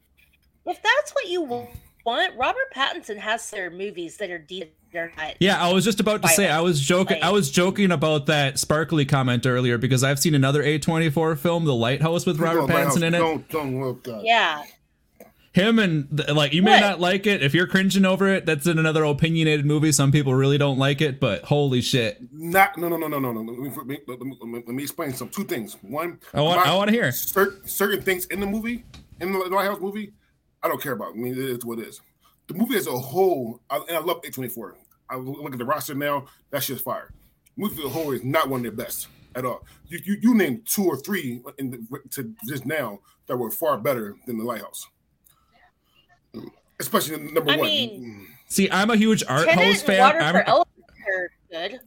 [0.66, 1.70] if that's what you want,
[2.06, 4.72] Robert Pattinson has their movies that are decent.
[5.40, 7.22] Yeah, I was just about to say I was joking.
[7.22, 11.74] I was joking about that sparkly comment earlier because I've seen another A24 film, The
[11.74, 13.18] Lighthouse, with Robert Don't, my house, Pattinson in it.
[13.18, 14.22] Don't, don't, God.
[14.24, 14.64] Yeah.
[15.56, 16.80] Him and th- like you may What?
[16.82, 18.46] not like it if you're cringing over it.
[18.46, 19.94] That's in another opinionated movie.
[19.94, 22.20] Some people really don't like it, but holy shit!
[22.34, 23.54] Not no no no no no no.
[23.54, 25.78] Let me, let me, let me, explain some two things.
[25.82, 27.10] One, I want- I wanna hear.
[27.14, 28.84] certain certain things in the movie
[29.22, 30.12] in the Lighthouse movie.
[30.62, 31.14] I don't care about.
[31.14, 32.02] I mean, it's what it is.
[32.48, 34.76] The movie as a whole, I, and I love A twenty four.
[35.10, 36.26] I look at the roster now.
[36.50, 37.14] That shit's fire.
[37.56, 39.64] The movie as a whole is not one of their best at all.
[39.88, 43.78] You you, you named two or three in the, to just now that were far
[43.78, 44.88] better than the Lighthouse.
[46.80, 47.66] Especially number I one.
[47.66, 48.24] mean, mm-hmm.
[48.48, 50.00] See, I'm a huge art Tenant house fan.
[50.00, 50.76] Water I'm, for Elephants
[51.56, 51.80] good.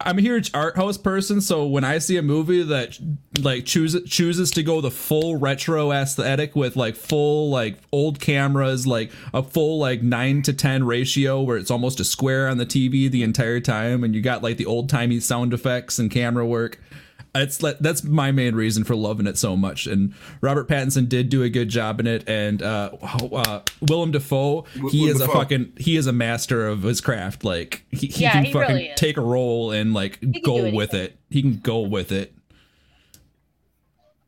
[0.00, 2.98] I'm a huge art house person, so when I see a movie that
[3.40, 8.86] like chooses chooses to go the full retro aesthetic with like full like old cameras,
[8.86, 12.66] like a full like nine to ten ratio where it's almost a square on the
[12.66, 16.44] TV the entire time, and you got like the old timey sound effects and camera
[16.44, 16.80] work.
[17.36, 19.88] It's like that's my main reason for loving it so much.
[19.88, 24.66] And Robert Pattinson did do a good job in it, and uh, uh, Willem Dafoe,
[24.90, 27.42] he Willem is a fucking he is a master of his craft.
[27.42, 30.94] Like he, he Yeah, can he fucking really take a role and like go with
[30.94, 31.18] it.
[31.28, 32.32] He can go with it.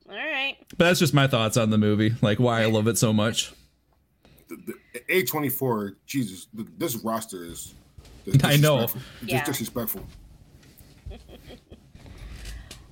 [0.08, 0.56] All right.
[0.70, 3.52] But that's just my thoughts on the movie, like why I love it so much.
[5.08, 5.94] A twenty four.
[6.06, 7.72] Jesus, this roster is.
[8.42, 8.80] I know.
[8.80, 9.00] disrespectful.
[9.22, 9.38] It's Yeah.
[9.38, 10.02] Just disrespectful.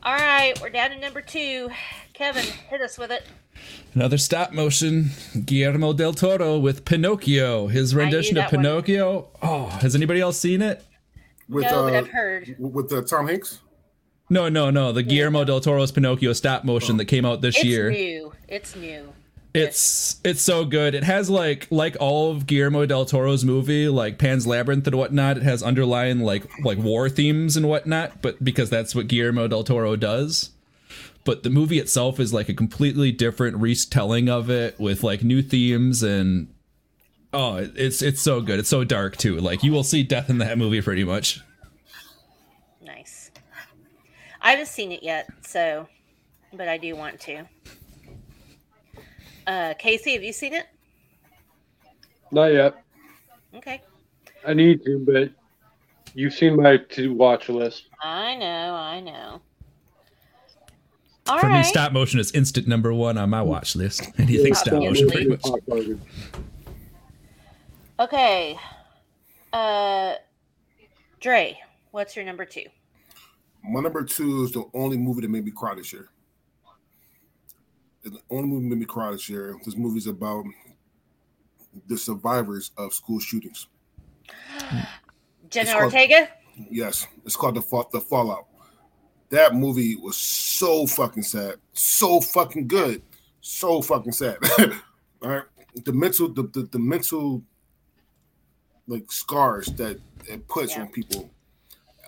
[0.04, 0.52] All right.
[0.60, 1.70] We're down to number two.
[2.12, 3.24] Kevin, hit us with it.
[3.94, 5.10] Another stop motion,
[5.46, 7.68] Guillermo del Toro with Pinocchio.
[7.68, 8.62] His rendition of that one.
[8.64, 9.28] Pinocchio.
[9.40, 10.84] Oh, has anybody else seen it?
[11.48, 12.56] With no, but uh, I've heard.
[12.58, 13.60] with uh, Tom Hanks.
[14.28, 14.92] No, no, no.
[14.92, 17.90] The Guillermo del Toro's Pinocchio stop motion that came out this It's year.
[17.90, 18.32] It's new.
[18.48, 19.12] It's new.
[19.54, 20.94] It's it's so good.
[20.96, 25.36] It has like like all of Guillermo del Toro's movie, like Pan's Labyrinth and whatnot.
[25.36, 29.62] It has underlying like like war themes and whatnot, but because that's what Guillermo del
[29.62, 30.50] Toro does.
[31.24, 35.42] but the movie itself is like a completely different retelling of it with like new
[35.42, 36.48] themes and
[37.32, 38.58] oh, it's it's so good.
[38.58, 39.36] It's so dark too.
[39.36, 41.40] Like you will see death in that movie pretty much.
[42.82, 43.30] Nice.
[44.42, 45.88] I haven't seen it yet, so,
[46.52, 47.44] but I do want to.
[49.46, 50.66] Uh, Kasey, have you seen it?
[52.30, 52.82] Not yet.
[53.54, 53.82] Okay.
[54.46, 55.30] I need to, but
[56.14, 57.88] you've seen my to watch list.
[58.02, 59.40] I know, I know.
[61.26, 61.58] All For right.
[61.58, 64.02] me, stop motion is instant number one on my watch list.
[64.18, 65.42] Anything Yeah, stop motion, pretty much.
[68.00, 68.58] Okay.
[69.52, 70.14] Uh,
[71.20, 71.58] Dre,
[71.92, 72.64] what's your number two?
[73.62, 76.10] My number two is the only movie that made me cry this year.
[78.04, 79.56] The only movie made me cry this year.
[79.64, 80.44] This movie's about
[81.86, 83.66] the survivors of school shootings.
[85.50, 86.28] Jenna called- Ortega?
[86.70, 88.46] Yes, it's called the Fall, the Fallout.
[89.30, 93.02] That movie was so fucking sad, so fucking good,
[93.40, 94.36] so fucking sad.
[95.22, 95.42] All right,
[95.84, 97.42] the mental, the, the, the mental,
[98.86, 99.98] like scars that
[100.28, 100.82] it puts Yeah.
[100.82, 101.28] on people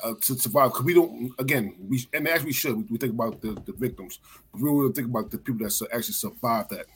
[0.02, 0.70] uh, to survive.
[0.70, 3.73] Because we don't, again, we and as we should, we, we think about the, the
[3.73, 4.20] victims,
[4.52, 6.86] but we don't think about the people that su- actually survived that.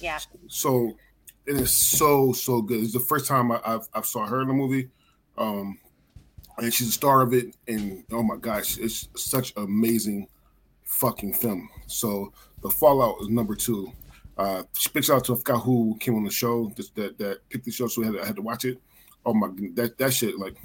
[0.00, 0.18] Yeah.
[0.48, 0.96] So
[1.46, 2.82] it is so so good.
[2.82, 4.88] It's the first time I, I've I've saw her in the movie,
[5.36, 5.78] um,
[6.58, 7.56] and she's the star of it.
[7.68, 10.28] And oh my gosh, it's such amazing
[10.84, 11.68] fucking film.
[11.86, 12.32] So
[12.62, 13.92] the Fallout is number two.
[14.36, 17.48] Uh, big shout out to I forgot who came on the show just that that
[17.50, 18.80] picked the show, so I had I had to watch it.
[19.26, 20.56] Oh my, that that shit like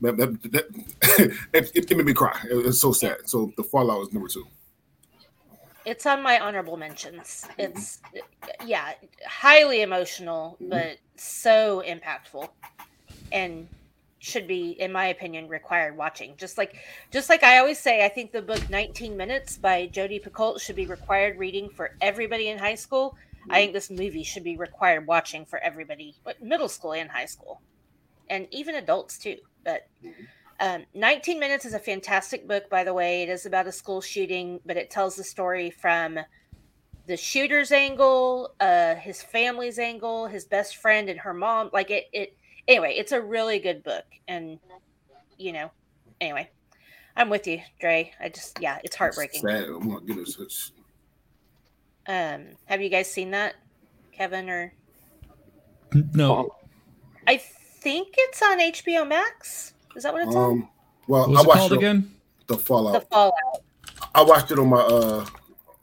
[0.00, 0.66] that, that, that
[1.52, 2.38] it, it made me cry.
[2.50, 3.16] It, it's so sad.
[3.26, 4.46] So the Fallout is number two.
[5.84, 7.46] It's on my honorable mentions.
[7.56, 8.02] It's,
[8.66, 8.92] yeah,
[9.26, 10.68] highly emotional, mm-hmm.
[10.68, 12.48] but so impactful.
[13.32, 13.68] And
[14.18, 16.34] should be, in my opinion, required watching.
[16.36, 16.76] Just like,
[17.10, 20.76] just like I always say, I think the book 19 Minutes by Jodi Picoult should
[20.76, 23.16] be required reading for everybody in high school.
[23.16, 23.54] I mm-hmm.
[23.54, 27.62] think this movie should be required watching for everybody, but middle school and high school,
[28.30, 29.36] and even adults too.
[29.64, 29.88] But
[30.60, 33.22] um, 19 Minutes is a fantastic book, by the way.
[33.22, 36.18] It is about a school shooting, but it tells the story from
[37.06, 41.70] the shooter's angle, uh, his family's angle, his best friend, and her mom.
[41.72, 42.36] Like it, it.
[42.66, 44.58] Anyway, it's a really good book, and
[45.38, 45.70] you know,
[46.20, 46.50] anyway,
[47.16, 48.12] I'm with you, Dre.
[48.20, 49.40] I just, yeah, it's heartbreaking.
[49.40, 49.64] Sad.
[49.68, 50.36] Oh my goodness.
[50.38, 50.72] It's,
[52.06, 53.54] Um, have you guys seen that,
[54.12, 54.50] Kevin?
[54.50, 54.72] Or
[56.14, 56.54] No,
[57.26, 57.42] I
[57.80, 59.72] think it's on HBO Max.
[59.96, 60.50] Is that what it's on?
[60.50, 60.68] um,
[61.06, 62.14] well, what I it watched it, again?
[62.46, 62.94] the Fallout.
[62.94, 63.34] The Fallout.
[63.40, 65.26] Fallout, I watched it on my uh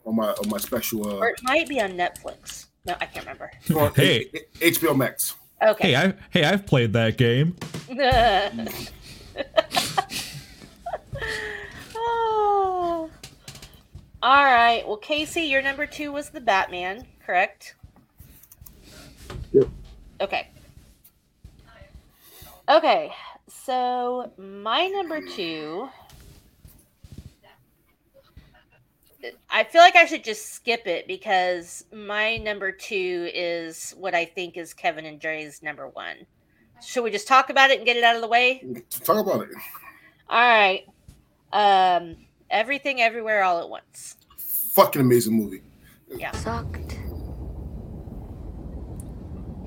[0.04, 2.66] on my on my special uh or it might be on Netflix.
[2.86, 3.50] No, I can't remember.
[3.76, 4.30] on Hey.
[4.54, 5.34] HBO Max.
[5.62, 5.92] Okay.
[5.92, 7.56] Hey, I hey, I've played that game.
[11.94, 13.10] oh.
[14.22, 14.82] All right.
[14.86, 17.74] Well, Kasey, your number two was the Batman, correct?
[19.52, 19.68] Yep.
[20.20, 20.48] Okay.
[22.68, 23.12] Okay.
[23.48, 25.88] So my number two.
[29.50, 34.24] I feel like I should just skip it because my number two is what I
[34.24, 36.26] think is Kevin and Dre's number one.
[36.84, 38.64] Should we just talk about it and get it out of the way?
[38.90, 39.50] Talk about it.
[40.28, 40.86] All right.
[41.52, 42.16] Um,
[42.50, 44.16] everything, everywhere, all at once.
[44.36, 45.62] Fucking amazing movie.
[46.14, 46.32] Yeah.
[46.32, 46.98] Sucked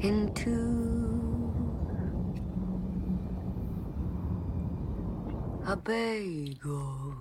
[0.02, 0.69] into
[5.70, 7.16] a bagel.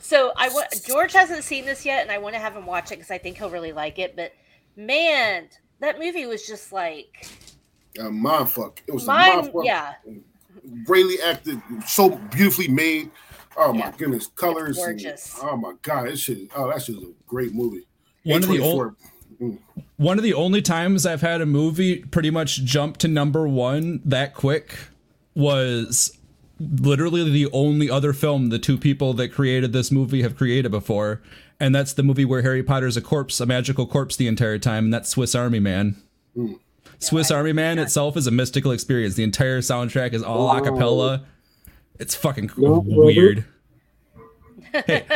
[0.00, 2.92] So I want George hasn't seen this yet, and I want to have him watch
[2.92, 4.14] it because I think he'll really like it.
[4.14, 4.32] But
[4.76, 5.48] man,
[5.80, 7.26] that movie was just like
[7.98, 8.82] a mind fuck.
[8.86, 9.52] It was a mind mine.
[9.52, 9.64] fuck.
[9.64, 9.94] Yeah,
[10.84, 13.10] Greatly acted, so beautifully made.
[13.56, 13.92] Oh my Yeah.
[13.96, 14.76] goodness, colors.
[14.78, 15.38] and- gorgeous.
[15.42, 16.48] oh my god, this shit.
[16.54, 17.86] Oh, that shit is a great movie.
[18.24, 18.94] One of the A24
[19.96, 24.00] One of the only times I've had a movie pretty much jump to number one
[24.04, 24.76] that quick
[25.34, 26.16] was
[26.58, 31.22] literally the only other film the two people that created this movie have created before.
[31.60, 34.84] And that's the movie where Harry Potter's a corpse, a magical corpse the entire time,
[34.84, 35.96] and that's Swiss Army Man.
[36.98, 39.14] Swiss Army Man itself is a mystical experience.
[39.14, 41.24] The entire soundtrack is all a cappella.
[42.00, 43.44] It's fucking No, weird.
[44.86, 45.06] hey,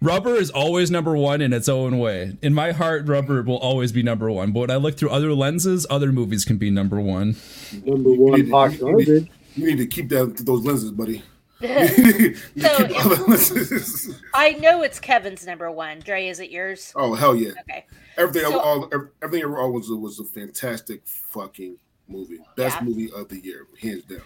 [0.00, 2.36] Rubber is always number one in its own way.
[2.40, 4.52] In my heart, Rubber will always be number one.
[4.52, 7.36] But when I look through other lenses, other movies can be number one.
[7.84, 10.92] Number You one need, hot to, you, need, you need to keep that those lenses,
[10.92, 11.22] buddy.
[11.60, 14.20] You need to So keep all the lenses.
[14.32, 15.98] I know it's Kevin's number one.
[15.98, 16.92] Dre, is it yours?
[16.94, 17.50] Oh hell yeah!
[17.68, 17.84] Okay.
[18.16, 18.88] Everything, So- all,
[19.20, 21.76] everything ever was was a fantastic fucking
[22.06, 22.38] movie.
[22.54, 22.84] Best Yeah.
[22.84, 24.20] movie of the year, hands down.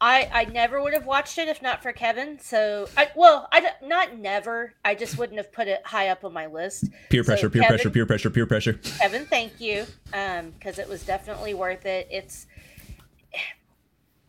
[0.00, 2.38] I I never would have watched it if not for Kevin.
[2.40, 4.74] So I well I not never.
[4.84, 6.86] I just wouldn't have put it high up on my list.
[7.10, 8.72] Peer So, pressure, peer Kevin- pressure, peer pressure, peer pressure.
[8.98, 12.08] Kevin, thank you, um, because it was definitely worth it.
[12.10, 12.46] It's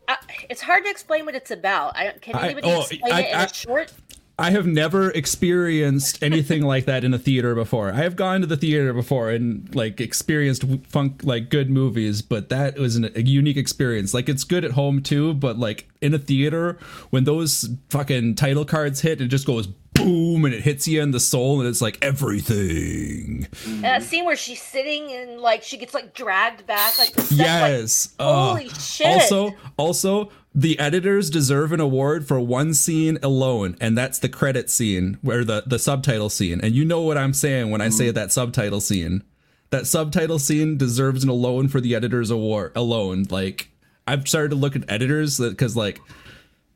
[0.07, 0.17] I,
[0.49, 1.95] it's hard to explain what it's about.
[1.97, 3.91] I, can I- anybody oh, explain I- it in I- a short?
[4.37, 7.91] I have never experienced anything like that in a theater before.
[7.91, 12.49] I have gone to the theater before and like experienced funk like good movies, but
[12.49, 14.13] that was an, a unique experience.
[14.13, 16.77] Like it's good at home too, but like in a theater
[17.11, 21.11] when those fucking title cards hit, it just goes boom and it hits you in
[21.11, 23.47] the soul and it's like everything.
[23.65, 27.21] And that scene where she's sitting and like she gets like dragged back, like the
[27.21, 28.13] step, like, Yes.
[28.19, 29.07] Uh, holy shit!
[29.07, 34.69] Also, also, the editors deserve an award for one scene alone, and that's the credit
[34.69, 36.61] scene, where the the subtitle scene.
[36.61, 39.23] And you know what I'm saying when I say that subtitle scene.
[39.71, 43.25] That subtitle scene deserves an alone for the editors award alone.
[43.29, 43.69] Like
[44.07, 45.99] I've started to look at editors because like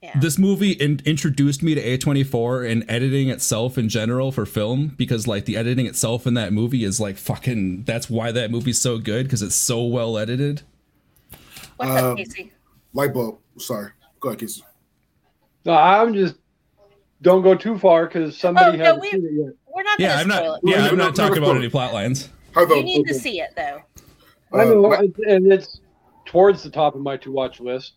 [0.01, 0.19] Yeah.
[0.19, 5.27] this movie in- introduced me to A24 and editing itself in general for film because
[5.27, 8.97] like the editing itself in that movie is like fucking that's why that movie's so
[8.97, 10.63] good because it's so well edited.
[11.77, 12.49] What's Uh, up, Kasey?
[12.93, 13.37] Light bulb.
[13.59, 13.91] Sorry.
[14.19, 14.61] Go ahead, Kasey.
[15.65, 16.35] No, I'm just
[17.21, 19.53] don't go too far because somebody Oh, hasn't we- seen it yet.
[19.73, 20.43] We're not Yeah, I'm not.
[20.43, 20.59] it.
[20.63, 22.29] Yeah, I'm not talking about any plot lines.
[22.53, 23.81] How You about need to see it though.
[24.51, 25.79] I know, uh, and it's
[26.25, 27.93] towards the top of my to watch list.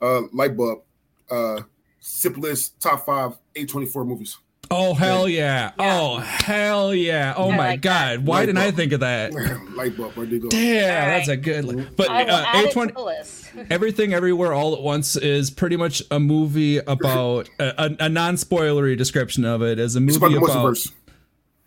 [0.00, 0.82] uh, light bulb?
[1.28, 1.62] Uh,
[2.00, 4.38] sip list top five A24 movies.
[4.70, 5.72] Oh hell yeah!
[5.78, 5.98] Yeah.
[6.00, 7.32] Oh hell yeah!
[7.36, 8.16] Oh I my like that.
[8.16, 8.26] god!
[8.26, 9.32] Why Like didn't I think of that?
[9.76, 10.14] light bulb.
[10.14, 10.48] Where they go?
[10.48, 11.64] Damn, All that's a good.
[11.64, 11.88] One.
[11.96, 13.50] But I uh, A20 to the list.
[13.70, 18.96] Everything Everywhere All at Once is pretty much a movie about a, a, a non-spoilery
[18.96, 19.78] description of it.
[19.78, 20.92] as a It's movie about the about multiverse.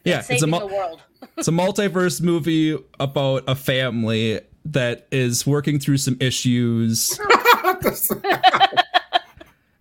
[0.03, 1.01] yeah, it's a Saving mul- the world.
[1.37, 7.19] it's a multiverse movie about a family that is working through some issues.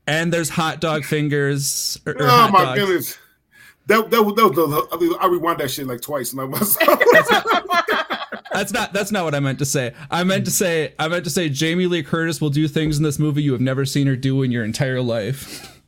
[0.06, 2.00] And there's hot dog fingers.
[2.06, 2.80] or- or oh my dogs.
[2.80, 3.18] goodness.
[3.86, 6.40] That that was, that was the, I, mean, I rewind that shit like twice and
[6.40, 6.76] I was
[8.52, 9.94] That's not that's not what I meant to say.
[10.10, 13.02] I meant to say I meant to say Jamie Lee Curtis will do things in
[13.04, 15.80] this movie you have never seen her do in your entire life.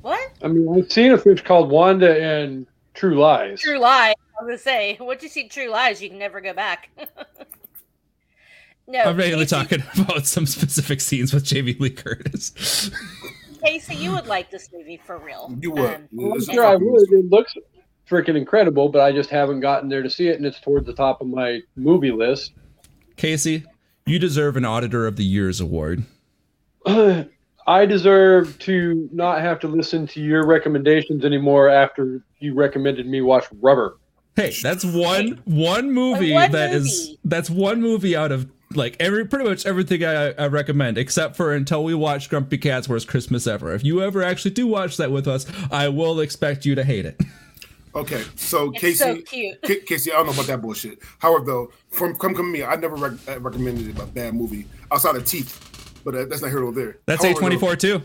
[0.00, 0.30] What?
[0.42, 3.60] I mean, I've seen a fish called Wanda and True Lies.
[3.60, 4.14] True Lies.
[4.38, 6.90] I was gonna say, once you see True Lies, you can never go back.
[8.88, 12.90] no, I'm mainly Kasey, talking about some specific scenes with Jamie Lee Curtis.
[13.64, 15.54] Kasey, you would like this movie for real.
[15.60, 15.94] You would.
[15.94, 17.12] Um, Yeah, I'm sure I would.
[17.12, 17.54] It looks
[18.08, 20.94] freaking incredible, but I just haven't gotten there to see it, and it's towards the
[20.94, 22.52] top of my movie list.
[23.16, 23.64] Kasey,
[24.06, 26.04] you deserve an Auditor of the Year's award.
[26.86, 33.20] I deserve to not have to listen to your recommendations anymore after you recommended me
[33.20, 33.98] watch Rubber.
[34.34, 37.18] Hey, that's one one movie one that is movie.
[37.24, 41.54] that's one movie out of like every pretty much everything I, I recommend, except for
[41.54, 43.72] until we watch Grumpy Cat's Worst Christmas Ever.
[43.74, 47.06] If you ever actually do watch that with us, I will expect you to hate
[47.06, 47.20] it.
[47.94, 49.62] Okay, so It's Kasey, so cute.
[49.62, 50.98] Ca- Kasey, I don't know about that bullshit.
[51.18, 55.16] However, though, from come come me, I never rec- uh, recommended a bad movie outside
[55.16, 56.98] of Teeth, but uh, that's not here or there.
[57.06, 58.02] That's A However, twenty though- too.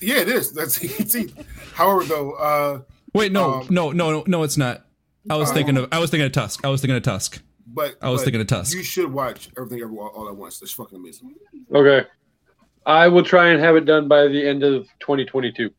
[0.00, 0.52] Yeah, it is.
[0.52, 0.78] That's
[1.12, 1.34] Teeth.
[1.74, 2.80] However, though, uh,
[3.12, 4.86] Wait, no, Um, no, no, no, no, it's not.
[5.28, 6.64] I was thinking of I was thinking of Tusk.
[6.64, 7.40] I was thinking of Tusk.
[7.72, 8.74] But I was but thinking of Tusk.
[8.76, 10.58] You should watch everything everywhere all at once.
[10.58, 11.34] That's fucking amazing.
[11.72, 12.06] Okay.
[12.86, 15.70] I will try and have it done by the end of 2022.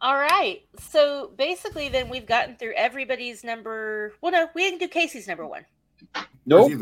[0.00, 0.62] All right.
[0.78, 4.12] So basically, then we've gotten through everybody's number.
[4.20, 5.64] Well, no, we didn't do Kasey's number one.
[6.46, 6.72] Nope.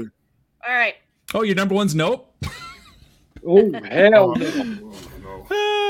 [0.67, 0.95] All right.
[1.35, 2.33] Oh, your number one's Nope.
[3.45, 4.49] Oh, hell Oh, no.
[4.63, 4.93] no.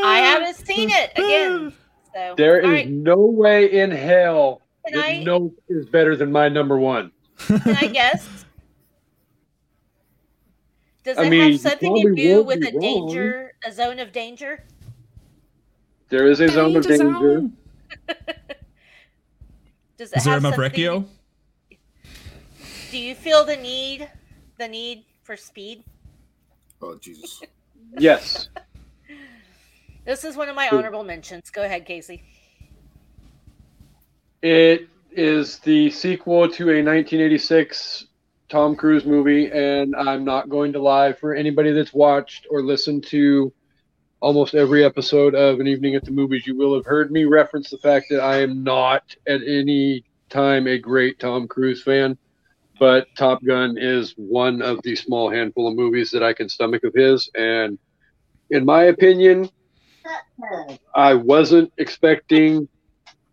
[0.05, 1.73] I haven't seen it again.
[2.15, 2.89] So There all is right.
[2.91, 7.13] no way in hell Can I- that is better than my number one.
[7.39, 8.29] Can I guess?
[11.05, 12.81] Does I it mean, have something to probably do with a wrong.
[12.81, 14.65] danger, a zone of danger?
[16.11, 17.41] There is a zone of danger.
[19.97, 20.61] Does it Is there a have something?
[20.61, 21.05] Mavrecchio?
[22.91, 24.09] Do you feel the need,
[24.59, 25.83] the need for speed?
[26.81, 27.43] Oh Jesus.
[27.99, 28.49] Yes.
[30.05, 31.49] This is one of my honorable mentions.
[31.51, 32.23] Go ahead, Kasey.
[34.43, 38.07] It is the sequel to a 1986
[38.49, 43.07] Tom Cruise movie, and I'm not going to lie for anybody that's watched or listened
[43.07, 43.53] to
[44.21, 47.71] almost every episode of An Evening at the Movies, you will have heard me reference
[47.71, 52.19] the fact that I am not at any time a great Tom Cruise fan,
[52.81, 56.83] but Top Gun is one of the small handful of movies that I can stomach
[56.83, 57.79] of his, and
[58.51, 59.49] in my opinion,
[60.97, 62.69] I wasn't expecting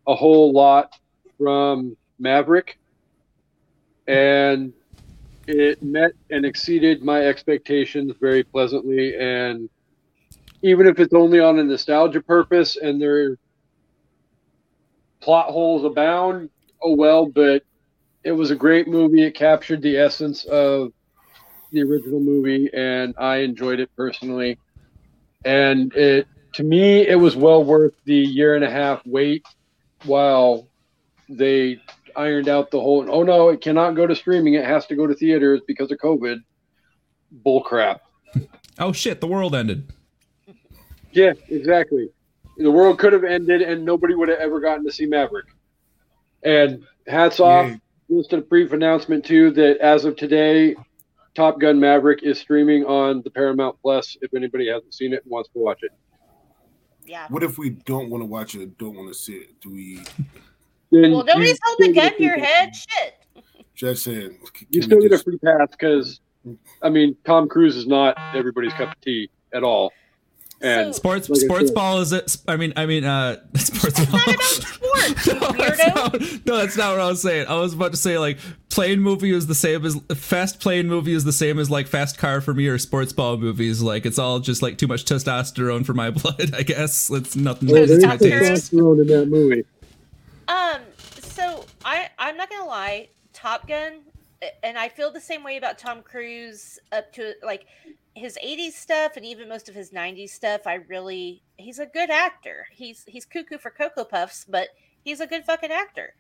[0.10, 0.92] a whole lot
[1.38, 2.80] from Maverick,
[4.08, 4.74] and
[5.48, 9.16] it met and exceeded my expectations very pleasantly.
[9.16, 9.70] And
[10.64, 13.38] even if it's only on a nostalgia purpose and their
[15.22, 16.50] plot holes abound,
[16.82, 17.28] oh well.
[17.28, 17.62] But
[18.24, 19.24] it was a great movie.
[19.24, 20.92] It captured the essence of
[21.72, 24.58] the original movie, and I enjoyed it personally.
[25.46, 29.46] And it, to me, it was well worth the year and a half wait
[30.06, 30.68] while
[31.28, 31.82] they
[32.16, 33.06] ironed out the whole.
[33.10, 34.56] Oh no, it cannot go to streaming.
[34.56, 36.44] It has to go to theaters because of COVID.
[37.32, 38.02] Bull crap.
[38.82, 39.92] Oh shit, the world ended.
[41.12, 42.08] Yeah, exactly.
[42.56, 45.48] The world could have ended, and nobody would have ever gotten to see Maverick.
[46.44, 47.68] And hats off.
[47.68, 48.20] Yeah.
[48.22, 50.76] Just a brief announcement too that as of today,
[51.36, 54.18] Top Gun Maverick is streaming on the Paramount Plus.
[54.22, 55.92] If anybody hasn't seen it and wants to watch it,
[57.10, 57.26] Yeah.
[57.30, 59.60] What if we don't want to watch it don't want to see it?
[59.62, 60.04] Do we
[60.92, 62.76] then Well, nobody's you holding a gun get to your head.
[62.76, 63.44] Shit.
[63.74, 64.38] just saying?
[64.70, 66.22] You can still we get a free pass because,
[66.84, 69.92] I mean, Tom Cruise is not everybody's cup of tea at all.
[70.62, 72.36] And So- Sports Like sports ball is it?
[72.48, 74.20] I mean I mean uh sports ball.
[74.20, 75.96] not about sports, no, that's weirdo.
[75.96, 77.48] not, no, that's not what I was saying.
[77.48, 78.38] I was about to say like
[78.70, 82.18] plane movie is the same as fast plane movie is the same as like fast
[82.18, 83.82] car for me or sports ball movies.
[83.82, 86.54] Like it's all just like too much testosterone for my blood.
[86.54, 87.72] I guess it's nothing.
[87.72, 88.74] oh, it's there's my taste.
[88.74, 89.64] testosterone in that movie.
[90.50, 90.82] Um,
[91.22, 94.00] so I I'm not gonna lie, Top Gun,
[94.64, 97.66] and I feel the same way about Tom Cruise up to like
[98.20, 100.62] his 80s stuff and even most of his 90s stuff.
[100.68, 102.68] I really he's a good actor.
[102.72, 104.70] He's he's cuckoo for cocoa puffs, but
[105.04, 106.14] he's a good fucking actor.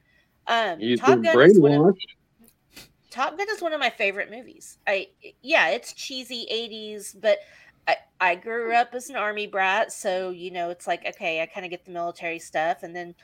[0.48, 1.98] Um, He's Top Gun is one of.
[3.12, 4.78] Top Gun is one of my favorite movies.
[4.88, 5.10] I
[5.42, 7.40] yeah, it's cheesy 80s, but
[7.88, 11.46] I, I grew up as an army brat, so you know it's like okay, I
[11.46, 13.16] kind of get the military stuff, and then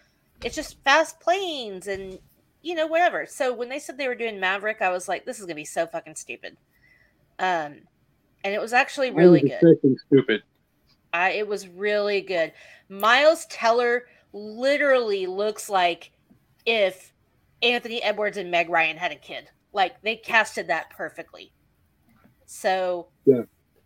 [0.43, 2.19] it's just fast planes and
[2.61, 3.25] you know whatever.
[3.25, 5.65] So when they said they were doing Maverick, I was like, this is gonna be
[5.65, 6.57] so fucking stupid.
[7.39, 7.81] Um,
[8.45, 9.97] and it was actually really I was good.
[10.07, 10.43] stupid.
[11.11, 12.53] I, it was really good.
[12.87, 16.11] Miles Teller literally looks like
[16.65, 17.11] if
[17.63, 19.49] Anthony Edwards and Meg Ryan had a kid.
[19.73, 21.51] Like they casted that perfectly.
[22.45, 23.41] So Yeah.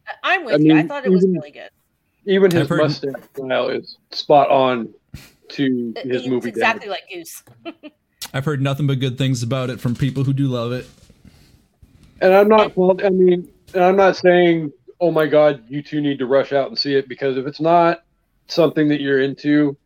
[0.07, 0.75] I- I'm with I you.
[0.77, 1.69] I thought it was even- really good.
[2.25, 4.93] Even his heard- mustache style is spot on
[5.49, 6.49] to his it's movie.
[6.49, 6.91] exactly dad.
[6.91, 7.43] like Goose.
[8.33, 10.85] I've heard nothing but good things about it from people who do love it.
[12.21, 13.03] And I'm not fault.
[13.03, 16.67] I mean, and I'm not saying, oh my God, you two need to rush out
[16.69, 17.99] and see it because if it's not
[18.47, 19.77] something that you're into,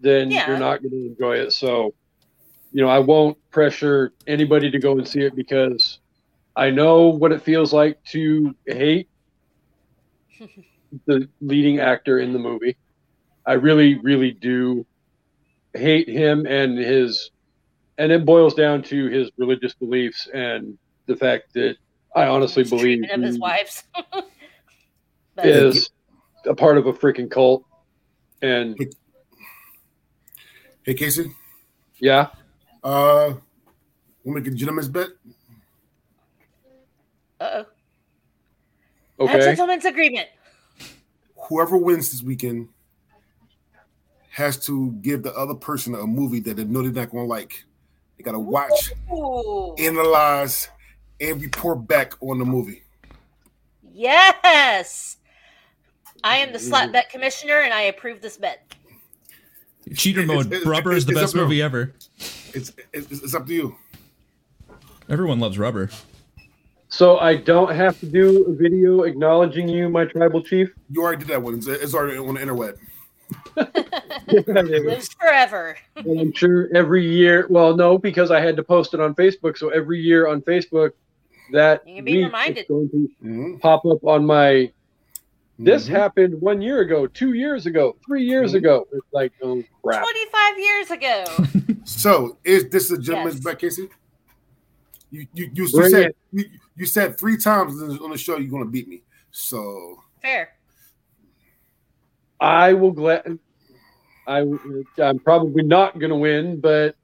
[0.00, 0.46] then Yeah.
[0.46, 1.52] you're not going to enjoy it.
[1.52, 1.94] So,
[2.72, 6.00] you know, I won't pressure anybody to go and see it because
[6.56, 9.08] I know what it feels like to hate
[11.06, 12.76] the leading actor in the movie.
[13.46, 14.86] I really, really do
[15.74, 17.30] hate him and his,
[17.98, 21.76] and it boils down to his religious beliefs and the fact that
[22.16, 23.84] I honestly His believe treatment of his he wives.
[25.44, 25.90] Is
[26.46, 27.64] a part of a freaking cult.
[28.40, 28.74] And
[30.82, 31.30] Hey Kasey,
[32.00, 32.28] yeah,
[32.82, 33.34] uh,
[34.24, 35.08] we'll make a gentleman's bet.
[37.40, 37.66] Uh-oh.
[39.18, 39.40] A okay.
[39.40, 40.28] gentleman's agreement.
[41.48, 42.68] Whoever wins this weekend
[44.30, 47.28] has to give the other person a movie that they know they're not going to
[47.28, 47.64] like.
[48.16, 49.74] They got to watch, Ooh.
[49.78, 50.68] analyze,
[51.20, 52.82] and report back on the movie.
[53.92, 55.16] Yes.
[56.22, 58.72] I am the slap bet commissioner and I approve this bet.
[59.94, 60.46] Cheater It's- mode.
[60.46, 61.92] it's- Rubber is the best movie ever.
[62.52, 63.76] It's it's, it's up to you.
[65.08, 65.88] Everyone loves rubber.
[66.88, 70.70] So I don't have to do a video acknowledging you, my tribal chief.
[70.90, 71.54] You already did that one.
[71.54, 72.76] It's, it's already on the interweb.
[74.86, 75.76] Lives forever.
[75.96, 79.58] And I'm sure every year, well, no, because I had to post it on Facebook.
[79.58, 80.92] So every year on Facebook,
[81.52, 82.66] that You can be week reminded.
[82.68, 83.60] going to Mhm.
[83.60, 84.72] pop up on my.
[85.58, 85.90] This Mhm.
[85.92, 88.58] happened one year ago, two years ago, three years Mhm.
[88.58, 88.86] ago.
[88.92, 90.02] It's like, oh crap.
[90.02, 91.24] 25 years ago.
[91.88, 93.44] So is this a gentleman's Yes.
[93.44, 93.88] bet, Kasey?
[95.12, 96.44] You you you, you said you,
[96.74, 99.04] you said three times on the show you're going to beat me.
[99.30, 100.50] So Fair.
[102.40, 103.38] I will glad.
[104.26, 104.40] I
[105.00, 106.96] I'm probably not going to win, but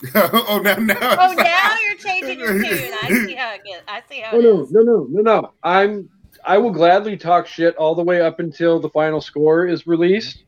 [0.14, 2.92] oh now now Oh, now you're changing your tune.
[3.02, 3.82] I see how it gets.
[3.88, 5.52] I see how Oh it no, no, no, no, no.
[5.62, 6.08] I'm
[6.44, 10.44] I will gladly talk shit all the way up until the final score is released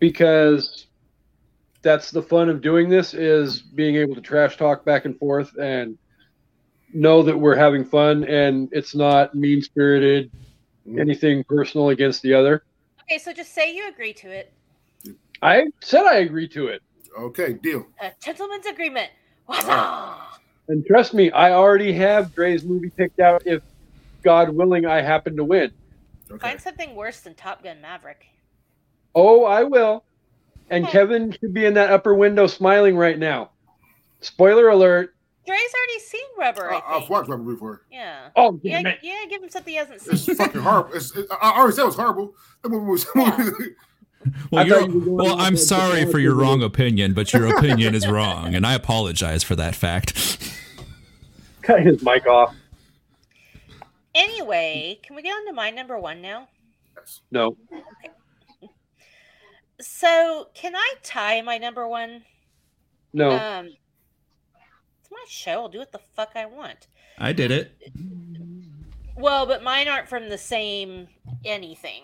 [0.00, 0.86] because
[1.82, 5.56] that's the fun of doing this is being able to trash talk back and forth
[5.56, 5.96] and
[6.92, 10.30] know that we're having fun and it's not mean spirited
[10.86, 10.98] mm-hmm.
[10.98, 12.64] anything personal against the other.
[13.02, 14.52] Okay, so just say you agree to it.
[15.40, 16.82] I said I agree to it.
[17.18, 17.86] Okay deal.
[18.00, 19.10] A gentleman's agreement.
[19.46, 19.66] What's?
[20.68, 23.42] And trust me, I already have Dre's movie picked out.
[23.46, 23.62] If
[24.22, 25.70] God willing, I happen to win.
[26.30, 26.38] Okay.
[26.48, 28.26] Find something worse than Top Gun Maverick.
[29.14, 30.04] Oh, I will.
[30.68, 30.92] And Okay.
[30.92, 33.50] Kevin should be in that upper window smiling right now.
[34.20, 35.14] Spoiler alert.
[35.46, 36.70] Dre's already seen Rubber.
[36.70, 37.86] I I, I've watched Rubber before.
[37.90, 38.28] Yeah.
[38.36, 38.98] Oh, Yeah, it.
[39.02, 40.12] yeah, give him something he hasn't seen.
[40.12, 40.92] It's fucking horrible.
[40.92, 42.34] It's, it, I already said it was horrible.
[42.62, 43.06] That movie was.
[44.50, 48.54] Well, you're, you well I'm sorry for your wrong opinion, but your opinion is wrong,
[48.54, 50.38] and I apologize for that fact.
[51.62, 52.54] Cut his mic off.
[54.14, 56.48] Anyway, can we get on to my number one now?
[57.30, 57.56] No.
[59.80, 62.24] So, can I tie my number one?
[63.12, 63.30] No.
[63.30, 63.66] Um,
[65.00, 65.52] it's my show.
[65.52, 66.88] I'll do what the fuck I want.
[67.18, 67.76] I did it.
[69.16, 71.08] Well, but mine aren't from the same
[71.44, 72.02] anything.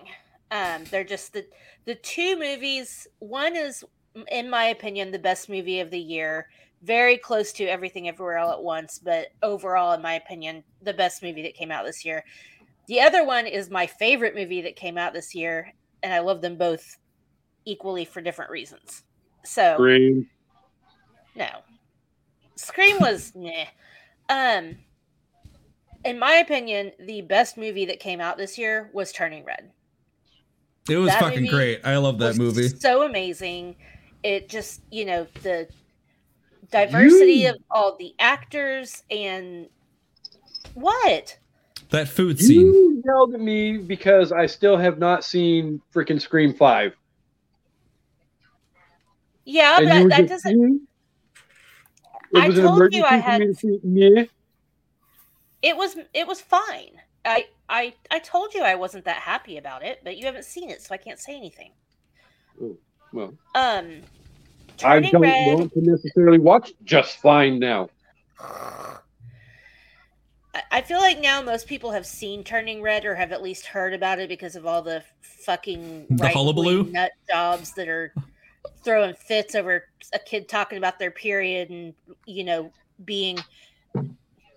[0.50, 1.46] Um, they're just the
[1.84, 3.06] the two movies.
[3.18, 3.84] One is,
[4.30, 6.48] in my opinion, the best movie of the year.
[6.82, 11.22] Very close to Everything Everywhere All at Once, but overall, in my opinion, the best
[11.22, 12.24] movie that came out this year.
[12.88, 16.42] The other one is my favorite movie that came out this year, and I love
[16.42, 16.98] them both
[17.64, 19.04] equally for different reasons.
[19.44, 20.28] So Green.
[21.34, 21.48] no.
[22.56, 23.66] Scream was meh.
[24.28, 24.76] Um
[26.04, 29.70] in my opinion, the best movie that came out this year was Turning Red.
[30.88, 31.80] It was That fucking movie great.
[31.84, 32.68] I love that was movie.
[32.68, 33.76] So amazing.
[34.22, 35.66] It just, you know, the
[36.70, 39.68] diversity You- of all the actors and
[40.74, 41.38] what?
[41.90, 42.60] That food scene.
[42.60, 46.94] You yelled at me because I still have not seen freaking Scream 5.
[49.46, 50.80] Yeah, And but that, that doesn't
[52.32, 54.24] It I was an told emergency you I had- to see meh.
[55.62, 57.00] it was it was fine.
[57.24, 60.70] I I I told you I wasn't that happy about it, but you haven't seen
[60.70, 61.72] it, so I can't say anything.
[63.12, 64.02] Well, Um
[64.82, 67.88] I Turning don't Red want to necessarily watch just fine now.
[70.54, 73.66] I- I feel like now most people have seen Turning Red or have at least
[73.66, 76.84] heard about it because of all the fucking The hullabaloo?
[76.90, 78.12] nut jobs that are
[78.84, 81.94] throwing fits over a kid talking about their period and
[82.26, 82.70] you know
[83.04, 83.38] being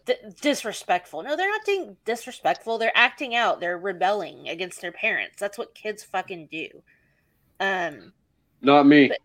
[0.08, 1.22] d- disrespectful.
[1.22, 2.80] No, they're not being disrespectful.
[2.80, 3.60] They're acting out.
[3.60, 5.40] They're rebelling against their parents.
[5.40, 6.70] That's what kids fucking do.
[7.60, 8.14] Um,
[8.62, 9.10] Not me.
[9.10, 9.20] But-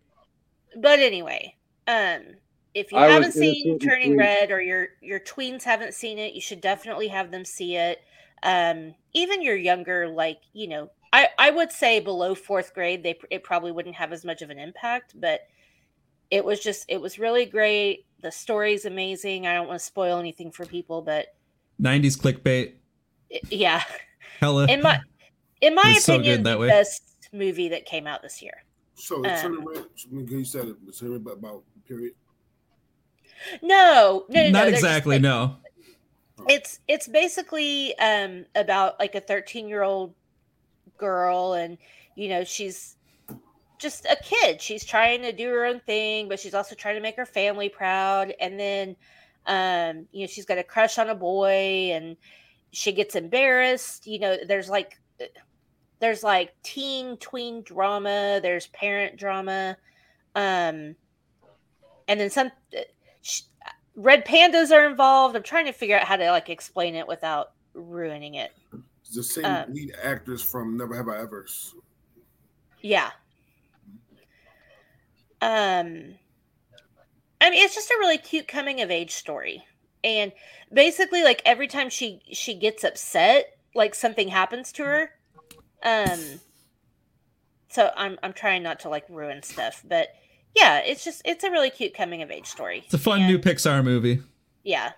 [0.75, 1.55] but anyway,
[1.87, 2.23] um,
[2.75, 4.17] if you I haven't seen Turning.
[4.17, 8.03] Red or your your tweens haven't seen it, you should definitely have them see it.
[8.43, 13.19] Um, even your younger, like you know, I I would say below fourth grade, they
[13.31, 15.43] it probably wouldn't have as much of an impact, but
[16.31, 18.07] it was just it was really great.
[18.23, 19.47] The story's amazing.
[19.47, 21.27] I don't want to spoil anything for people, but
[21.81, 22.75] 90s clickbait.
[23.51, 23.83] yeah,
[24.41, 24.67] Hella.
[24.67, 25.01] in my
[25.61, 26.69] in my It's opinion, good that the way.
[26.69, 28.63] best movie that came out this year.
[28.95, 29.85] so, Um, Turning Red,
[30.31, 30.77] you said it.
[30.87, 32.13] It's Turning Red about period.
[33.63, 35.57] No, no, no, no, Not they're just, exactly, like, no.
[36.49, 40.15] it's it's basically um about like a 13 year old
[40.99, 41.79] girl and
[42.15, 42.97] you know she's
[43.83, 44.61] just a kid.
[44.61, 47.69] She's trying to do her own thing but she's also trying to make her family
[47.69, 48.97] proud and then
[49.47, 52.17] um you know she's got a crush on a boy and
[52.71, 54.99] she gets embarrassed you know there's like
[55.99, 59.77] there's like teen tween drama there's parent drama
[60.37, 60.95] um
[62.09, 62.51] and then some
[63.23, 63.43] sh-
[63.95, 65.37] red pandas are involved.
[65.37, 68.53] I'm trying to figure out how to like explain it without ruining it.
[69.01, 71.47] It's the same Um, lead actors from Never Have I Ever.
[72.81, 73.11] yeah
[75.43, 76.15] um
[77.41, 79.65] i mean it's just a really cute coming of age story.
[80.05, 80.33] And
[80.73, 85.11] basically like every time she she gets upset like something happens to her.
[85.83, 86.41] Um
[87.69, 90.09] so i'm i'm trying not to like ruin stuff but
[90.55, 92.83] yeah it's just it's a really cute coming of age story.
[92.85, 94.23] It's a fun new Pixar movie.
[94.63, 94.93] yeah.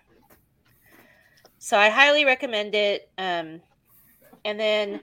[1.59, 3.09] So i highly recommend it.
[3.17, 3.63] Um
[4.45, 5.01] and then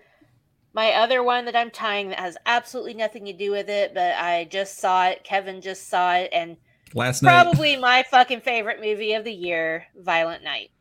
[0.74, 4.14] my other one that i'm tying that has absolutely nothing to do with it but
[4.16, 6.58] i just saw it kevin just saw it and
[6.94, 7.30] Last night.
[7.44, 10.72] probably my fucking favorite movie of the year violent night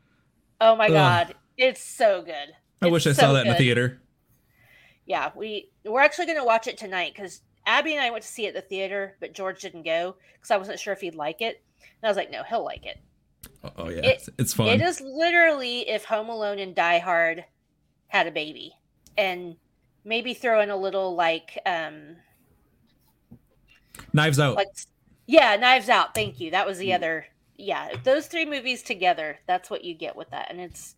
[0.61, 0.93] oh my Ugh.
[0.93, 4.01] god it's so good I It's wish I so saw that in the theater.
[5.07, 8.29] yeah we we're actually going to watch it tonight because abby and i went to
[8.29, 11.15] see it at the theater but george didn't go because i wasn't sure if he'd
[11.15, 12.99] like it and i was like no he'll like it
[13.77, 14.01] Oh, yeah.
[14.05, 14.69] It- it's fun.
[14.69, 17.45] It is literally if Home Alone and Die Hard
[18.09, 18.73] had a baby,
[19.19, 19.57] and
[20.05, 22.17] maybe throw in a little like, um,
[24.13, 24.57] Knives Out.
[24.57, 24.69] like,
[25.27, 26.15] yeah, Knives Out.
[26.15, 26.51] Thank you.
[26.51, 27.27] That was the other.
[27.57, 30.97] Yeah, those three movies together, that's what you get with that, and it's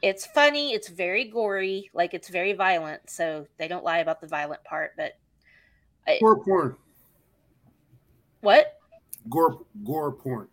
[0.00, 0.72] it's funny.
[0.72, 3.10] It's very gory, like it's very violent.
[3.10, 5.12] So they don't lie about the violent part, but
[6.20, 6.76] Gore porn.
[8.40, 8.78] what?
[9.30, 10.48] Gore gore porn.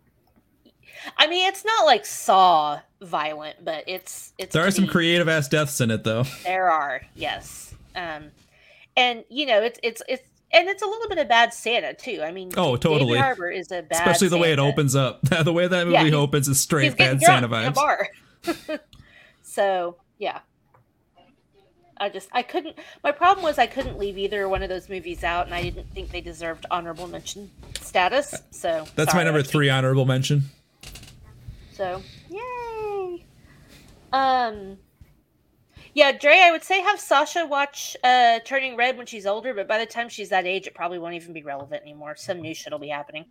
[1.16, 4.52] I mean, it's not like Saw violent, but it's it's.
[4.52, 6.24] There are some creative ass deaths in it though.
[6.44, 7.69] There are, yes.
[7.94, 8.30] Um,
[8.96, 10.22] and you know, it's it's it's
[10.52, 12.20] and it's a little bit of bad Santa too.
[12.24, 13.18] I mean, Oh, David totally.
[13.18, 15.20] Harbour is a bad, Especially the way it opens up.
[15.44, 17.74] the way that movie Yeah, opens is straight bad Santa drunk in a vibes.
[17.74, 18.08] bar.
[19.42, 20.40] so yeah,
[21.98, 22.76] I just I couldn't.
[23.04, 25.92] My problem was I couldn't leave either one of those movies out, and I didn't
[25.92, 27.50] think they deserved honorable mention
[27.80, 28.34] status.
[28.50, 30.44] So That's sorry, my number three honorable mention.
[31.72, 33.24] So yay.
[34.12, 34.78] Um.
[35.92, 39.66] Yeah, Dre, I would say have Sasha watch uh Turning Red when she's older, but
[39.66, 42.14] by the time she's that age, it probably won't even be relevant anymore.
[42.16, 43.24] Some new shit will be happening.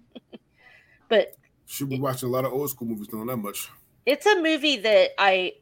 [1.09, 3.69] but she'll be watching a lot of old school movies, don't that much.
[4.05, 5.53] it's a movie that I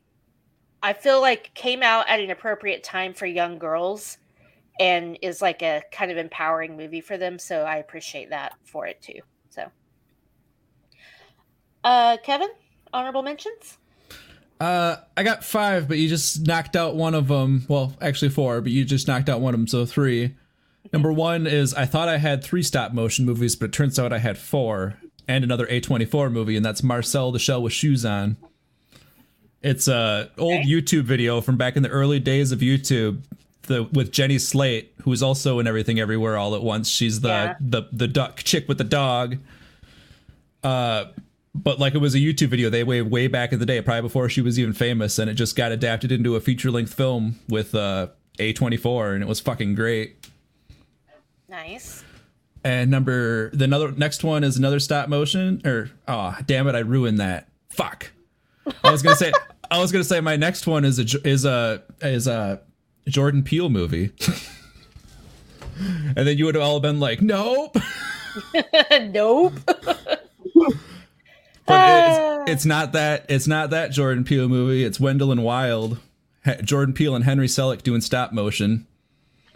[0.81, 4.17] I feel like came out at an appropriate time for young girls
[4.79, 8.87] and is like a kind of empowering movie for them, so I appreciate that for
[8.87, 9.19] it too.
[9.49, 9.69] So
[11.83, 12.49] uh Kevin,
[12.91, 13.77] honorable mentions?
[14.59, 17.65] Uh, I got five, but you just knocked out one of them.
[17.67, 20.35] Well, actually four, but you just knocked out one of them, so three.
[20.91, 24.11] Number one is I thought I had three stop motion movies, but it turns out
[24.13, 24.97] I had four,
[25.27, 28.37] and another A24 movie, and that's Marcel the Shell with Shoes On.
[29.61, 30.69] It's a old Okay.
[30.69, 33.19] YouTube video from back in the early days of YouTube,
[33.63, 36.87] the with Jenny Slate, who is also in Everything Everywhere All at Once.
[36.89, 37.55] She's the Yeah.
[37.59, 39.37] the the duck chick with the dog.
[40.63, 41.05] Uh,
[41.63, 44.03] but like it was a YouTube video they way way back in the day, probably
[44.03, 47.39] before she was even famous, and it just got adapted into a feature length film
[47.49, 48.07] with uh,
[48.37, 50.27] A24, and it was fucking great.
[51.49, 52.03] Nice.
[52.63, 56.79] And number the another next one is another stop motion, or oh damn it, I
[56.79, 57.47] ruined that.
[57.69, 58.11] Fuck.
[58.83, 59.31] I was gonna say
[59.71, 62.61] I was gonna say my next one is a is a is a
[63.07, 64.11] Jordan Peele movie.
[65.79, 67.77] and then you would have all been like, nope.
[69.11, 69.53] nope.
[71.67, 72.41] But Ah.
[72.43, 73.25] it's, it's not that.
[73.29, 74.83] It's not that Jordan Peele movie.
[74.83, 75.99] It's Wendell and Wild.
[76.63, 78.87] Jordan Peele and Henry Selick doing stop motion.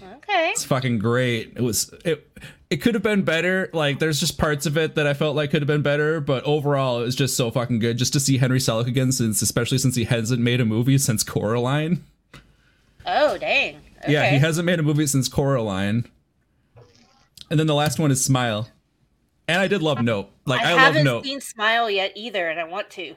[0.01, 0.49] Okay.
[0.51, 1.53] It's fucking great.
[1.55, 2.27] It was it.
[2.69, 3.69] It could have been better.
[3.73, 6.43] Like there's just parts of it that I felt like could have been better, but
[6.43, 7.97] overall it was just so fucking good.
[7.97, 11.23] Just to see Henry Selick again, since especially since he hasn't made a movie since
[11.23, 12.03] Coraline.
[13.05, 13.77] Oh dang.
[14.03, 14.11] Okay.
[14.13, 16.05] Yeah, he hasn't made a movie since Coraline.
[17.49, 18.67] And then the last one is Smile.
[19.51, 20.31] And I did love Nope.
[20.45, 21.23] Like I, I, love haven't Nope.
[21.25, 23.15] seen Smile yet either, and I want to.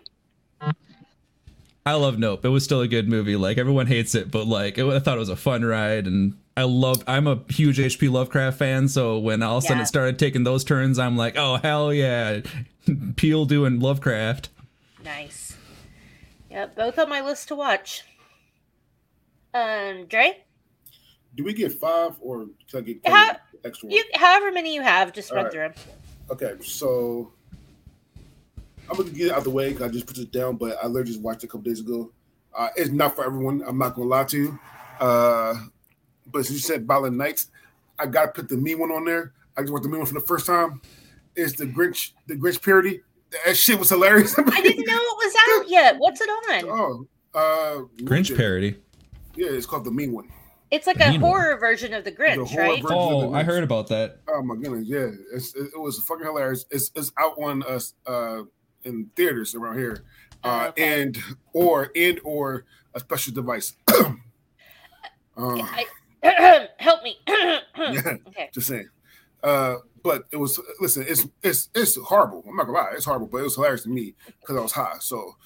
[1.87, 2.45] I love Nope.
[2.45, 3.37] It was still a good movie.
[3.37, 6.37] Like everyone hates it, but like it, I thought it was a fun ride, and
[6.57, 7.05] I love.
[7.07, 8.09] I'm a huge H.P.
[8.09, 9.83] Lovecraft fan, so when all of a sudden Yeah.
[9.85, 12.41] it started taking those turns, I'm like, oh hell yeah,
[13.17, 14.49] Peele doing Lovecraft.
[15.05, 15.57] Nice.
[16.51, 18.03] Yep, both on my list to watch.
[19.53, 20.43] Um, Dre,
[21.35, 23.97] Do we get five or can I get How- Kevin extra one?
[23.97, 25.53] you however many you have, just run Alright.
[25.53, 25.95] through them.
[26.31, 27.33] Okay, so
[28.91, 30.79] I'm gonna get it out of the way because I just put it down, but
[30.83, 32.11] I literally just watched it a couple days ago.
[32.57, 33.63] Uh, it's not for everyone.
[33.67, 34.59] I'm not gonna lie to you.
[35.01, 35.55] Uh,
[36.27, 37.49] but since you said Violent Nights,
[37.99, 39.33] I gotta put the mean one on there.
[39.57, 40.81] I just watched the mean one for the first time.
[41.37, 43.01] It's the Grinch, the Grinch parody.
[43.45, 44.39] That shit was hilarious.
[44.39, 45.97] I didn't know it was out yet.
[45.99, 47.09] What's it on?
[47.35, 48.77] oh, uh, Grinch parody.
[49.35, 50.29] Yeah, it's called the mean one.
[50.75, 52.83] It's like a Mean horror version of the Grinch, horror right?
[52.83, 52.97] version.
[52.99, 54.21] Oh, I heard about that.
[54.29, 56.65] Oh my goodness, yeah, it's, it, it was fucking hilarious.
[56.71, 58.43] It's it's out on us uh,
[58.83, 60.05] in theaters around here,
[60.43, 61.03] uh, Oh, okay.
[61.05, 61.19] and
[61.53, 62.65] or and or
[62.95, 63.77] a special device.
[63.89, 64.13] uh,
[65.37, 65.87] I,
[66.79, 67.19] help me.
[67.29, 67.61] yeah,
[68.29, 68.51] Okay.
[68.53, 68.89] just saying.
[69.43, 72.45] Uh, but it was listen, it's it's it's horrible.
[72.49, 74.73] I'm not gonna lie, it's horrible, but it was hilarious to me because I was
[74.73, 74.97] high.
[75.01, 75.37] So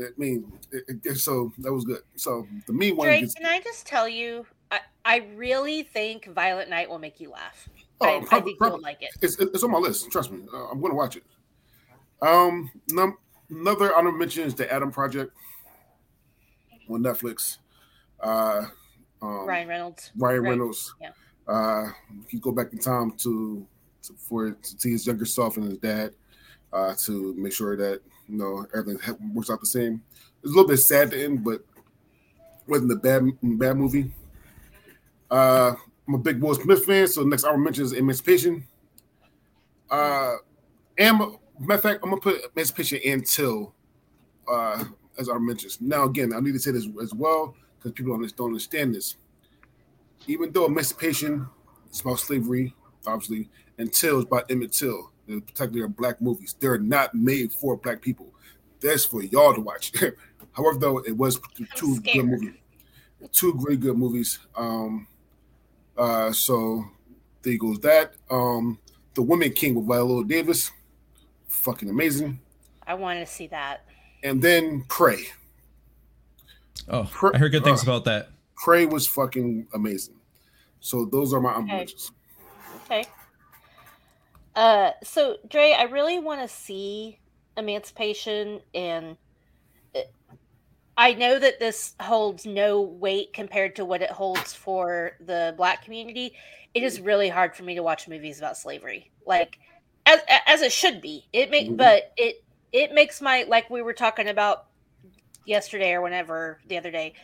[0.00, 2.00] I mean, it, it, so that was good.
[2.16, 3.06] So the mean one.
[3.08, 7.20] Dre, gets- can I just tell you, I, I really think Violent Night will make
[7.20, 7.68] you laugh.
[8.00, 8.76] Oh, I, I probably- think probably.
[8.76, 9.10] you'll like it.
[9.22, 10.10] It's, it's on my list.
[10.10, 11.24] Trust me, uh, I'm going to watch it.
[12.20, 13.18] Um, num-
[13.50, 15.32] another honorable mention is the Adam Project
[16.90, 17.58] on Netflix.
[18.20, 18.64] Uh,
[19.22, 20.12] um, Ryan Reynolds.
[20.16, 20.50] Ryan right?
[20.50, 20.94] Reynolds.
[21.00, 21.10] Yeah.
[21.46, 21.90] Uh,
[22.28, 23.66] he go back in time to,
[24.02, 26.12] to for to see his younger self and his dad,
[26.72, 29.00] uh, to make sure that you know everything
[29.32, 30.02] works out the same.
[30.42, 31.62] It's a little bit sad to end, but
[32.66, 34.12] wasn't a bad bad movie.
[35.30, 35.74] Uh,
[36.06, 38.66] I'm a big Will Smith fan, so next hour mention is Emancipation.
[39.90, 40.36] Uh,
[40.96, 43.74] and matter of fact, I'm gonna put Emancipation until
[44.50, 44.84] uh,
[45.18, 45.80] as our mentions.
[45.80, 49.16] Now, again, I need to say this as well because people don't understand this.
[50.26, 51.46] Even though Emancipation
[51.92, 52.74] is about slavery,
[53.06, 53.48] obviously,
[53.78, 56.54] and Till is about Emmett Till, they're particularly black movies.
[56.58, 58.32] They're not made for black people.
[58.80, 59.92] That's for y'all to watch.
[60.52, 61.38] However, though, it was
[61.74, 62.54] two good movies,
[63.32, 64.38] two very good movies.
[64.56, 65.06] Um,
[65.98, 66.84] uh, so
[67.42, 68.14] there goes that.
[68.30, 68.78] Um,
[69.14, 70.70] the Woman King with Viola Davis,
[71.48, 72.40] fucking amazing.
[72.86, 73.84] I want to see that.
[74.22, 75.26] and then Prey.
[76.88, 77.90] Oh, Pr- I heard good things uh.
[77.90, 78.30] about that.
[78.56, 80.14] Prey was fucking amazing.
[80.80, 81.76] So those are my honorable Okay.
[81.78, 82.12] mentions.
[82.86, 83.04] Okay.
[84.56, 87.18] Uh, so Dre, I really want to see
[87.56, 89.18] Emancipation, and it-
[90.98, 95.84] I know that this holds no weight compared to what it holds for the Black
[95.84, 96.34] community.
[96.74, 99.58] It is really hard for me to watch movies about slavery, like
[100.06, 101.28] as as it should be.
[101.32, 101.78] It make, Mhm.
[101.78, 102.36] but it
[102.72, 104.58] it makes my like we were talking about
[105.46, 107.14] yesterday or whenever the other day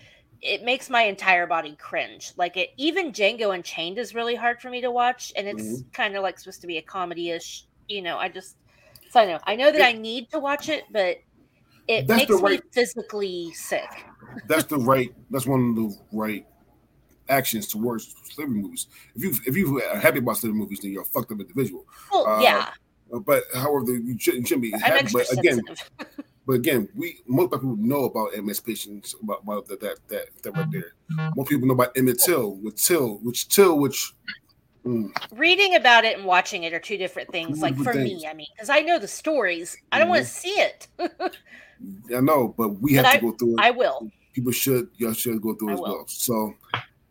[0.43, 2.33] it makes my entire body cringe.
[2.37, 6.17] Like it, even Django Unchained is really hard for me to watch, and it's kind
[6.17, 7.67] of like supposed to be a comedy-ish.
[7.89, 8.57] You know, I just
[9.11, 11.17] so I know I know that I need to watch it, but
[11.89, 13.89] it That's makes the me physically sick.
[14.49, 15.15] That's the right.
[15.31, 16.47] That's one of the right
[17.29, 18.87] actions towards slavery movies.
[19.15, 21.87] If you if you are happy about slavery movies, then you're a fucked up individual.
[22.13, 22.71] Well, Uh, yeah,
[23.13, 25.09] Uh, But however, you shouldn't, shouldn't be happy.
[25.13, 25.61] But again,
[26.47, 30.71] but again, we most people know about emancipation about, about that, that that that right
[30.71, 30.93] there.
[31.37, 34.13] More people know about Emmett Till with Till, which Till, which
[34.85, 37.59] mm, Reading about it and watching it are two different things.
[37.59, 38.23] Two Like different for things.
[38.23, 40.89] me, I mean, because I know the stories, I don't want to see it.
[42.15, 43.61] I know, but we have But to go through it.
[43.61, 44.11] I will.
[44.33, 45.93] people should y'all should go through I as will.
[45.97, 46.05] well.
[46.09, 46.55] So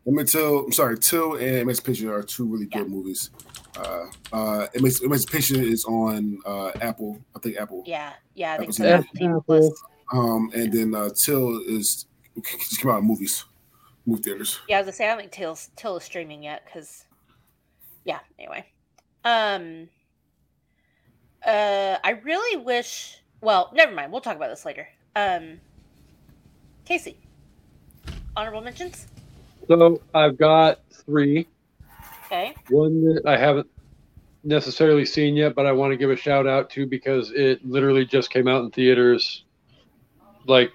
[0.08, 3.30] Emmett Till, I'm sorry, Till and Emancipation are two really good movies.
[3.78, 7.84] Uh, uh, Emanci- Emancipation is on uh, Apple, I think Apple.
[7.86, 8.54] Yeah, yeah.
[8.54, 8.86] I think so.
[8.86, 9.74] Apple
[10.12, 13.46] Um, and then uh, Till is just came out in movies,
[14.06, 14.60] movie theaters.
[14.68, 17.06] Yeah, I was gonna say I don't think Till's Till is streaming yet because
[18.06, 18.66] yeah, anyway.
[19.24, 19.88] Um
[21.46, 24.88] uh I really wish well, never mind, we'll talk about this later.
[25.16, 25.60] Um
[26.88, 27.16] Kasey.
[28.36, 29.08] Honorable mentions?
[29.68, 31.48] So I've got three.
[32.26, 32.56] Okay.
[32.70, 33.68] One that I haven't
[34.44, 38.06] necessarily seen yet, but I want to give a shout out to because it literally
[38.06, 39.46] just came out in theaters.
[40.46, 40.72] Like,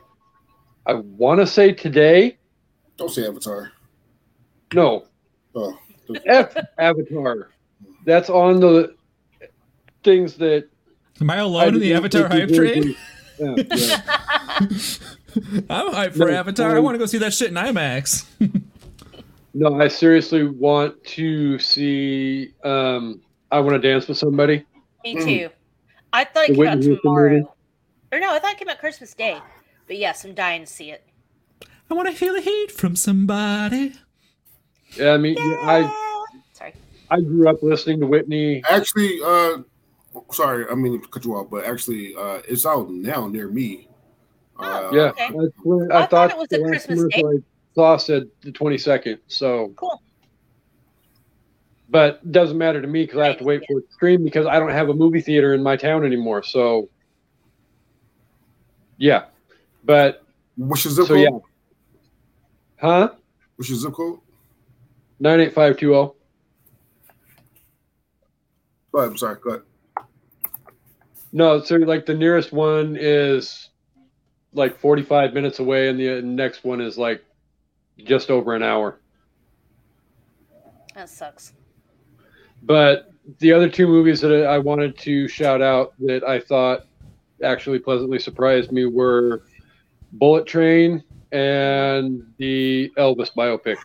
[0.87, 2.39] I want to say today.
[2.97, 3.73] Don't say Avatar.
[4.73, 5.05] No,
[5.55, 5.79] Oh,
[6.27, 7.51] F Avatar.
[8.05, 8.95] That's on the
[10.05, 10.69] things that.
[11.21, 12.95] Am I alone in the Avatar hype train?
[13.39, 14.03] Yeah, yeah.
[15.71, 16.75] I'm hyped for No, Avatar.
[16.75, 18.27] I um, want to go see that shit in IMAX.
[19.55, 22.53] No, I seriously want to see.
[22.65, 23.21] Um,
[23.51, 24.65] I want to dance with somebody.
[25.05, 25.25] Me Mm.
[25.25, 25.49] too.
[26.13, 27.55] I thought it The came out Whitney Houston tomorrow.
[28.13, 29.41] Or no, I thought it came out Christmas Day.
[29.87, 31.05] But yes, I'm dying to see it.
[31.91, 33.95] I want to feel the heat from somebody.
[34.97, 36.75] Yeah, I mean, I Sorry.
[37.11, 38.63] I grew up listening to Whitney.
[38.69, 39.59] actually, uh,
[40.33, 43.89] sorry, I mean to cut you off, but actually, uh, it's out now near me.
[44.59, 45.29] Uh, Oh, Yeah, okay.
[45.31, 47.43] that's I I, thought thought it was the a last Christmas commercial I
[47.75, 49.19] saw said the twenty second.
[49.29, 50.03] So, Cool.
[51.89, 54.25] but it doesn't matter to me because I have to wait for it to stream
[54.25, 56.43] because I don't have a movie theater in my town anymore.
[56.43, 56.89] So,
[58.97, 59.27] yeah,
[59.85, 60.25] but
[60.57, 61.23] which is zip so code?
[61.23, 61.39] yeah,
[62.81, 63.11] huh?
[63.57, 64.19] Which is zip code?
[65.21, 66.03] Nine eight five two oh.
[66.03, 66.15] zero.
[68.91, 69.37] Go ahead, I'm sorry.
[69.41, 69.63] Go ahead.
[71.33, 73.71] No, so like the nearest one is
[74.53, 77.25] like forty five minutes away, and the uh, next one is like
[77.99, 78.99] just over an hour.
[80.95, 81.53] That sucks.
[82.63, 86.87] But the other two movies that I wanted to shout out that I thought
[87.45, 89.43] actually pleasantly surprised me were
[90.13, 93.77] Bullet Train and the Elvis biopic.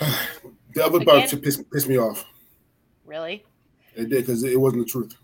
[0.74, 1.26] The other Again?
[1.26, 2.26] part pissed, pissed me off.
[3.06, 3.46] Really?
[3.94, 5.16] It did because it wasn't the truth.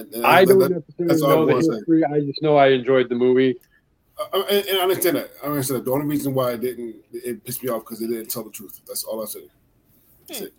[0.00, 1.74] I And- and that- don't that- necessarily that's all I know the wanna say.
[1.76, 2.04] history.
[2.04, 3.56] I just know I enjoyed the movie.
[4.18, 5.30] I, I, and I understand that.
[5.42, 5.84] I understand that.
[5.86, 8.50] The only reason why it didn't it pissed me off because it didn't tell the
[8.50, 8.80] truth.
[8.86, 9.42] That's all I said.
[10.28, 10.54] That's it.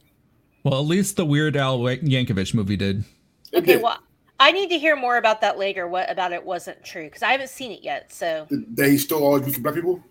[0.63, 3.03] Well, at least the Weird Al Yankovic movie did.
[3.51, 3.81] It Okay, did.
[3.83, 3.97] well,
[4.39, 5.87] I need to hear more about that later.
[5.87, 7.03] What about it wasn't true?
[7.05, 8.11] Because I haven't seen it yet.
[8.11, 10.03] So, That he stole all these black people.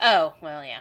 [0.00, 0.80] oh well, yeah.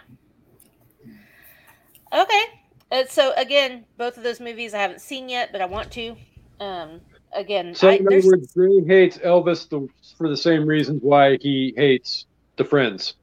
[2.14, 2.44] Okay.
[2.92, 6.16] Uh, so again, both of those movies I haven't seen yet, but I want to.
[6.60, 7.02] Um,
[7.34, 9.88] again, So I, in other words, Gray hates Elvis the,
[10.18, 12.26] for the same reasons why he hates
[12.58, 13.16] the Friends.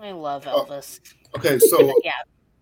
[0.00, 0.64] I love Oh.
[0.64, 1.00] Elvis.
[1.36, 2.12] Okay, so Yeah.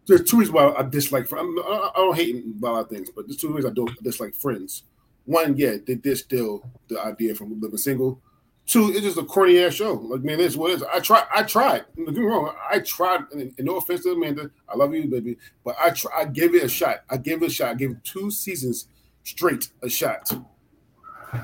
[0.07, 1.27] there's two reasons why I dislike.
[1.27, 3.75] Fr- I'm, I I don't hate a lot of things, but there's two reasons I
[3.75, 4.85] don't dislike Friends.
[5.27, 8.21] One, yeah, they did steal the idea from Living Single.
[8.67, 9.95] Two, it's just a corny ass show.
[9.95, 10.83] Like, man, it's what it is.
[10.85, 11.25] I tried.
[11.35, 11.85] I tried.
[11.97, 12.55] Don't get me wrong.
[12.71, 13.23] I tried.
[13.33, 16.55] And, and no offense to Amanda, I love you, baby, but I try, I gave
[16.55, 17.01] it a shot.
[17.11, 17.71] I gave it a shot.
[17.71, 18.87] I gave it two seasons
[19.31, 20.31] straight a shot,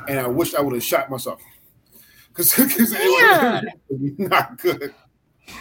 [0.09, 1.41] and I wish I would have shot myself
[2.29, 4.93] because it was not good.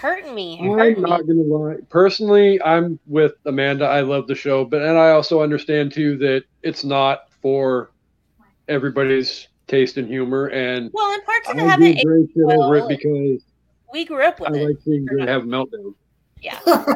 [0.01, 0.59] Hurt me.
[0.61, 1.01] I'm me.
[1.01, 1.75] not gonna lie.
[1.89, 3.85] Personally, I'm with Amanda.
[3.85, 7.91] I love the show, but and I also understand too that it's not for
[8.67, 12.43] everybody's taste and humor, and Well, in parts I of it haven't aged Dre shit
[12.57, 13.41] over it because
[13.93, 14.65] we grew up I with it.
[14.69, 15.93] like seeing Dre have a meltdown.
[16.41, 16.59] Yeah.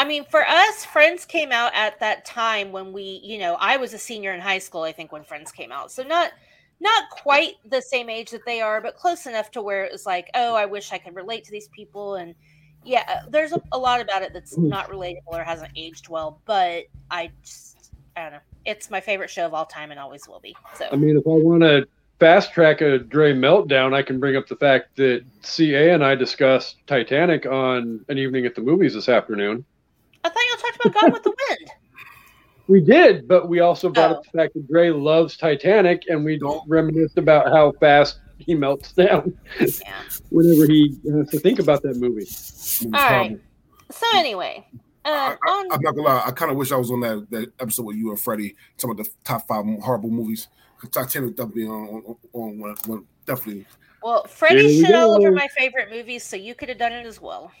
[0.00, 3.76] I mean, for us, Friends came out at that time when we, you know, I
[3.76, 5.92] was a senior in high school, I think, when Friends came out.
[5.92, 6.32] So not
[6.80, 10.06] not quite the same age that they are, but close enough to where it was
[10.06, 12.14] like, oh, I wish I could relate to these people.
[12.14, 12.34] And
[12.82, 16.40] yeah, uh, there's a, a lot about it that's not relatable or hasn't aged well,
[16.46, 18.38] but I just, I don't know.
[18.64, 20.56] It's my favorite show of all time and always will be.
[20.78, 21.86] So I mean, if I want to
[22.18, 26.14] fast track a Dre meltdown, I can bring up the fact that Kasey and I
[26.14, 29.66] discussed Titanic on an evening at the movies this afternoon.
[30.24, 31.70] I thought you talked about Gone with the Wind.
[32.68, 34.14] We did, but we also brought Oh.
[34.18, 38.54] up the fact that Dre loves Titanic, and we Don't- reminisce about how fast he
[38.54, 39.66] melts down Yeah.
[40.30, 42.28] whenever he has to think about that movie.
[42.84, 43.26] All right.
[43.30, 43.40] horrible.
[43.90, 44.64] So anyway,
[45.04, 46.22] um, I, I, on I'm not gonna lie.
[46.24, 48.54] I kind of wish I was on that, that episode with you and Freddie.
[48.76, 50.46] Some of the top five horrible movies.
[50.92, 51.72] Titanic definitely on,
[52.06, 53.04] on, on one, one.
[53.26, 53.66] Definitely.
[54.00, 56.92] Well, Here Freddie we shit all over my favorite movies, so you could have done
[56.92, 57.50] it as well.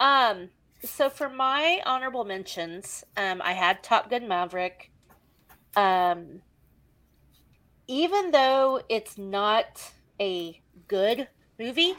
[0.00, 0.50] um,
[0.84, 4.90] so for my honorable mentions, um, I had Top Gun Maverick.
[5.74, 6.42] Um,
[7.86, 11.28] even though it's not a good
[11.58, 11.94] movie,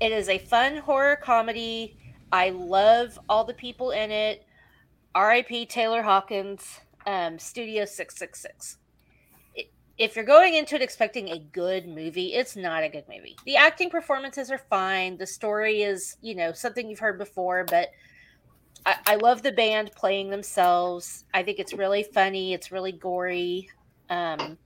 [0.00, 1.98] it is a fun horror comedy.
[2.32, 4.44] I love all the people in it.
[5.14, 5.66] R.I.P.
[5.66, 8.78] Taylor Hawkins, um, Studio Six Six Six
[9.98, 13.36] if you're going into it expecting a good movie, it's not a good movie.
[13.46, 15.16] The acting performances are fine.
[15.16, 17.88] The story is, you know, something you've heard before, but
[18.84, 21.24] I, I love the band playing themselves.
[21.32, 22.52] I think it's really funny.
[22.52, 23.70] It's really gory.
[24.10, 24.58] Um,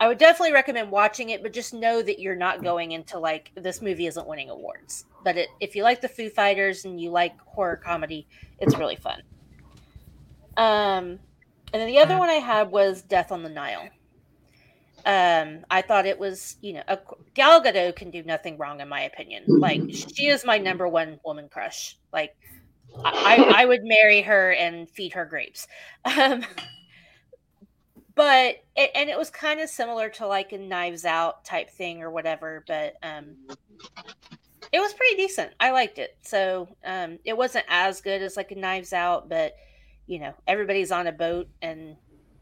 [0.00, 3.52] I would definitely recommend watching it, but just know that you're not going into like
[3.54, 5.04] this movie isn't winning awards.
[5.22, 8.26] But it, if you like the Foo Fighters and you like horror comedy,
[8.58, 9.22] it's really fun.
[10.56, 11.18] Um,
[11.72, 13.88] and then the other one I had was Death on the Nile.
[15.06, 16.98] Um, I thought it was, you know, a,
[17.34, 19.44] Gal Gadot can do nothing wrong in my opinion.
[19.46, 21.98] Like she is my number one woman crush.
[22.12, 22.36] Like
[23.04, 25.66] I, I, I would marry her and feed her grapes.
[26.18, 26.44] Um,
[28.14, 32.00] but it, and it was kind of similar to like a Knives Out type thing
[32.00, 32.64] or whatever.
[32.66, 33.34] But um,
[34.70, 35.52] it was pretty decent.
[35.58, 36.16] I liked it.
[36.22, 39.54] So um, it wasn't as good as like a Knives Out, but
[40.06, 41.96] you know, everybody's on a boat and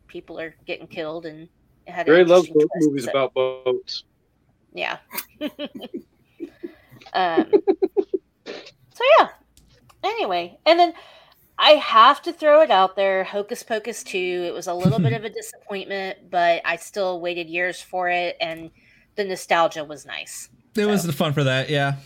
[0.09, 1.49] people are getting killed and
[1.91, 4.05] had an Dre loves boat twist, movies so- about boats.
[4.75, 4.99] yeah.
[7.15, 7.51] um,
[8.47, 9.29] so yeah.
[10.05, 10.93] Anyway, and then
[11.59, 13.23] I have to throw it out there.
[13.25, 14.19] Hocus Pocus 2.
[14.19, 18.37] It was a little bit of a disappointment, but I still waited years for it,
[18.41, 18.71] and
[19.17, 20.49] the nostalgia was nice.
[20.75, 21.97] It was So, fun for that, yeah.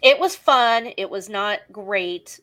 [0.00, 0.88] it was fun.
[0.96, 2.40] It was not great.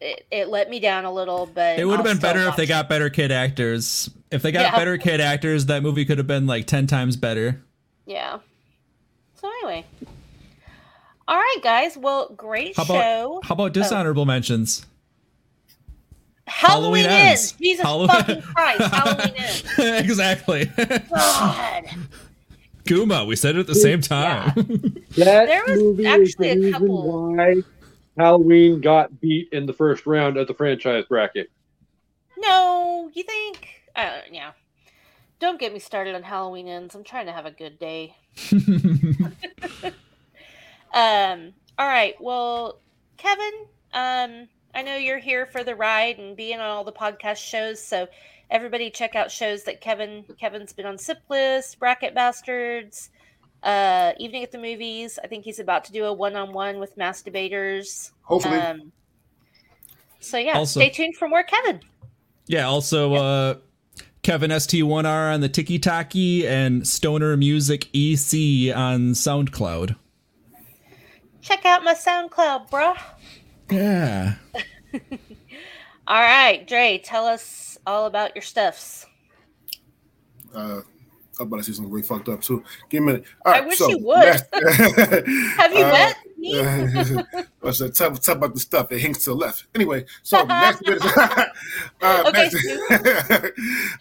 [0.00, 2.64] It, it let me down a little, but It would have been better if they
[2.64, 4.10] watch got better kid actors.
[4.30, 4.76] If they got Yeah.
[4.76, 7.62] better kid actors, that movie could have been like 10 times better.
[8.06, 8.38] Yeah.
[9.40, 9.84] So anyway.
[11.26, 11.96] All right, guys.
[11.96, 12.94] Well, great How show.
[13.38, 14.26] about how about dishonorable oh.
[14.26, 14.84] mentions?
[16.46, 17.40] Halloween, ends.
[17.40, 17.52] Ends.
[17.52, 18.80] Jesus Hallow- fucking Christ.
[18.92, 19.64] Halloween ends.
[19.78, 20.66] exactly.
[21.10, 21.84] God.
[22.84, 24.52] Kuma, we said it at the same time.
[25.16, 27.54] That There was movie is actually a the reason couple- why
[28.16, 31.50] Halloween got beat in the first round of the franchise bracket.
[32.38, 33.68] No, you think?
[33.96, 34.52] Uh, yeah.
[35.40, 36.94] Don't get me started on Halloween ends.
[36.94, 38.16] I'm trying to have a good day.
[40.94, 41.52] Um.
[41.76, 42.14] All right.
[42.20, 42.78] Well,
[43.18, 43.66] Kevin.
[43.92, 44.48] Um.
[44.76, 47.82] I know you're here for the ride and being on all the podcast shows.
[47.82, 48.08] So
[48.50, 53.10] everybody check out shows that Kevin Kevin's been on Sip List, Bracket Bastards,
[53.64, 55.18] uh, Evening at the Movies.
[55.22, 58.12] I think he's about to do a one-on-one with Mass Debaters.
[58.22, 58.56] Hopefully.
[58.58, 58.92] Um.
[60.20, 61.80] So yeah, Also- stay tuned for more Kevin.
[62.46, 63.54] yeah, also uh
[64.22, 69.96] Kevin ST1R on the Tiki Taki and Stoner Music EC on SoundCloud.
[71.42, 72.96] Check out my SoundCloud, bruh.
[73.70, 74.36] Yeah.
[76.06, 79.04] All right, Dre, tell us all about your stuffs.
[80.54, 80.80] uh,
[81.38, 82.62] I'm about to say something really fucked up too.
[82.88, 83.28] Give me a minute.
[83.44, 84.24] All I wish so, you would.
[84.24, 84.48] Have
[85.56, 86.52] Have you met me?
[87.72, 89.66] Said, tell, tell about the stuff that hinks to the left.
[89.74, 91.00] Anyway, so Bitters.
[91.02, 92.50] uh, Okay,
[92.90, 93.52] Nasty,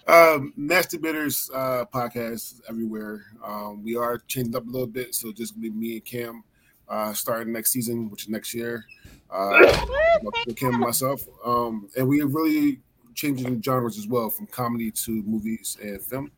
[0.08, 3.26] um, Mass Debaters uh, podcast everywhere.
[3.44, 6.44] Um, we are changing up a little bit, so just gonna be me and Cam
[6.90, 8.86] uh, starting next season, which is next year.
[9.32, 9.88] Uh,
[10.22, 12.82] with Cam and myself, um, and we are really
[13.16, 16.30] changing genres as well, from comedy to movies and film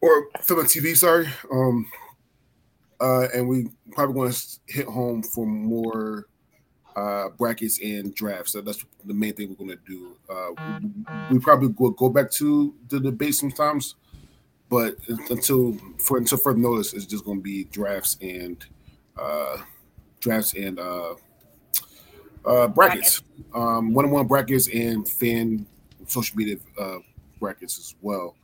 [0.00, 0.96] or film and TV.
[0.96, 1.86] Sorry, um,
[3.00, 6.26] uh, and we probably going to hit home for more
[6.96, 8.52] uh, brackets and drafts.
[8.52, 10.16] So that's the main thing we're going to do.
[10.28, 10.78] Uh,
[11.30, 13.96] we, we probably go, go back to the debate sometimes,
[14.68, 14.96] but
[15.30, 18.64] until for until further notice, it's just going to be drafts and
[19.18, 19.58] uh,
[20.20, 21.14] drafts and uh,
[22.44, 23.22] uh, brackets,
[23.54, 25.66] um, one on one brackets and fan
[26.06, 26.98] social media uh,
[27.40, 28.36] brackets as well.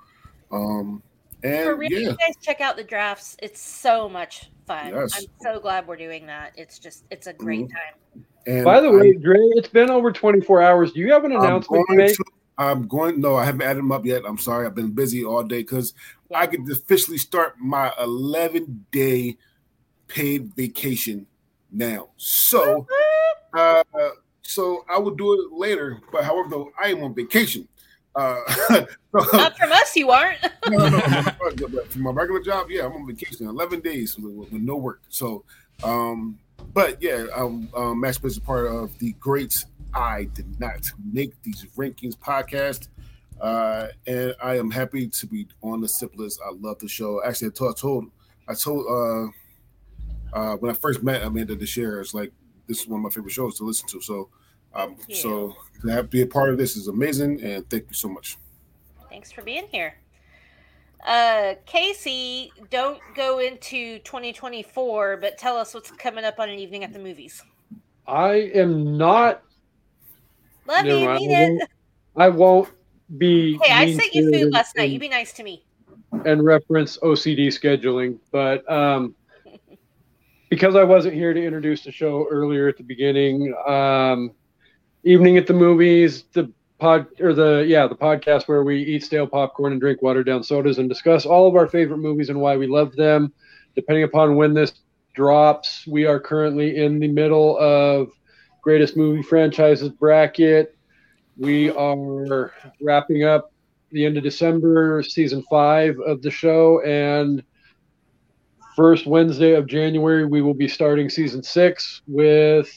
[0.50, 1.02] Um,
[1.42, 3.36] and For real, yeah, you guys check out the drafts.
[3.42, 4.88] It's so much fun.
[4.94, 5.12] Yes.
[5.16, 6.52] I'm so glad we're doing that.
[6.56, 7.70] It's just it's a great Mhm.
[7.72, 8.24] time.
[8.46, 10.92] and By the I- way, Dre, it's been over 24 hours.
[10.92, 12.16] Do you have an announcement to make?
[12.16, 12.24] to.
[12.58, 13.20] I'm going.
[13.20, 14.22] No, I haven't added them up yet.
[14.26, 14.66] I'm sorry.
[14.66, 15.94] I've been busy all day because
[16.30, 16.40] Yeah.
[16.40, 19.36] I could officially start my 11 day
[20.08, 21.26] paid vacation
[21.70, 22.10] now.
[22.18, 22.86] So,
[23.54, 23.82] uh,
[24.42, 26.00] so I will do it later.
[26.12, 27.66] But however, though, I am on vacation.
[28.14, 28.40] Uh,
[29.32, 30.38] Not from us, you aren't.
[30.68, 34.52] no, no, no, for my regular job, yeah, I'm on vacation, 11 days with, with
[34.52, 35.00] no work.
[35.08, 35.44] So,
[35.82, 36.38] um,
[36.74, 39.64] but yeah, um, um, Max is a part of the great
[39.94, 42.88] I did not make these rankings podcast.
[43.40, 46.40] Uh, and I am happy to be on the SIP list.
[46.46, 47.22] I love the show.
[47.24, 48.10] Actually, I told, I told,
[48.48, 52.32] I told, uh, uh, when I first met Amanda Deshere, it's like
[52.66, 54.00] this is one of my favorite shows to listen to.
[54.00, 54.28] So,
[54.74, 57.94] um, Thank so to have be a part of this is amazing, and thank you
[57.94, 58.36] so much.
[59.08, 59.94] Thanks for being here.
[61.06, 66.84] Uh, Kasey, don't go into 2024, but tell us what's coming up on an evening
[66.84, 67.42] at the movies.
[68.06, 69.42] I am not.
[70.68, 71.48] Love Never you, mind, mean I it.
[71.50, 71.70] won't-
[72.14, 72.68] I won't
[73.18, 73.58] be.
[73.62, 74.84] Hey, I sent you food mean-spirited last night.
[74.84, 75.64] and- You be nice to me.
[76.26, 79.14] and reference OCD scheduling, but um,
[80.50, 84.30] because I wasn't here to introduce the show earlier at the beginning, um,
[85.04, 89.26] evening at the movies, the pod or the yeah the podcast where we eat stale
[89.26, 92.56] popcorn and drink watered down sodas and discuss all of our favorite movies and why
[92.56, 93.32] we love them.
[93.74, 94.72] Depending upon when this
[95.14, 98.08] drops, we are currently in the middle of
[98.62, 100.76] greatest movie franchises bracket.
[101.36, 103.52] We are wrapping up
[103.90, 107.42] the end of December, season five of the show, and
[108.76, 112.70] first Wednesday of January, we will be starting season six with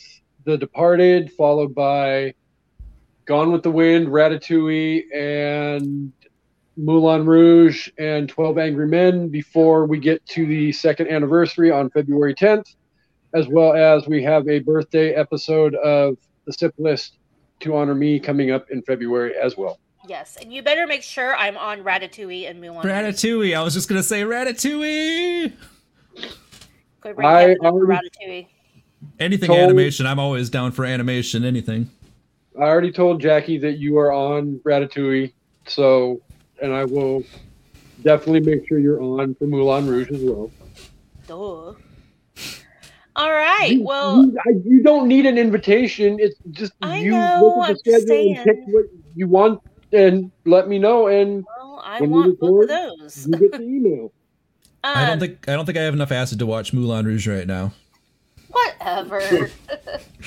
[0.46, 2.34] The Departed, followed by
[3.26, 6.12] Gone with the Wind, Ratatouille, and
[6.78, 12.36] Moulin Rouge and 12 Angry Men before we get to the second anniversary on February
[12.36, 12.76] 10th,
[13.34, 17.18] as well as we have a birthday episode of the SIP list
[17.62, 19.80] to honor me coming up in February as well.
[20.08, 22.84] Yes, and you better make sure I'm on Ratatouille and Mulan.
[22.84, 23.58] Ratatouille.
[23.58, 25.54] I was just gonna say Ratatouille.
[27.02, 28.48] Go bring I Kevin up for already- Ratatouille.
[29.20, 31.44] Anything Told- animation, I'm always down for animation.
[31.46, 31.90] Anything.
[32.58, 35.34] I already told Jackie that you are on Ratatouille,
[35.68, 36.22] so
[36.62, 37.24] and I will
[38.04, 40.52] definitely make sure you're on for Moulin Rouge as well.
[41.28, 41.74] Duh.
[43.18, 43.72] All right.
[43.72, 46.18] You- Well, you, I- you don't need an invitation.
[46.20, 48.38] It's just I you know, look at I'm the schedule saying.
[48.38, 49.62] and pick what you want
[49.94, 53.28] and let me know, and well I when we want both of those.
[53.28, 54.12] you get the email.
[54.84, 57.28] I don't Um, think I don't think I have enough acid to watch Moulin Rouge
[57.28, 57.74] right now.
[58.56, 59.52] Whatever.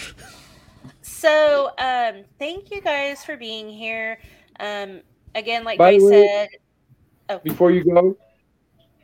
[1.03, 4.19] so, um, thank you guys for being here.
[4.61, 5.01] Um,
[5.35, 6.49] again, like By Dre way- said,
[7.31, 8.17] oh, Before you go,